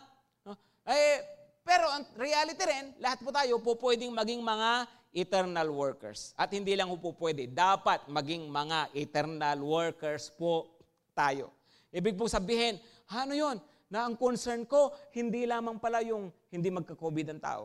No? 0.47 0.53
Eh, 0.86 1.17
pero 1.61 1.89
ang 1.91 2.05
reality 2.17 2.61
rin, 2.61 2.93
lahat 3.01 3.19
po 3.22 3.30
tayo 3.34 3.57
po 3.59 3.78
pwedeng 3.78 4.13
maging 4.13 4.41
mga 4.41 4.86
eternal 5.12 5.68
workers. 5.72 6.32
At 6.39 6.51
hindi 6.55 6.76
lang 6.76 6.91
po 6.99 7.16
pwede, 7.20 7.47
dapat 7.51 8.07
maging 8.07 8.47
mga 8.47 8.95
eternal 8.95 9.59
workers 9.59 10.32
po 10.36 10.72
tayo. 11.12 11.51
Ibig 11.91 12.16
pong 12.16 12.32
sabihin, 12.32 12.80
ano 13.12 13.36
yon? 13.36 13.59
Na 13.91 14.07
ang 14.07 14.16
concern 14.16 14.64
ko, 14.64 14.95
hindi 15.12 15.43
lamang 15.43 15.76
pala 15.76 15.99
yung 15.99 16.32
hindi 16.47 16.72
magka-COVID 16.72 17.36
ang 17.36 17.41
tao. 17.43 17.64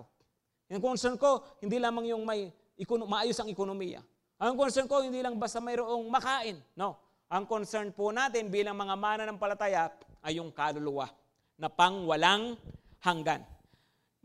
Yung 0.67 0.83
concern 0.83 1.15
ko, 1.15 1.47
hindi 1.63 1.79
lamang 1.79 2.11
yung 2.11 2.27
may 2.27 2.51
maayos 3.07 3.39
ang 3.39 3.47
ekonomiya. 3.47 4.03
Ang 4.43 4.59
concern 4.59 4.91
ko, 4.91 5.01
hindi 5.01 5.23
lang 5.23 5.39
basta 5.39 5.63
mayroong 5.63 6.11
makain. 6.11 6.59
No. 6.75 6.99
Ang 7.31 7.47
concern 7.47 7.95
po 7.95 8.11
natin 8.11 8.51
bilang 8.51 8.75
mga 8.75 8.95
mana 8.99 9.23
ng 9.27 9.39
palataya 9.39 9.91
ay 10.23 10.43
yung 10.43 10.51
kaluluwa 10.51 11.07
na 11.57 11.71
pang 11.71 12.05
walang 12.05 12.59
hanggan. 13.01 13.43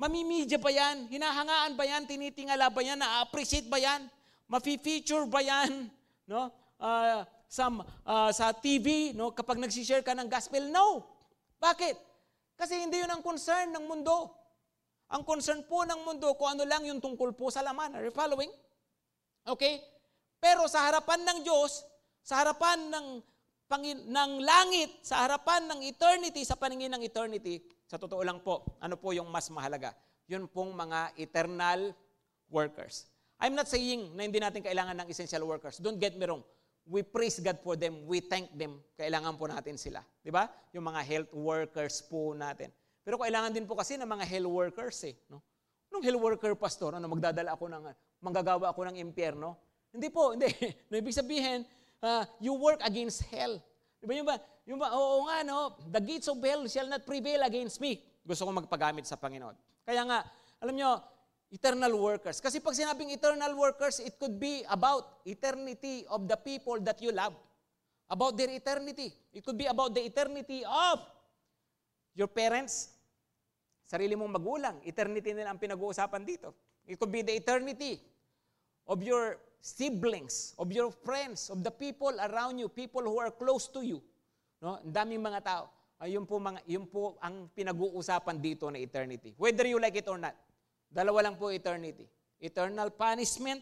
Mamimidya 0.02 0.58
ba 0.58 0.74
yan? 0.74 1.06
Hinahangaan 1.14 1.78
ba 1.78 1.86
yan? 1.86 2.10
Tinitingala 2.10 2.74
ba 2.74 2.82
yan? 2.82 2.98
Na-appreciate 2.98 3.70
ba 3.70 3.78
yan? 3.78 4.10
Mafi-feature 4.50 5.30
ba 5.30 5.46
yan? 5.46 5.70
No? 6.32 6.48
Uh, 6.80 7.28
sa, 7.52 7.68
uh, 8.08 8.32
sa 8.32 8.56
TV, 8.56 9.12
no? 9.12 9.36
kapag 9.36 9.60
nagsishare 9.60 10.00
ka 10.00 10.16
ng 10.16 10.32
gospel? 10.32 10.64
No. 10.72 11.04
Bakit? 11.60 12.00
Kasi 12.56 12.80
hindi 12.80 13.04
yun 13.04 13.12
ang 13.12 13.20
concern 13.20 13.68
ng 13.68 13.84
mundo. 13.84 14.32
Ang 15.12 15.28
concern 15.28 15.60
po 15.68 15.84
ng 15.84 16.08
mundo, 16.08 16.32
kung 16.40 16.56
ano 16.56 16.64
lang 16.64 16.88
yung 16.88 17.04
tungkol 17.04 17.36
po 17.36 17.52
sa 17.52 17.60
laman. 17.60 18.00
Are 18.00 18.08
you 18.08 18.16
following? 18.16 18.48
Okay? 19.44 19.84
Pero 20.40 20.72
sa 20.72 20.88
harapan 20.88 21.20
ng 21.20 21.44
Diyos, 21.44 21.84
sa 22.24 22.40
harapan 22.40 22.80
ng, 22.88 23.06
pangin, 23.68 24.08
ng 24.08 24.32
langit, 24.40 25.04
sa 25.04 25.28
harapan 25.28 25.68
ng 25.68 25.84
eternity, 25.84 26.48
sa 26.48 26.56
paningin 26.56 26.96
ng 26.96 27.04
eternity, 27.04 27.60
sa 27.92 28.00
totoo 28.00 28.24
lang 28.24 28.40
po, 28.40 28.64
ano 28.80 28.96
po 28.96 29.12
yung 29.12 29.28
mas 29.28 29.52
mahalaga? 29.52 29.92
Yun 30.32 30.48
pong 30.48 30.72
mga 30.72 31.12
eternal 31.20 31.92
workers. 32.48 33.12
I'm 33.36 33.52
not 33.52 33.68
saying 33.68 34.16
na 34.16 34.24
hindi 34.24 34.40
natin 34.40 34.64
kailangan 34.64 34.96
ng 35.04 35.08
essential 35.12 35.44
workers. 35.44 35.76
Don't 35.84 36.00
get 36.00 36.16
me 36.16 36.24
wrong. 36.24 36.40
We 36.88 37.04
praise 37.04 37.44
God 37.44 37.60
for 37.60 37.76
them. 37.76 38.08
We 38.08 38.24
thank 38.24 38.48
them. 38.56 38.80
Kailangan 38.96 39.36
po 39.36 39.52
natin 39.52 39.76
sila. 39.76 40.00
Di 40.24 40.32
ba? 40.32 40.48
Yung 40.72 40.88
mga 40.88 41.04
health 41.04 41.32
workers 41.36 42.00
po 42.08 42.32
natin. 42.32 42.72
Pero 43.04 43.20
kailangan 43.20 43.52
din 43.52 43.68
po 43.68 43.76
kasi 43.76 44.00
ng 44.00 44.08
mga 44.08 44.24
health 44.24 44.48
workers 44.48 44.98
eh. 45.12 45.16
No? 45.28 45.44
Anong 45.92 46.08
health 46.08 46.22
worker, 46.24 46.56
pastor? 46.56 46.96
Ano, 46.96 47.12
magdadala 47.12 47.60
ako 47.60 47.68
ng, 47.76 47.84
manggagawa 48.24 48.72
ako 48.72 48.88
ng 48.88 49.04
impyerno? 49.04 49.60
Hindi 49.92 50.08
po, 50.08 50.32
hindi. 50.32 50.48
no, 50.88 50.96
ibig 50.96 51.12
sabihin, 51.12 51.68
uh, 52.00 52.24
you 52.40 52.56
work 52.56 52.80
against 52.88 53.28
hell. 53.28 53.60
Di 54.02 54.10
ba 54.10 54.14
yung 54.18 54.28
ba? 54.28 54.36
Yung 54.66 54.80
ba, 54.82 54.90
oo 54.98 55.30
nga, 55.30 55.46
no? 55.46 55.78
The 55.86 56.02
gates 56.02 56.26
of 56.26 56.42
hell 56.42 56.66
shall 56.66 56.90
not 56.90 57.06
prevail 57.06 57.46
against 57.46 57.78
me. 57.78 58.02
Gusto 58.26 58.50
ko 58.50 58.52
magpagamit 58.52 59.06
sa 59.06 59.14
Panginoon. 59.14 59.54
Kaya 59.86 60.02
nga, 60.10 60.26
alam 60.58 60.74
nyo, 60.74 60.98
eternal 61.54 61.94
workers. 61.94 62.42
Kasi 62.42 62.58
pag 62.58 62.74
sinabing 62.74 63.14
eternal 63.14 63.54
workers, 63.54 64.02
it 64.02 64.18
could 64.18 64.42
be 64.42 64.66
about 64.74 65.22
eternity 65.30 66.02
of 66.10 66.26
the 66.26 66.38
people 66.42 66.82
that 66.82 66.98
you 66.98 67.14
love. 67.14 67.38
About 68.10 68.36
their 68.36 68.50
eternity. 68.50 69.14
It 69.38 69.46
could 69.46 69.56
be 69.58 69.70
about 69.70 69.94
the 69.94 70.02
eternity 70.02 70.66
of 70.66 71.00
your 72.18 72.28
parents, 72.28 72.92
sarili 73.88 74.18
mong 74.18 74.34
magulang. 74.36 74.76
Eternity 74.84 75.32
nila 75.32 75.54
ang 75.54 75.62
pinag-uusapan 75.62 76.26
dito. 76.26 76.56
It 76.90 76.98
could 76.98 77.14
be 77.14 77.22
the 77.22 77.38
eternity 77.38 78.02
of 78.90 79.00
your 79.00 79.38
siblings, 79.62 80.58
of 80.58 80.74
your 80.74 80.90
friends, 80.90 81.54
of 81.54 81.62
the 81.62 81.70
people 81.70 82.12
around 82.18 82.58
you, 82.58 82.68
people 82.68 83.06
who 83.06 83.22
are 83.22 83.30
close 83.30 83.70
to 83.70 83.86
you. 83.86 84.02
No? 84.58 84.82
Ang 84.82 84.92
daming 84.92 85.22
mga 85.22 85.42
tao. 85.46 85.66
Ay, 86.02 86.18
yun, 86.18 86.26
po 86.26 86.42
mga, 86.42 86.66
yun 86.66 86.90
po 86.90 87.14
ang 87.22 87.46
pinag-uusapan 87.54 88.42
dito 88.42 88.66
na 88.74 88.82
eternity. 88.82 89.38
Whether 89.38 89.70
you 89.70 89.78
like 89.78 89.94
it 89.94 90.10
or 90.10 90.18
not. 90.18 90.34
Dalawa 90.90 91.30
lang 91.30 91.38
po 91.38 91.54
eternity. 91.54 92.10
Eternal 92.42 92.90
punishment 92.90 93.62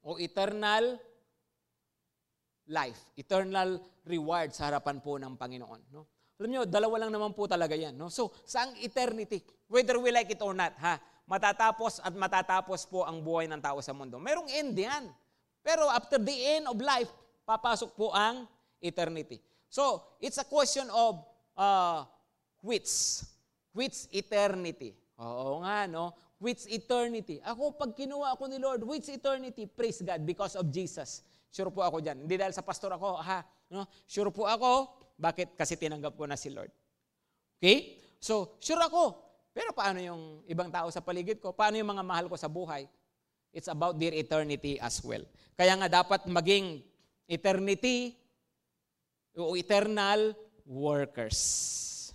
o 0.00 0.16
eternal 0.16 0.96
life. 2.72 3.12
Eternal 3.20 3.76
reward 4.08 4.56
sa 4.56 4.72
harapan 4.72 4.96
po 5.04 5.20
ng 5.20 5.36
Panginoon. 5.36 5.80
No? 5.92 6.08
Alam 6.40 6.48
nyo, 6.48 6.62
dalawa 6.64 7.04
lang 7.04 7.12
naman 7.12 7.36
po 7.36 7.44
talaga 7.44 7.76
yan. 7.76 7.92
No? 7.92 8.08
So, 8.08 8.32
saang 8.48 8.80
eternity? 8.80 9.44
Whether 9.68 10.00
we 10.00 10.08
like 10.08 10.32
it 10.32 10.40
or 10.40 10.56
not, 10.56 10.72
ha? 10.80 10.96
Matatapos 11.28 12.00
at 12.00 12.12
matatapos 12.16 12.88
po 12.88 13.04
ang 13.04 13.20
buhay 13.20 13.44
ng 13.44 13.60
tao 13.60 13.76
sa 13.84 13.92
mundo. 13.92 14.16
Merong 14.16 14.48
end 14.48 14.72
yan. 14.72 15.12
Pero 15.60 15.84
after 15.92 16.16
the 16.16 16.32
end 16.56 16.64
of 16.64 16.80
life, 16.80 17.12
papasok 17.44 17.92
po 17.92 18.08
ang 18.16 18.48
eternity. 18.80 19.36
So, 19.68 20.16
it's 20.24 20.40
a 20.40 20.48
question 20.48 20.88
of 20.88 21.20
uh, 21.52 22.08
which? 22.64 22.88
Which 23.76 24.08
eternity? 24.08 24.96
Oo 25.20 25.60
nga, 25.60 25.84
no? 25.84 26.16
Which 26.40 26.64
eternity? 26.72 27.44
Ako, 27.44 27.76
pag 27.76 27.92
kinuha 27.92 28.32
ako 28.32 28.48
ni 28.48 28.56
Lord, 28.56 28.80
which 28.88 29.12
eternity? 29.12 29.68
Praise 29.68 30.00
God 30.00 30.24
because 30.24 30.56
of 30.56 30.72
Jesus. 30.72 31.20
Sure 31.52 31.68
po 31.68 31.84
ako 31.84 32.00
dyan. 32.00 32.24
Hindi 32.24 32.40
dahil 32.40 32.56
sa 32.56 32.64
pastor 32.64 32.96
ako, 32.96 33.20
ha? 33.20 33.44
No? 33.68 33.84
Sure 34.08 34.32
po 34.32 34.48
ako. 34.48 34.88
Bakit? 35.18 35.58
Kasi 35.58 35.76
tinanggap 35.76 36.16
ko 36.16 36.24
na 36.24 36.38
si 36.38 36.48
Lord. 36.48 36.72
Okay? 37.60 37.98
So, 38.22 38.56
sure 38.62 38.80
ako. 38.80 39.27
Pero 39.58 39.74
paano 39.74 39.98
yung 39.98 40.46
ibang 40.46 40.70
tao 40.70 40.86
sa 40.94 41.02
paligid 41.02 41.42
ko? 41.42 41.50
Paano 41.50 41.74
yung 41.74 41.90
mga 41.90 42.06
mahal 42.06 42.30
ko 42.30 42.38
sa 42.38 42.46
buhay? 42.46 42.86
It's 43.50 43.66
about 43.66 43.98
their 43.98 44.14
eternity 44.14 44.78
as 44.78 45.02
well. 45.02 45.26
Kaya 45.58 45.74
nga 45.74 45.90
dapat 45.90 46.30
maging 46.30 46.78
eternity 47.26 48.14
o 49.34 49.58
eternal 49.58 50.38
workers. 50.62 51.38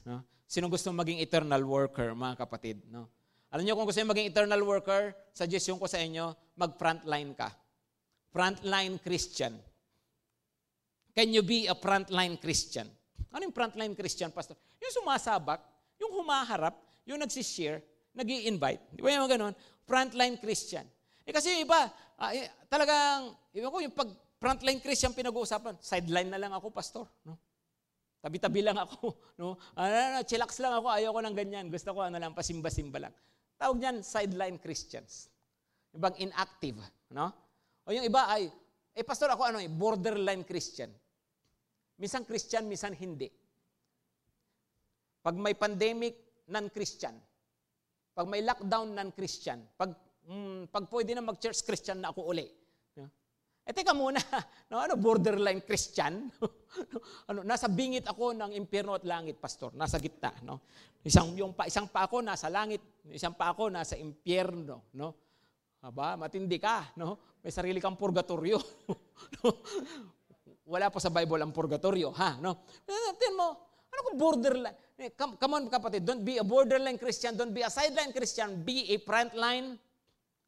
No? 0.07 0.23
Sino 0.47 0.71
gusto 0.71 0.87
maging 0.95 1.19
eternal 1.19 1.59
worker, 1.67 2.15
mga 2.15 2.47
kapatid? 2.47 2.79
No? 2.87 3.11
Alam 3.51 3.67
niyo 3.67 3.75
kung 3.75 3.91
gusto 3.91 3.99
maging 3.99 4.31
eternal 4.31 4.63
worker, 4.63 5.11
suggestion 5.35 5.75
ko 5.75 5.83
sa 5.83 5.99
inyo, 5.99 6.31
mag-frontline 6.55 7.35
ka. 7.35 7.51
Frontline 8.31 9.03
Christian. 9.03 9.59
Can 11.11 11.35
you 11.35 11.43
be 11.43 11.67
a 11.67 11.75
frontline 11.75 12.39
Christian? 12.39 12.87
Ano 13.35 13.43
yung 13.43 13.53
frontline 13.53 13.99
Christian, 13.99 14.31
Pastor? 14.31 14.55
Yung 14.79 14.95
sumasabak, 14.95 15.59
yung 15.99 16.23
humaharap, 16.23 16.79
yung 17.07 17.19
nagsishare, 17.19 17.83
nag 18.13 18.27
invite 18.29 18.93
Di 18.93 19.01
ba 19.01 19.09
yung 19.11 19.27
ganun? 19.27 19.53
Frontline 19.83 20.39
Christian. 20.39 20.85
Eh 21.23 21.31
kasi 21.35 21.63
iba, 21.63 21.87
uh, 22.19 22.31
talagang, 22.67 23.35
iba 23.55 23.67
ko, 23.71 23.79
yung 23.83 23.95
pag 23.95 24.11
frontline 24.39 24.79
Christian 24.83 25.15
pinag-uusapan, 25.15 25.79
sideline 25.79 26.31
na 26.31 26.39
lang 26.39 26.51
ako, 26.51 26.71
pastor. 26.71 27.07
No? 27.23 27.39
Tabi-tabi 28.23 28.63
lang 28.63 28.79
ako. 28.79 29.11
No? 29.39 29.57
Ano, 29.75 29.91
ano, 29.91 30.19
chillax 30.23 30.61
lang 30.61 30.77
ako, 30.77 30.87
ayoko 30.93 31.19
ng 31.19 31.35
ganyan. 31.35 31.65
Gusto 31.67 31.91
ko 31.91 32.05
ano 32.05 32.15
lang, 32.21 32.31
pasimba-simba 32.37 33.01
lang. 33.01 33.13
Tawag 33.59 33.81
niyan, 33.81 33.97
sideline 34.05 34.61
Christians. 34.61 35.27
Ibang 35.91 36.15
inactive. 36.21 36.79
No? 37.11 37.33
O 37.83 37.91
yung 37.91 38.07
iba 38.07 38.29
ay, 38.31 38.47
eh 38.93 39.03
pastor 39.03 39.33
ako 39.33 39.49
ano 39.49 39.59
eh, 39.59 39.67
borderline 39.67 40.45
Christian. 40.47 40.93
Minsan 41.99 42.23
Christian, 42.23 42.69
minsan 42.69 42.95
hindi. 42.95 43.27
Pag 45.23 45.35
may 45.39 45.55
pandemic, 45.55 46.22
non-Christian. 46.49 47.15
Pag 48.13 48.25
may 48.27 48.43
lockdown, 48.43 48.97
non-Christian. 48.97 49.63
Pag, 49.77 49.95
mm, 50.27 50.73
pag 50.73 50.89
pwede 50.91 51.15
na 51.15 51.23
mag-church, 51.23 51.63
Christian 51.63 52.03
na 52.03 52.11
ako 52.11 52.33
uli. 52.33 52.47
Eh 53.63 53.71
teka 53.71 53.95
muna, 53.95 54.19
no, 54.71 54.83
ano, 54.83 54.99
borderline 54.99 55.63
Christian? 55.63 56.27
ano, 57.31 57.47
nasa 57.47 57.71
bingit 57.71 58.03
ako 58.03 58.35
ng 58.35 58.51
impyerno 58.59 58.99
at 58.99 59.07
langit, 59.07 59.39
pastor. 59.39 59.71
Nasa 59.79 60.03
gitna, 60.03 60.35
no? 60.43 60.67
Isang 60.99 61.31
yung 61.39 61.55
pa, 61.55 61.63
isang 61.63 61.87
pa 61.87 62.03
ako 62.03 62.19
nasa 62.19 62.51
langit, 62.51 62.83
isang 63.07 63.39
pa 63.39 63.55
ako 63.55 63.71
nasa 63.71 63.95
impyerno, 63.95 64.91
no? 64.99 65.15
Aba, 65.79 66.19
matindi 66.19 66.59
ka, 66.59 66.91
no? 66.99 67.39
May 67.39 67.55
sarili 67.55 67.79
kang 67.79 67.95
purgatorio. 67.95 68.59
Wala 70.71 70.91
pa 70.91 70.99
sa 70.99 71.11
Bible 71.11 71.39
ang 71.39 71.55
purgatorio, 71.55 72.11
ha, 72.19 72.35
no? 72.43 72.67
Tingnan 73.15 73.35
mo, 73.39 73.47
ano 73.87 73.99
kung 74.11 74.17
borderline? 74.19 74.75
Eh, 74.93 75.09
come, 75.17 75.33
come 75.41 75.57
on 75.57 75.65
kapatid, 75.73 76.05
don't 76.05 76.21
be 76.21 76.37
a 76.37 76.45
borderline 76.45 77.01
Christian, 77.01 77.33
don't 77.33 77.49
be 77.49 77.65
a 77.65 77.71
sideline 77.73 78.13
Christian, 78.13 78.61
be 78.61 78.93
a 78.93 79.01
frontline 79.01 79.73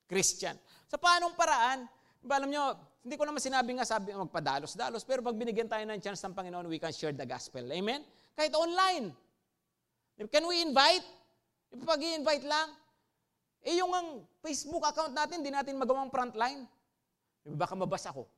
Christian. 0.05 0.53
Sa 0.85 1.01
paanong 1.01 1.33
paraan? 1.33 1.89
Alam 2.29 2.49
nyo, 2.53 2.63
hindi 3.01 3.17
ko 3.17 3.25
naman 3.25 3.41
sinabi 3.41 3.73
nga 3.73 3.85
sabi 3.85 4.13
magpadalos-dalos, 4.13 5.01
pero 5.01 5.25
pag 5.25 5.33
binigyan 5.33 5.65
tayo 5.65 5.81
ng 5.85 5.97
chance 5.97 6.21
ng 6.25 6.37
Panginoon, 6.37 6.69
we 6.69 6.77
can 6.77 6.93
share 6.93 7.13
the 7.13 7.25
gospel. 7.25 7.65
Amen? 7.73 8.05
Kahit 8.37 8.53
online. 8.53 9.13
Can 10.29 10.45
we 10.45 10.61
invite? 10.61 11.05
Pag 11.81 11.99
i-invite 12.05 12.45
lang, 12.45 12.69
eh 13.65 13.81
yung 13.81 13.89
ang 13.93 14.21
Facebook 14.45 14.85
account 14.85 15.17
natin, 15.17 15.41
hindi 15.41 15.49
natin 15.49 15.73
magawang 15.73 16.13
frontline. 16.13 16.69
Baka 17.45 17.73
mabasa 17.73 18.13
ako. 18.13 18.29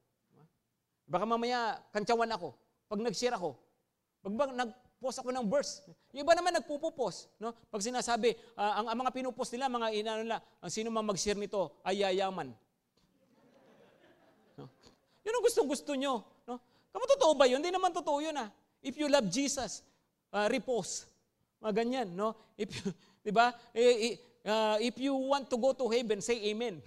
Baka 1.08 1.24
mamaya 1.28 1.80
kantsawan 1.92 2.32
ako. 2.32 2.56
Pag 2.88 3.04
nag-share 3.04 3.36
ako. 3.36 3.60
Pag 4.24 4.56
nag 4.56 4.72
post 4.98 5.22
ako 5.22 5.30
ng 5.30 5.46
verse. 5.46 5.86
Yung 6.14 6.26
iba 6.26 6.34
naman 6.34 6.58
nagpupost, 6.58 7.30
no? 7.38 7.54
Pag 7.70 7.86
sinasabi, 7.86 8.34
uh, 8.58 8.82
ang, 8.82 8.86
ang 8.90 8.98
mga 9.06 9.14
pinupost 9.14 9.54
nila, 9.54 9.70
mga 9.70 9.88
inano 9.94 10.22
nila, 10.26 10.38
ang 10.42 10.72
sino 10.74 10.90
man 10.90 11.06
mag-share 11.06 11.38
nito 11.38 11.78
ay 11.86 12.02
yayaman. 12.02 12.50
No? 14.58 14.66
Yun 15.22 15.34
ang 15.38 15.46
gustong-gusto 15.46 15.94
nyo, 15.94 16.26
no? 16.50 16.58
Kamo 16.90 17.06
totoo 17.06 17.38
ba 17.38 17.46
yun? 17.46 17.62
Hindi 17.62 17.70
naman 17.70 17.94
totoo 17.94 18.18
yun 18.26 18.34
ah. 18.42 18.50
If 18.82 18.98
you 18.98 19.06
love 19.06 19.30
Jesus, 19.30 19.86
uh, 20.34 20.50
repost. 20.50 21.06
Mga 21.62 21.74
ganyan, 21.78 22.08
no? 22.18 22.34
If 22.58 22.74
you, 22.74 22.90
di 23.26 23.30
ba? 23.30 23.54
Uh, 23.54 24.78
if 24.82 24.98
you 24.98 25.14
want 25.14 25.46
to 25.46 25.58
go 25.62 25.78
to 25.78 25.86
heaven, 25.94 26.26
say 26.26 26.42
amen. 26.50 26.82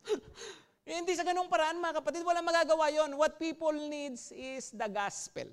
eh, 0.84 0.94
hindi 1.00 1.16
sa 1.16 1.24
ganung 1.24 1.48
paraan, 1.48 1.80
mga 1.80 2.04
kapatid, 2.04 2.28
wala 2.28 2.44
magagawa 2.44 2.92
yon. 2.92 3.16
What 3.16 3.40
people 3.40 3.72
needs 3.72 4.36
is 4.36 4.68
the 4.76 4.90
gospel 4.92 5.48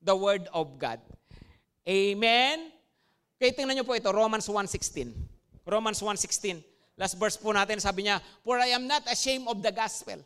the 0.00 0.16
Word 0.16 0.48
of 0.52 0.80
God. 0.80 0.98
Amen? 1.84 2.72
Kaya 3.40 3.52
tingnan 3.56 3.80
nyo 3.80 3.86
po 3.88 3.96
ito, 3.96 4.08
Romans 4.12 4.44
1.16. 4.44 5.12
Romans 5.64 6.00
1.16. 6.00 6.60
Last 7.00 7.16
verse 7.16 7.40
po 7.40 7.56
natin, 7.56 7.80
sabi 7.80 8.04
niya, 8.04 8.20
For 8.44 8.60
I 8.60 8.76
am 8.76 8.84
not 8.84 9.08
ashamed 9.08 9.48
of 9.48 9.64
the 9.64 9.72
gospel. 9.72 10.20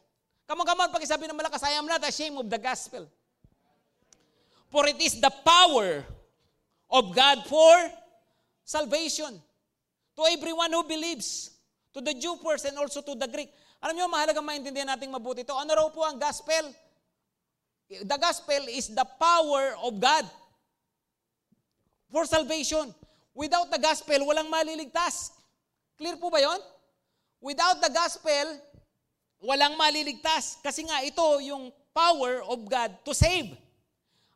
Come 0.51 0.61
on, 0.61 0.67
come 0.67 0.81
on, 0.83 0.91
pakisabi 0.91 1.31
ng 1.31 1.39
malakas, 1.39 1.63
I 1.63 1.79
am 1.79 1.87
not 1.87 2.03
ashamed 2.03 2.37
of 2.43 2.51
the 2.51 2.59
gospel. 2.59 3.07
For 4.75 4.91
it 4.91 4.99
is 4.99 5.23
the 5.23 5.31
power 5.47 6.03
of 6.91 7.05
God 7.15 7.47
for 7.47 7.75
salvation 8.67 9.39
to 10.19 10.23
everyone 10.35 10.75
who 10.75 10.83
believes, 10.83 11.55
to 11.95 12.03
the 12.03 12.15
Jew 12.19 12.35
first 12.43 12.67
and 12.67 12.75
also 12.79 12.99
to 13.07 13.15
the 13.15 13.31
Greek. 13.31 13.55
Alam 13.79 13.95
niyo, 13.95 14.07
mahalaga 14.11 14.43
maintindihan 14.43 14.91
natin 14.91 15.15
mabuti 15.15 15.47
ito. 15.47 15.55
Ano 15.55 15.71
raw 15.79 15.87
po 15.95 16.03
ang 16.03 16.19
gospel? 16.19 16.75
The 17.89 18.17
gospel 18.17 18.65
is 18.73 18.89
the 18.89 19.05
power 19.21 19.77
of 19.85 20.01
God 20.01 20.25
for 22.09 22.25
salvation. 22.25 22.95
Without 23.35 23.69
the 23.69 23.81
gospel, 23.83 24.25
walang 24.25 24.49
maliligtas. 24.49 25.35
Clear 25.99 26.17
po 26.17 26.31
ba 26.31 26.41
yon? 26.41 26.61
Without 27.45 27.83
the 27.83 27.91
gospel, 27.93 28.47
walang 29.43 29.77
maliligtas. 29.77 30.57
Kasi 30.65 30.87
nga, 30.89 31.05
ito 31.05 31.23
yung 31.45 31.69
power 31.93 32.41
of 32.49 32.65
God 32.65 32.91
to 33.05 33.13
save. 33.13 33.53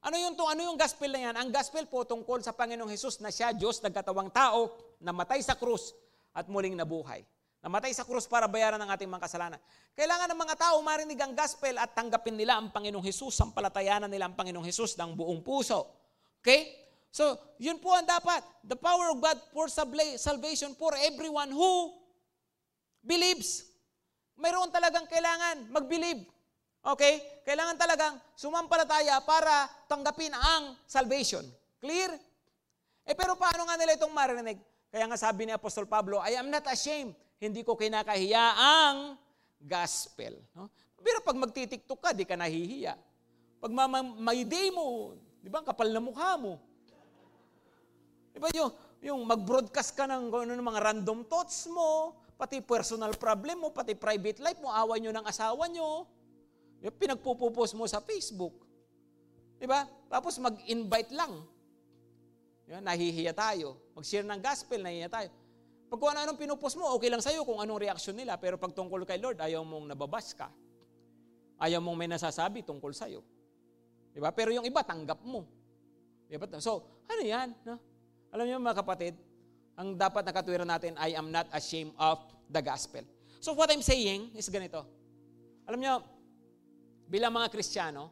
Ano 0.04 0.14
yung, 0.14 0.34
ano 0.36 0.60
yung 0.60 0.78
gospel 0.78 1.10
na 1.10 1.30
yan? 1.30 1.34
Ang 1.34 1.48
gospel 1.50 1.88
po 1.88 2.04
tungkol 2.04 2.44
sa 2.44 2.54
Panginoong 2.54 2.90
Hesus 2.92 3.18
na 3.18 3.32
siya, 3.32 3.50
Diyos, 3.56 3.80
nagkatawang 3.82 4.30
tao, 4.30 4.70
namatay 5.02 5.42
sa 5.42 5.58
krus 5.58 5.94
at 6.36 6.46
muling 6.46 6.76
nabuhay. 6.76 7.24
Namatay 7.58 7.90
sa 7.90 8.06
krus 8.06 8.30
para 8.30 8.46
bayaran 8.46 8.78
ang 8.78 8.86
ating 8.94 9.10
mga 9.10 9.26
kasalanan. 9.26 9.58
Kailangan 9.98 10.30
ng 10.30 10.40
mga 10.46 10.54
tao 10.54 10.78
marinig 10.78 11.18
ang 11.18 11.34
gospel 11.34 11.74
at 11.74 11.90
tanggapin 11.90 12.38
nila 12.38 12.54
ang 12.54 12.70
Panginoong 12.70 13.02
Hesus, 13.02 13.34
ang 13.42 13.50
palatayanan 13.50 14.06
nila 14.06 14.30
ang 14.30 14.38
Panginoong 14.38 14.62
Hesus 14.62 14.94
ng 14.94 15.18
buong 15.18 15.42
puso. 15.42 15.90
Okay? 16.38 16.70
So, 17.10 17.34
yun 17.58 17.82
po 17.82 17.98
ang 17.98 18.06
dapat. 18.06 18.46
The 18.62 18.78
power 18.78 19.10
of 19.10 19.18
God 19.18 19.42
for 19.50 19.66
salvation 19.66 20.78
for 20.78 20.94
everyone 21.02 21.50
who 21.50 21.98
believes. 23.02 23.66
Mayroon 24.38 24.70
talagang 24.70 25.10
kailangan 25.10 25.66
mag-believe. 25.74 26.22
Okay? 26.94 27.42
Kailangan 27.42 27.74
talagang 27.74 28.14
sumampalataya 28.38 29.18
para 29.26 29.66
tanggapin 29.90 30.30
ang 30.30 30.78
salvation. 30.86 31.42
Clear? 31.82 32.14
Eh 33.02 33.18
pero 33.18 33.34
paano 33.34 33.66
nga 33.66 33.74
nila 33.74 33.98
itong 33.98 34.14
marinig? 34.14 34.62
Kaya 34.94 35.10
nga 35.10 35.18
sabi 35.18 35.42
ni 35.42 35.50
Apostol 35.50 35.90
Pablo, 35.90 36.22
I 36.22 36.38
am 36.38 36.54
not 36.54 36.62
ashamed 36.70 37.18
hindi 37.38 37.62
ko 37.62 37.78
kinakahiya 37.78 38.44
ang 38.58 39.14
gospel. 39.62 40.42
No? 40.54 40.66
Pero 40.98 41.22
pag 41.22 41.38
magtitiktok 41.38 41.98
ka, 42.02 42.10
di 42.10 42.26
ka 42.26 42.34
nahihiya. 42.34 42.98
Pag 43.58 43.70
may 44.18 44.42
day 44.46 44.70
mo, 44.70 45.18
di 45.42 45.50
ba, 45.50 45.62
kapal 45.62 45.90
na 45.90 46.02
mukha 46.02 46.34
mo. 46.38 46.58
Di 48.34 48.38
ba 48.38 48.50
yung, 48.54 48.70
yung 49.02 49.20
mag-broadcast 49.26 49.94
ka 49.94 50.06
ng, 50.06 50.30
ano, 50.30 50.52
ng 50.54 50.66
mga 50.66 50.82
random 50.82 51.26
thoughts 51.26 51.66
mo, 51.70 52.18
pati 52.38 52.62
personal 52.62 53.14
problem 53.18 53.66
mo, 53.66 53.74
pati 53.74 53.98
private 53.98 54.38
life 54.38 54.58
mo, 54.62 54.70
away 54.70 55.02
nyo 55.02 55.10
ng 55.10 55.26
asawa 55.26 55.66
nyo, 55.66 56.06
yung 56.78 56.94
pinagpupupos 56.94 57.74
mo 57.74 57.86
sa 57.90 57.98
Facebook. 57.98 58.54
Di 59.58 59.66
ba? 59.66 59.86
Tapos 60.06 60.38
mag-invite 60.38 61.10
lang. 61.10 61.42
Yan, 62.70 62.86
nahihiya 62.86 63.34
tayo. 63.34 63.74
Mag-share 63.98 64.22
ng 64.22 64.38
gospel, 64.38 64.86
nahihiya 64.86 65.10
tayo. 65.10 65.30
Pag 65.88 65.98
kung 65.98 66.10
ano-anong 66.12 66.36
pinupost 66.36 66.76
mo, 66.76 66.92
okay 66.92 67.08
lang 67.08 67.24
sa'yo 67.24 67.48
kung 67.48 67.64
anong 67.64 67.80
reaksyon 67.80 68.12
nila. 68.12 68.36
Pero 68.36 68.60
pag 68.60 68.76
tungkol 68.76 69.08
kay 69.08 69.16
Lord, 69.16 69.40
ayaw 69.40 69.64
mong 69.64 69.88
nababas 69.88 70.36
ka. 70.36 70.52
Ayaw 71.58 71.80
mong 71.80 71.96
may 71.96 72.08
nasasabi 72.12 72.60
tungkol 72.60 72.92
sa'yo. 72.92 73.24
Di 74.12 74.20
ba? 74.20 74.28
Pero 74.30 74.52
yung 74.52 74.68
iba, 74.68 74.84
tanggap 74.84 75.24
mo. 75.24 75.48
Di 76.28 76.36
ba? 76.36 76.44
So, 76.60 76.84
ano 77.08 77.22
yan? 77.24 77.56
No? 77.64 77.80
Alam 78.36 78.44
niyo 78.44 78.60
mga 78.60 78.84
kapatid, 78.84 79.16
ang 79.78 79.96
dapat 79.96 80.28
nakatwiran 80.28 80.68
natin, 80.68 80.92
I 81.00 81.16
am 81.16 81.32
not 81.32 81.48
ashamed 81.56 81.96
of 81.96 82.20
the 82.52 82.60
gospel. 82.60 83.00
So 83.38 83.54
what 83.54 83.70
I'm 83.70 83.84
saying 83.84 84.34
is 84.34 84.50
ganito. 84.50 84.84
Alam 85.64 85.78
nyo, 85.80 85.94
bilang 87.06 87.32
mga 87.32 87.48
Kristiyano, 87.48 88.10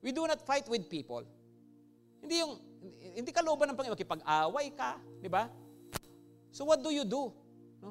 we 0.00 0.14
do 0.14 0.24
not 0.24 0.40
fight 0.46 0.64
with 0.70 0.86
people. 0.86 1.26
Hindi 2.22 2.40
yung, 2.40 2.56
hindi 3.18 3.28
ka 3.34 3.42
looban 3.42 3.68
ng 3.72 3.76
Panginoon, 3.76 3.96
makipag-away 3.98 4.72
ka, 4.72 4.96
di 5.20 5.28
ba? 5.28 5.50
So 6.54 6.62
what 6.62 6.78
do 6.78 6.94
you 6.94 7.02
do? 7.02 7.34
No? 7.82 7.90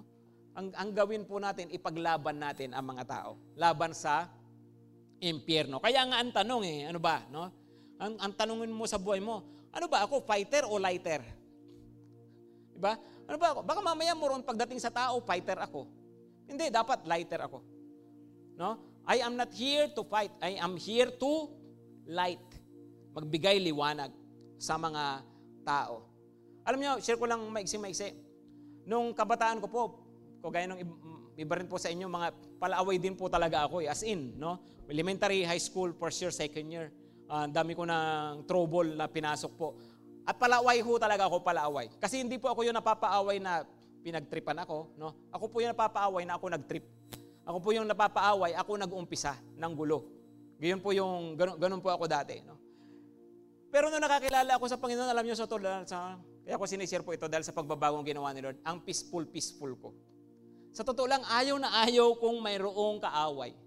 Ang, 0.56 0.72
ang 0.72 0.90
gawin 0.96 1.28
po 1.28 1.36
natin, 1.36 1.68
ipaglaban 1.68 2.40
natin 2.40 2.72
ang 2.72 2.88
mga 2.88 3.04
tao. 3.04 3.36
Laban 3.60 3.92
sa 3.92 4.32
impyerno. 5.20 5.84
Kaya 5.84 6.08
nga 6.08 6.24
ang 6.24 6.32
tanong 6.32 6.64
eh, 6.64 6.80
ano 6.88 7.00
ba? 7.04 7.28
No? 7.28 7.52
Ang, 8.00 8.16
ang 8.24 8.32
tanongin 8.32 8.72
mo 8.72 8.88
sa 8.88 8.96
buhay 8.96 9.20
mo, 9.20 9.44
ano 9.68 9.86
ba 9.92 10.08
ako, 10.08 10.24
fighter 10.24 10.64
o 10.64 10.80
lighter? 10.80 11.20
Di 12.72 12.80
ba? 12.80 12.96
Ano 13.28 13.36
ba 13.36 13.52
ako? 13.52 13.60
Baka 13.68 13.80
mamaya 13.84 14.16
mo 14.16 14.32
pagdating 14.40 14.80
sa 14.80 14.96
tao, 14.96 15.20
fighter 15.20 15.60
ako. 15.60 15.84
Hindi, 16.48 16.72
dapat 16.72 17.04
lighter 17.04 17.44
ako. 17.44 17.60
No? 18.56 18.80
I 19.04 19.20
am 19.20 19.36
not 19.36 19.52
here 19.52 19.92
to 19.92 20.08
fight. 20.08 20.32
I 20.40 20.56
am 20.56 20.80
here 20.80 21.12
to 21.12 21.52
light. 22.08 22.48
Magbigay 23.12 23.60
liwanag 23.60 24.16
sa 24.56 24.80
mga 24.80 25.20
tao. 25.68 26.08
Alam 26.64 26.80
niyo, 26.80 26.94
share 27.04 27.20
ko 27.20 27.28
lang 27.28 27.44
maiksi-maiksi. 27.52 28.23
Nung 28.84 29.16
kabataan 29.16 29.64
ko 29.64 29.68
po, 29.72 29.82
kagaya 30.44 30.68
nung 30.68 30.80
iba 31.40 31.54
rin 31.56 31.68
po 31.68 31.80
sa 31.80 31.88
inyo, 31.88 32.06
mga 32.12 32.60
palaaway 32.60 33.00
din 33.00 33.16
po 33.16 33.32
talaga 33.32 33.66
ako 33.66 33.82
eh. 33.84 33.88
As 33.88 34.04
in, 34.04 34.36
no? 34.36 34.60
Elementary, 34.92 35.48
high 35.48 35.62
school, 35.62 35.96
first 35.96 36.20
year, 36.20 36.32
second 36.36 36.68
year. 36.68 36.92
Uh, 37.32 37.48
dami 37.48 37.74
ko 37.74 37.88
ng 37.88 38.44
trouble 38.44 38.94
na 38.94 39.08
pinasok 39.08 39.52
po. 39.56 39.80
At 40.24 40.36
palaaway 40.36 40.80
ho 40.84 40.92
talaga 41.00 41.28
ako, 41.28 41.44
palaaway. 41.44 41.88
Kasi 42.00 42.20
hindi 42.20 42.38
po 42.40 42.52
ako 42.52 42.68
yung 42.68 42.76
napapaaway 42.76 43.40
na 43.40 43.64
pinagtripan 44.04 44.60
ako, 44.64 44.96
no? 45.00 45.32
Ako 45.32 45.48
po 45.48 45.64
yung 45.64 45.72
napapaaway 45.72 46.28
na 46.28 46.36
ako 46.36 46.46
nagtrip. 46.52 46.86
Ako 47.44 47.58
po 47.60 47.70
yung 47.76 47.88
napapaaway, 47.88 48.56
ako 48.56 48.72
nag-umpisa 48.80 49.36
ng 49.60 49.74
gulo. 49.76 50.08
Ganyan 50.60 50.80
po 50.80 50.96
yung, 50.96 51.36
ganun, 51.36 51.56
ganun 51.60 51.82
po 51.84 51.92
ako 51.92 52.08
dati, 52.08 52.40
no? 52.44 52.56
Pero 53.74 53.90
nung 53.90 54.06
nakakilala 54.06 54.54
ako 54.62 54.70
sa 54.70 54.78
Panginoon, 54.78 55.10
alam 55.10 55.26
niyo 55.26 55.34
sa 55.34 55.50
to, 55.50 55.58
sa, 55.90 56.22
kaya 56.46 56.54
ako 56.62 56.70
sinishare 56.70 57.02
po 57.02 57.10
ito 57.10 57.26
dahil 57.26 57.42
sa 57.42 57.58
pagbabagong 57.58 58.06
ginawa 58.06 58.30
ni 58.30 58.46
Lord, 58.46 58.62
ang 58.62 58.86
peaceful, 58.86 59.26
peaceful 59.26 59.74
ko. 59.82 59.90
Sa 60.78 60.86
totoo 60.86 61.10
lang, 61.10 61.26
ayaw 61.26 61.58
na 61.58 61.82
ayaw 61.82 62.14
kong 62.22 62.38
mayroong 62.38 63.02
kaaway. 63.02 63.58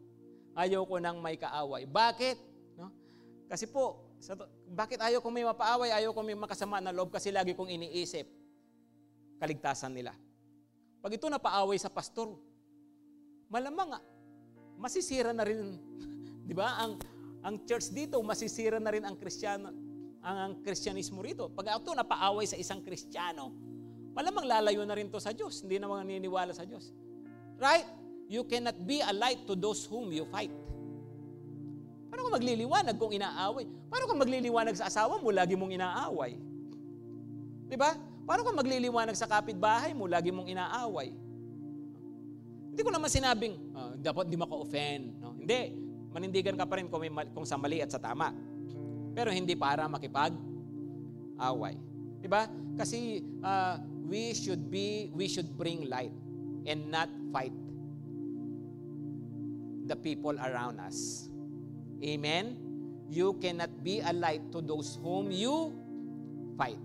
Ayaw 0.55 0.87
ko 0.87 1.03
nang 1.03 1.19
may 1.19 1.35
kaaway. 1.35 1.91
Bakit? 1.91 2.39
No? 2.79 2.95
Kasi 3.51 3.67
po, 3.67 4.15
sa 4.23 4.39
to, 4.39 4.47
bakit 4.71 5.03
ayaw 5.03 5.19
kong 5.19 5.35
may 5.35 5.43
mapaaway, 5.43 5.91
ayaw 5.91 6.15
kong 6.15 6.27
may 6.31 6.39
makasama 6.39 6.79
na 6.79 6.95
loob 6.95 7.11
kasi 7.11 7.35
lagi 7.35 7.59
kong 7.59 7.67
iniisip 7.67 8.31
kaligtasan 9.43 9.91
nila. 9.91 10.15
Pag 11.03 11.19
ito 11.19 11.27
napaaway 11.27 11.83
sa 11.83 11.91
pastor, 11.91 12.39
malamang 13.51 13.99
masisira 14.79 15.35
na 15.35 15.43
rin, 15.43 15.83
di 16.49 16.55
ba? 16.55 16.79
Ang, 16.79 16.95
ang 17.43 17.55
church 17.67 17.91
dito, 17.91 18.23
masisira 18.23 18.79
na 18.79 18.95
rin 18.95 19.03
ang 19.03 19.19
Kristiyano, 19.19 19.86
ang, 20.27 20.37
ang 20.37 20.53
Kristyanismo 20.59 21.23
rito. 21.23 21.47
Pag 21.55 21.79
ito 21.79 21.95
napaaway 21.95 22.51
sa 22.51 22.59
isang 22.59 22.83
Kristiyano, 22.83 23.55
malamang 24.11 24.51
lalayo 24.51 24.83
na 24.83 24.99
rin 24.99 25.07
to 25.07 25.23
sa 25.23 25.31
Diyos. 25.31 25.63
Hindi 25.63 25.79
na 25.79 25.87
mga 25.87 26.03
naniniwala 26.03 26.51
sa 26.51 26.67
Diyos. 26.67 26.91
Right? 27.63 27.87
You 28.27 28.43
cannot 28.43 28.75
be 28.83 28.99
a 28.99 29.15
light 29.15 29.47
to 29.47 29.55
those 29.55 29.87
whom 29.87 30.11
you 30.11 30.27
fight. 30.27 30.51
Paano 32.11 32.27
ka 32.27 32.43
magliliwanag 32.43 32.99
kung 32.99 33.15
inaaway? 33.15 33.71
Paano 33.87 34.05
ka 34.11 34.15
magliliwanag 34.19 34.75
sa 34.75 34.91
asawa 34.91 35.23
mo, 35.23 35.31
lagi 35.31 35.55
mong 35.55 35.71
inaaway? 35.71 36.35
Di 37.71 37.79
ba? 37.79 37.95
Paano 38.27 38.43
ka 38.43 38.51
magliliwanag 38.51 39.15
sa 39.15 39.31
kapitbahay 39.31 39.95
mo, 39.95 40.11
lagi 40.11 40.35
mong 40.35 40.51
inaaway? 40.51 41.15
Hindi 42.75 42.83
ko 42.83 42.91
naman 42.91 43.09
sinabing, 43.09 43.55
uh, 43.73 43.95
dapat 44.03 44.27
di 44.27 44.37
maka-offend. 44.37 45.23
No? 45.23 45.39
Hindi. 45.39 45.87
Manindigan 46.11 46.59
ka 46.59 46.67
pa 46.67 46.83
rin 46.83 46.91
kung, 46.91 47.01
may, 47.05 47.29
kung 47.31 47.47
sa 47.47 47.55
mali 47.57 47.79
at 47.79 47.89
sa 47.95 48.03
tama. 48.03 48.35
Pero 49.17 49.33
hindi 49.33 49.57
para 49.57 49.89
makipag-away. 49.89 51.75
Di 52.21 52.29
ba? 52.29 52.45
Kasi 52.77 53.25
uh, 53.41 53.81
we 54.05 54.37
should 54.37 54.69
be, 54.69 55.09
we 55.17 55.25
should 55.25 55.49
bring 55.57 55.89
light 55.89 56.13
and 56.69 56.93
not 56.93 57.09
fight 57.33 57.57
the 59.89 59.97
people 59.97 60.37
around 60.37 60.77
us. 60.85 61.33
Amen? 62.05 62.61
You 63.09 63.41
cannot 63.41 63.73
be 63.81 64.05
a 64.05 64.13
light 64.13 64.53
to 64.53 64.61
those 64.61 65.01
whom 65.01 65.33
you 65.33 65.73
fight. 66.61 66.77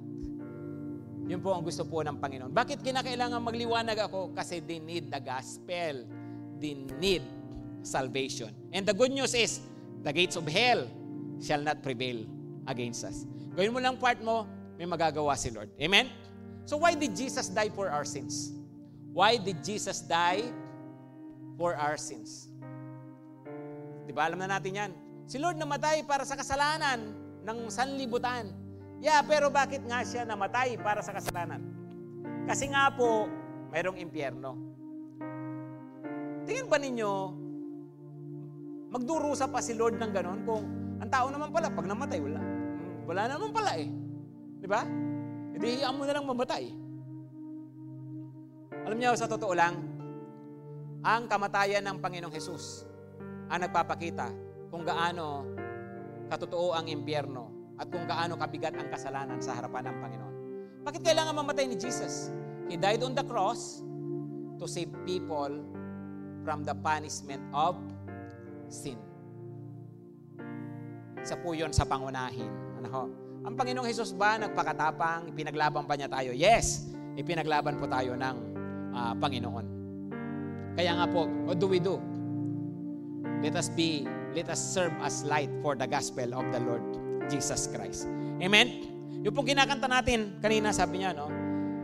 Yun 1.28 1.44
po 1.44 1.52
ang 1.52 1.68
gusto 1.68 1.84
po 1.84 2.00
ng 2.00 2.16
Panginoon. 2.16 2.56
Bakit 2.56 2.80
kinakailangan 2.80 3.44
magliwanag 3.44 4.08
ako? 4.08 4.32
Kasi 4.32 4.64
they 4.64 4.80
need 4.80 5.12
the 5.12 5.20
gospel. 5.20 6.08
They 6.64 6.80
need 6.96 7.28
salvation. 7.84 8.56
And 8.72 8.88
the 8.88 8.96
good 8.96 9.12
news 9.12 9.36
is, 9.36 9.60
the 10.02 10.16
gates 10.16 10.40
of 10.40 10.48
hell 10.48 10.88
shall 11.42 11.60
not 11.60 11.82
prevail 11.82 12.24
against 12.70 13.04
us. 13.04 13.26
Gawin 13.58 13.74
mo 13.74 13.82
lang 13.82 13.98
part 13.98 14.22
mo, 14.22 14.48
may 14.78 14.88
magagawa 14.88 15.36
si 15.36 15.50
Lord. 15.52 15.74
Amen? 15.82 16.08
So 16.64 16.78
why 16.78 16.94
did 16.94 17.18
Jesus 17.18 17.50
die 17.50 17.74
for 17.74 17.90
our 17.90 18.06
sins? 18.06 18.54
Why 19.12 19.36
did 19.36 19.60
Jesus 19.66 20.06
die 20.06 20.46
for 21.60 21.76
our 21.76 22.00
sins? 22.00 22.48
Di 24.08 24.14
ba? 24.16 24.30
Alam 24.30 24.46
na 24.46 24.56
natin 24.56 24.72
yan. 24.72 24.92
Si 25.28 25.36
Lord 25.42 25.60
namatay 25.60 26.06
para 26.08 26.24
sa 26.24 26.40
kasalanan 26.40 27.12
ng 27.44 27.58
sanlibutan. 27.68 28.50
Yeah, 29.02 29.26
pero 29.26 29.50
bakit 29.50 29.82
nga 29.84 30.06
siya 30.06 30.24
namatay 30.24 30.78
para 30.78 31.02
sa 31.02 31.12
kasalanan? 31.12 31.60
Kasi 32.46 32.70
nga 32.70 32.94
po, 32.94 33.26
mayroong 33.74 33.98
impyerno. 33.98 34.58
Tingin 36.46 36.70
ba 36.70 36.78
ninyo, 36.78 37.12
magdurusa 38.94 39.50
pa 39.50 39.62
si 39.62 39.74
Lord 39.78 39.98
ng 39.98 40.12
ganon 40.14 40.40
kung 40.46 40.81
ang 41.02 41.10
tao 41.10 41.28
naman 41.34 41.50
pala, 41.50 41.74
pag 41.74 41.90
namatay, 41.90 42.22
wala. 42.22 42.42
Wala 43.10 43.22
naman 43.26 43.50
pala 43.50 43.72
eh. 43.82 43.90
Di 44.62 44.68
ba? 44.70 44.86
Hindi 45.58 45.82
hiyaan 45.82 45.98
mo 45.98 46.06
na 46.06 46.14
lang 46.14 46.30
mamatay. 46.30 46.64
Alam 48.86 48.98
niyo, 49.02 49.18
sa 49.18 49.26
totoo 49.26 49.54
lang, 49.58 49.82
ang 51.02 51.26
kamatayan 51.26 51.82
ng 51.90 51.98
Panginoong 51.98 52.34
Hesus 52.34 52.86
ang 53.50 53.66
nagpapakita 53.66 54.30
kung 54.70 54.86
gaano 54.86 55.44
katotoo 56.30 56.78
ang 56.78 56.88
impyerno 56.88 57.76
at 57.82 57.90
kung 57.90 58.06
gaano 58.06 58.38
kabigat 58.38 58.78
ang 58.78 58.88
kasalanan 58.88 59.42
sa 59.42 59.58
harapan 59.58 59.90
ng 59.90 59.98
Panginoon. 59.98 60.36
Bakit 60.86 61.02
kailangan 61.02 61.34
mamatay 61.34 61.66
ni 61.66 61.76
Jesus? 61.76 62.30
He 62.70 62.78
died 62.78 63.02
on 63.02 63.18
the 63.18 63.26
cross 63.26 63.82
to 64.62 64.70
save 64.70 64.94
people 65.04 65.50
from 66.46 66.62
the 66.62 66.78
punishment 66.78 67.42
of 67.52 67.76
sin. 68.70 68.96
Isa 71.22 71.38
po 71.38 71.54
yun 71.54 71.70
sa 71.70 71.86
pangunahin. 71.86 72.50
Ano 72.82 72.88
ho? 72.90 73.04
Ang 73.46 73.54
Panginoong 73.54 73.86
Hesus 73.86 74.18
ba 74.18 74.42
nagpakatapang, 74.42 75.30
ipinaglaban 75.30 75.86
pa 75.86 75.94
niya 75.94 76.10
tayo? 76.10 76.34
Yes, 76.34 76.90
ipinaglaban 77.14 77.78
po 77.78 77.86
tayo 77.86 78.18
ng 78.18 78.36
uh, 78.94 79.14
Panginoon. 79.18 79.66
Kaya 80.78 80.98
nga 80.98 81.06
po, 81.06 81.30
what 81.46 81.62
do 81.62 81.70
we 81.70 81.78
do? 81.78 82.02
Let 83.42 83.58
us 83.58 83.70
be, 83.70 84.06
let 84.34 84.50
us 84.50 84.62
serve 84.62 84.94
as 85.02 85.22
light 85.26 85.50
for 85.62 85.78
the 85.78 85.86
gospel 85.86 86.34
of 86.34 86.46
the 86.50 86.62
Lord 86.62 86.82
Jesus 87.30 87.70
Christ. 87.70 88.10
Amen? 88.42 88.90
Yung 89.22 89.34
pong 89.38 89.50
kinakanta 89.54 89.86
natin, 89.86 90.42
kanina 90.42 90.74
sabi 90.74 91.06
niya, 91.06 91.14
no? 91.14 91.30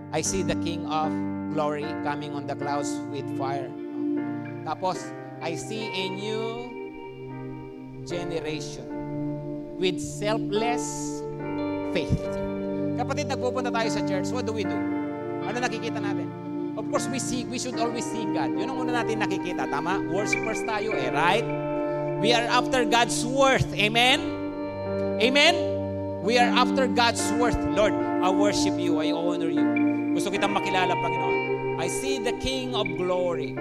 I 0.09 0.25
see 0.25 0.41
the 0.41 0.57
King 0.65 0.85
of 0.89 1.13
glory 1.53 1.85
coming 2.01 2.33
on 2.33 2.49
the 2.49 2.57
clouds 2.57 2.89
with 3.13 3.25
fire. 3.37 3.69
Tapos, 4.65 4.97
I 5.41 5.53
see 5.53 5.85
a 5.93 6.05
new 6.09 6.45
generation 8.05 8.97
with 9.77 10.01
selfless 10.01 11.21
faith. 11.93 12.21
Kapatid, 12.97 13.29
nagpupunta 13.29 13.69
tayo 13.69 13.89
sa 13.93 14.01
church, 14.03 14.33
what 14.33 14.43
do 14.43 14.51
we 14.51 14.65
do? 14.65 14.73
Ano 15.45 15.57
nakikita 15.61 16.01
natin? 16.01 16.27
Of 16.77 16.85
course, 16.93 17.09
we 17.09 17.17
see, 17.17 17.45
we 17.45 17.57
should 17.57 17.77
always 17.77 18.05
see 18.05 18.25
God. 18.33 18.53
Yun 18.53 18.69
ang 18.69 18.77
una 18.77 19.01
natin 19.01 19.21
nakikita. 19.21 19.65
Tama? 19.69 20.01
Worshippers 20.13 20.61
tayo 20.65 20.93
eh, 20.93 21.09
right? 21.09 21.45
We 22.21 22.33
are 22.33 22.45
after 22.49 22.85
God's 22.85 23.21
worth. 23.25 23.65
Amen? 23.77 24.21
Amen? 25.21 25.55
We 26.21 26.37
are 26.37 26.49
after 26.49 26.85
God's 26.85 27.21
worth. 27.37 27.57
Lord, 27.73 27.93
I 27.93 28.29
worship 28.29 28.77
you. 28.77 29.01
I 29.01 29.13
honor 29.13 29.49
you. 29.49 29.65
Gusto 30.17 30.33
kitang 30.33 30.53
makilala, 30.53 30.97
Panginoon. 30.97 31.37
I 31.77 31.85
see 31.89 32.17
the 32.17 32.33
King 32.41 32.73
of 32.73 32.89
glory. 32.97 33.53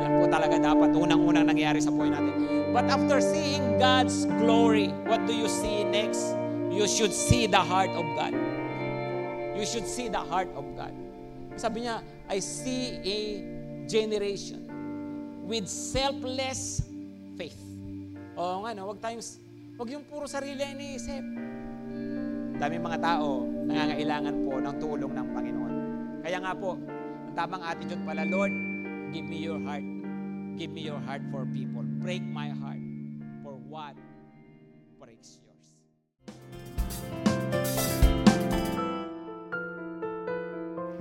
Yan 0.00 0.16
po 0.16 0.24
talaga 0.32 0.56
dapat 0.56 0.96
unang-unang 0.96 1.44
nangyari 1.44 1.76
sa 1.84 1.92
buhay 1.92 2.08
natin. 2.08 2.32
But 2.72 2.88
after 2.88 3.20
seeing 3.20 3.76
God's 3.76 4.24
glory, 4.40 4.88
what 5.04 5.20
do 5.28 5.36
you 5.36 5.44
see 5.44 5.84
next? 5.84 6.32
You 6.72 6.88
should 6.88 7.12
see 7.12 7.44
the 7.44 7.60
heart 7.60 7.92
of 7.92 8.06
God. 8.16 8.32
You 9.52 9.68
should 9.68 9.84
see 9.84 10.08
the 10.08 10.22
heart 10.24 10.48
of 10.56 10.64
God. 10.72 10.96
Sabi 11.60 11.84
niya, 11.84 12.00
I 12.32 12.40
see 12.40 12.96
a 13.04 13.18
generation 13.84 14.64
with 15.44 15.68
selfless 15.68 16.80
faith. 17.36 17.60
O 18.38 18.64
nga, 18.64 18.72
no, 18.72 18.88
wag 18.88 19.04
tayong, 19.04 19.20
wag 19.76 19.88
yung 19.92 20.04
puro 20.08 20.24
sarili 20.24 20.64
iniisip. 20.64 21.24
Dami 22.56 22.76
mga 22.80 22.98
tao 23.04 23.44
nangangailangan 23.44 24.34
po 24.48 24.52
ng 24.64 24.74
tulong 24.80 25.12
ng 25.12 25.26
Panginoon. 25.36 25.74
Kaya 26.24 26.38
nga 26.40 26.52
po, 26.56 26.78
ang 27.28 27.34
tamang 27.36 27.62
attitude 27.66 28.00
pala, 28.06 28.24
Lord, 28.24 28.69
give 29.12 29.24
me 29.24 29.36
your 29.38 29.60
heart. 29.60 29.84
Give 30.56 30.70
me 30.70 30.82
your 30.82 30.98
heart 31.00 31.22
for 31.30 31.46
people. 31.46 31.82
Break 31.82 32.22
my 32.22 32.50
heart 32.50 32.78
for 33.42 33.54
what 33.54 33.94
breaks 35.00 35.38
yours. 35.42 35.72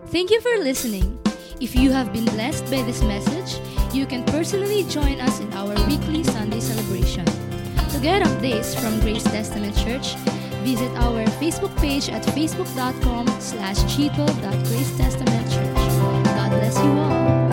Thank 0.07 0.31
you 0.31 0.41
for 0.41 0.57
listening. 0.59 1.19
If 1.61 1.75
you 1.75 1.91
have 1.91 2.13
been 2.13 2.25
blessed 2.25 2.65
by 2.65 2.81
this 2.83 3.03
message, 3.03 3.59
you 3.93 4.05
can 4.05 4.23
personally 4.25 4.83
join 4.85 5.19
us 5.19 5.39
in 5.41 5.51
our 5.53 5.75
weekly 5.87 6.23
Sunday 6.23 6.61
celebration. 6.61 7.25
To 7.25 7.99
get 8.01 8.23
updates 8.23 8.79
from 8.79 8.99
Grace 9.01 9.23
Testament 9.23 9.75
Church, 9.75 10.15
visit 10.63 10.91
our 10.97 11.25
Facebook 11.41 11.75
page 11.77 12.09
at 12.09 12.23
facebook.com 12.23 13.27
slash 13.41 13.77
cheeto.gracetestamentchurch. 13.91 15.75
God 16.23 16.51
bless 16.51 16.77
you 16.77 16.91
all. 16.91 17.48